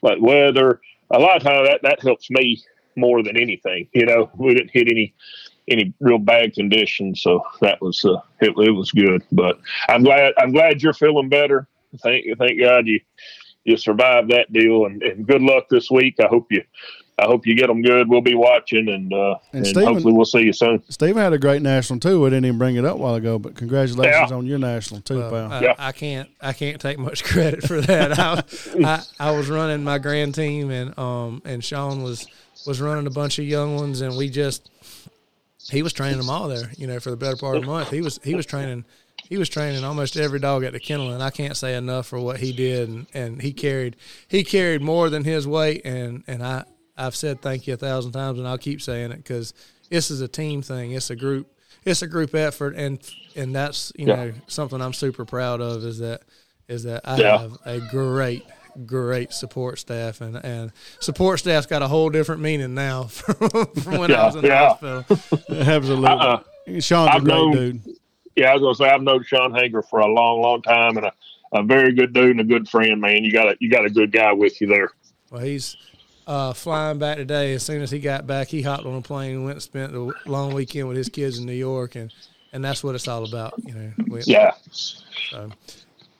like 0.02 0.20
weather. 0.20 0.80
A 1.10 1.18
lot 1.18 1.36
of 1.36 1.42
time 1.42 1.64
that 1.66 1.80
that 1.82 2.00
helps 2.00 2.30
me 2.30 2.62
more 2.96 3.22
than 3.22 3.36
anything. 3.36 3.88
You 3.92 4.06
know, 4.06 4.30
we 4.36 4.54
didn't 4.54 4.70
hit 4.70 4.88
any 4.88 5.14
any 5.68 5.92
real 6.00 6.18
bad 6.18 6.54
conditions, 6.54 7.22
so 7.22 7.42
that 7.60 7.80
was 7.80 8.04
uh, 8.04 8.20
it, 8.40 8.54
it 8.56 8.72
was 8.72 8.90
good. 8.92 9.22
But 9.32 9.60
I'm 9.88 10.02
glad 10.02 10.34
I'm 10.38 10.52
glad 10.52 10.82
you're 10.82 10.92
feeling 10.92 11.28
better. 11.28 11.66
Thank 12.02 12.24
you. 12.24 12.34
thank 12.36 12.58
God 12.60 12.86
you 12.86 13.00
you 13.64 13.76
survived 13.76 14.30
that 14.30 14.52
deal, 14.52 14.86
and, 14.86 15.02
and 15.02 15.26
good 15.26 15.42
luck 15.42 15.68
this 15.70 15.90
week. 15.90 16.16
I 16.20 16.26
hope 16.26 16.46
you. 16.50 16.62
I 17.18 17.26
hope 17.26 17.46
you 17.46 17.54
get 17.54 17.66
them 17.68 17.82
good. 17.82 18.08
We'll 18.08 18.22
be 18.22 18.34
watching, 18.34 18.88
and 18.88 19.12
uh, 19.12 19.36
And 19.52 19.58
and, 19.58 19.66
Stephen- 19.66 19.84
hopefully 19.94 20.12
we'll 20.14 20.24
see 20.24 20.40
you 20.40 20.52
soon. 20.52 20.82
Stephen 20.88 21.22
had 21.22 21.32
a 21.32 21.38
great 21.38 21.60
national 21.62 22.00
too. 22.00 22.24
I 22.26 22.30
didn't 22.30 22.46
even 22.46 22.58
bring 22.58 22.76
it 22.76 22.84
up 22.84 22.94
a 22.94 22.98
while 22.98 23.14
ago, 23.14 23.38
but 23.38 23.54
congratulations 23.54 24.30
Yeah. 24.30 24.36
on 24.36 24.46
your 24.46 24.58
national 24.58 25.02
too, 25.02 25.18
Well, 25.18 25.30
pal. 25.30 25.52
I, 25.52 25.60
Yeah. 25.60 25.74
I 25.78 25.92
can't 25.92 26.28
I 26.40 26.52
can't 26.52 26.80
take 26.80 26.98
much 26.98 27.22
credit 27.32 27.62
for 27.64 27.80
that. 27.82 28.18
I, 28.18 28.42
I 28.84 29.02
I 29.28 29.30
was 29.36 29.48
running 29.50 29.84
my 29.84 29.98
grand 29.98 30.34
team 30.34 30.70
and 30.70 30.98
um 30.98 31.42
and 31.44 31.62
Sean 31.62 32.02
was 32.02 32.26
was 32.66 32.80
running 32.80 33.06
a 33.06 33.10
bunch 33.10 33.38
of 33.38 33.44
young 33.44 33.76
ones 33.76 34.00
and 34.00 34.16
we 34.16 34.28
just 34.30 34.70
he 35.70 35.82
was 35.82 35.92
training 35.92 36.18
them 36.18 36.30
all 36.30 36.48
there. 36.48 36.72
You 36.76 36.86
know, 36.86 36.98
for 36.98 37.10
the 37.10 37.16
better 37.16 37.36
part 37.36 37.56
of 37.56 37.62
a 37.62 37.66
month, 37.66 37.90
he 37.90 38.00
was 38.00 38.18
he 38.24 38.34
was 38.34 38.46
training 38.46 38.84
he 39.28 39.36
was 39.38 39.48
training 39.48 39.84
almost 39.84 40.16
every 40.16 40.40
dog 40.40 40.64
at 40.64 40.72
the 40.72 40.80
kennel, 40.80 41.12
and 41.12 41.22
I 41.22 41.30
can't 41.30 41.56
say 41.56 41.74
enough 41.76 42.06
for 42.06 42.18
what 42.20 42.38
he 42.40 42.52
did. 42.52 42.88
And, 42.88 43.06
and 43.14 43.42
he 43.42 43.52
carried 43.52 43.96
he 44.28 44.42
carried 44.44 44.82
more 44.82 45.08
than 45.10 45.24
his 45.24 45.46
weight, 45.46 45.82
and 45.84 46.24
and 46.26 46.42
I 46.42 46.64
I've 46.96 47.16
said 47.16 47.40
thank 47.40 47.66
you 47.66 47.74
a 47.74 47.76
thousand 47.76 48.12
times, 48.12 48.38
and 48.38 48.46
I'll 48.46 48.58
keep 48.58 48.82
saying 48.82 49.12
it 49.12 49.16
because 49.18 49.54
this 49.90 50.10
is 50.10 50.20
a 50.20 50.28
team 50.28 50.62
thing. 50.62 50.92
It's 50.92 51.10
a 51.10 51.16
group. 51.16 51.48
It's 51.84 52.02
a 52.02 52.06
group 52.06 52.34
effort, 52.34 52.74
and 52.76 52.98
and 53.34 53.54
that's 53.54 53.92
you 53.96 54.06
Yeah. 54.06 54.16
know 54.16 54.32
something 54.46 54.80
I'm 54.80 54.92
super 54.92 55.24
proud 55.24 55.60
of 55.60 55.84
is 55.84 55.98
that 55.98 56.22
is 56.68 56.84
that 56.84 57.00
I 57.04 57.16
Yeah. 57.18 57.38
have 57.38 57.58
a 57.64 57.80
great 57.80 58.44
great 58.86 59.32
support 59.32 59.78
staff 59.78 60.20
and 60.22 60.36
and 60.44 60.72
support 61.00 61.38
staff's 61.40 61.66
got 61.66 61.82
a 61.82 61.88
whole 61.88 62.08
different 62.08 62.40
meaning 62.40 62.74
now 62.74 63.02
from, 63.08 63.66
from 63.66 63.98
when 63.98 64.14
I 64.14 64.24
was 64.26 64.36
in 64.36 64.42
the 64.42 64.48
yeah. 64.48 64.68
hospital. 64.68 65.04
Absolutely. 65.50 66.06
Uh-uh. 66.08 66.42
Sean's 66.80 67.08
a 67.10 67.12
I've 67.14 67.24
great 67.24 67.34
known- 67.34 67.52
dude. 67.52 67.82
yeah, 68.36 68.50
I 68.50 68.54
was 68.54 68.62
gonna 68.62 68.74
say 68.76 68.94
I've 68.94 69.02
known 69.02 69.24
Sean 69.24 69.54
Hager 69.54 69.82
for 69.82 70.00
a 70.00 70.06
long, 70.06 70.40
long 70.40 70.62
time, 70.62 70.96
and 70.96 71.06
a, 71.06 71.12
a 71.52 71.62
very 71.64 71.92
good 71.92 72.12
dude 72.12 72.30
and 72.30 72.40
a 72.40 72.44
good 72.44 72.68
friend. 72.68 73.00
Man, 73.00 73.24
you 73.24 73.32
got 73.32 73.48
a 73.48 73.56
you 73.60 73.68
got 73.70 73.84
a 73.84 73.90
good 73.90 74.12
guy 74.12 74.32
with 74.32 74.60
you 74.60 74.68
there. 74.68 74.90
Well, 75.30 75.42
he's 75.42 75.76
uh, 76.32 76.52
flying 76.54 76.98
back 76.98 77.16
today. 77.18 77.52
As 77.54 77.62
soon 77.62 77.82
as 77.82 77.90
he 77.90 77.98
got 77.98 78.26
back, 78.26 78.48
he 78.48 78.62
hopped 78.62 78.86
on 78.86 78.94
a 78.94 79.02
plane 79.02 79.32
and 79.36 79.44
went 79.44 79.56
and 79.56 79.62
spent 79.62 79.92
the 79.92 80.12
long 80.26 80.54
weekend 80.54 80.88
with 80.88 80.96
his 80.96 81.08
kids 81.08 81.38
in 81.38 81.46
New 81.46 81.52
York, 81.52 81.94
and 81.94 82.12
and 82.52 82.64
that's 82.64 82.82
what 82.82 82.94
it's 82.94 83.06
all 83.08 83.24
about. 83.24 83.54
You 83.58 83.74
know. 83.74 83.92
We- 84.08 84.22
Yeah. 84.26 84.52
So, 84.70 85.50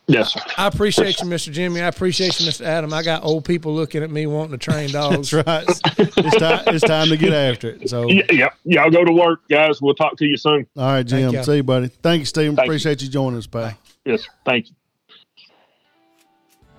Yes, 0.09 0.33
sir. 0.35 0.41
I 0.59 0.67
appreciate 0.67 1.21
you, 1.21 1.27
Mr. 1.29 1.53
Jimmy. 1.53 1.81
I 1.81 1.87
appreciate 1.87 2.39
you, 2.41 2.47
Mr. 2.47 2.63
Adam. 2.67 2.93
I 2.93 3.03
got 3.05 3.23
old 3.25 3.45
people 3.45 3.73
looking 3.73 4.03
at 4.03 4.11
me 4.11 4.27
wanting 4.27 4.51
to 4.51 4.59
train 4.59 4.91
dogs. 4.93 5.31
That's 5.31 5.47
right. 5.47 5.65
It's 5.99 6.37
time. 6.37 6.63
It's 6.75 6.85
time 6.85 7.09
to 7.09 7.17
get 7.17 7.33
after 7.33 7.71
it. 7.71 7.89
So, 7.89 8.09
Yeah, 8.09 8.23
yeah. 8.31 8.49
Y'all 8.65 8.91
go 8.91 9.05
to 9.05 9.13
work, 9.13 9.49
guys. 9.49 9.81
We'll 9.81 9.95
talk 9.95 10.17
to 10.19 10.27
you 10.27 10.37
soon. 10.37 10.67
all 10.77 10.87
right, 10.87 11.07
Jim. 11.07 11.33
you. 11.33 11.43
See 11.45 11.57
you, 11.57 11.63
buddy. 11.63 11.87
Thank 11.89 12.19
you, 12.21 12.27
Stephen. 12.27 12.57
Thank 12.57 12.67
you. 12.67 12.71
Appreciate 12.73 13.01
you 13.01 13.09
joining 13.09 13.39
us, 13.39 13.47
pal. 13.47 13.73
Yes, 14.05 14.23
sir. 14.25 14.29
thank 14.45 14.67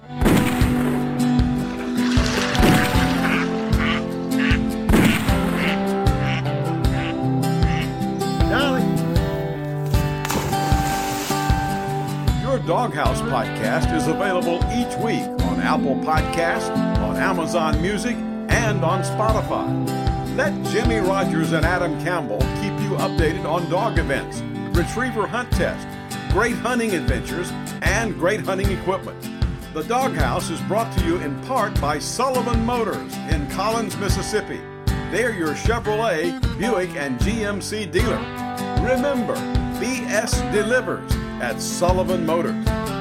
you. 0.10 0.43
Doghouse 12.66 13.20
podcast 13.24 13.93
is 13.93 14.07
available 14.07 14.55
each 14.72 14.95
week 14.99 15.28
on 15.47 15.59
Apple 15.59 15.97
Podcast, 15.97 16.74
on 16.99 17.18
Amazon 17.18 17.82
Music, 17.82 18.16
and 18.47 18.86
on 18.86 19.01
Spotify. 19.03 19.68
Let 20.38 20.53
Jimmy 20.68 20.99
Rogers 20.99 21.51
and 21.51 21.66
Adam 21.66 22.01
Campbell 22.05 22.39
keep 22.61 22.72
you 22.80 22.95
updated 22.99 23.43
on 23.43 23.70
dog 23.70 23.99
events, 23.99 24.39
retriever 24.78 25.28
hunt 25.28 25.51
tests, 25.51 25.86
great 26.32 26.55
hunting 26.55 26.93
adventures, 26.93 27.51
and 27.82 28.18
great 28.18 28.39
hunting 28.39 28.72
equipment. 28.72 29.22
The 29.74 29.84
Doghouse 29.84 30.49
is 30.49 30.61
brought 30.61 30.97
to 30.97 31.05
you 31.05 31.18
in 31.18 31.38
part 31.41 31.80
by 31.82 31.99
Sullivan 31.99 32.66
Motors 32.66 33.14
in 33.30 33.45
Collins, 33.49 33.97
Mississippi. 33.97 34.61
They're 35.11 35.34
your 35.34 35.53
Chevrolet, 35.53 36.39
Buick, 36.57 36.95
and 36.95 37.20
GMC 37.20 37.91
dealer. 37.91 38.20
Remember, 38.82 39.36
BS 39.82 40.49
delivers 40.53 41.11
at 41.42 41.62
Sullivan 41.62 42.26
Motors. 42.26 42.93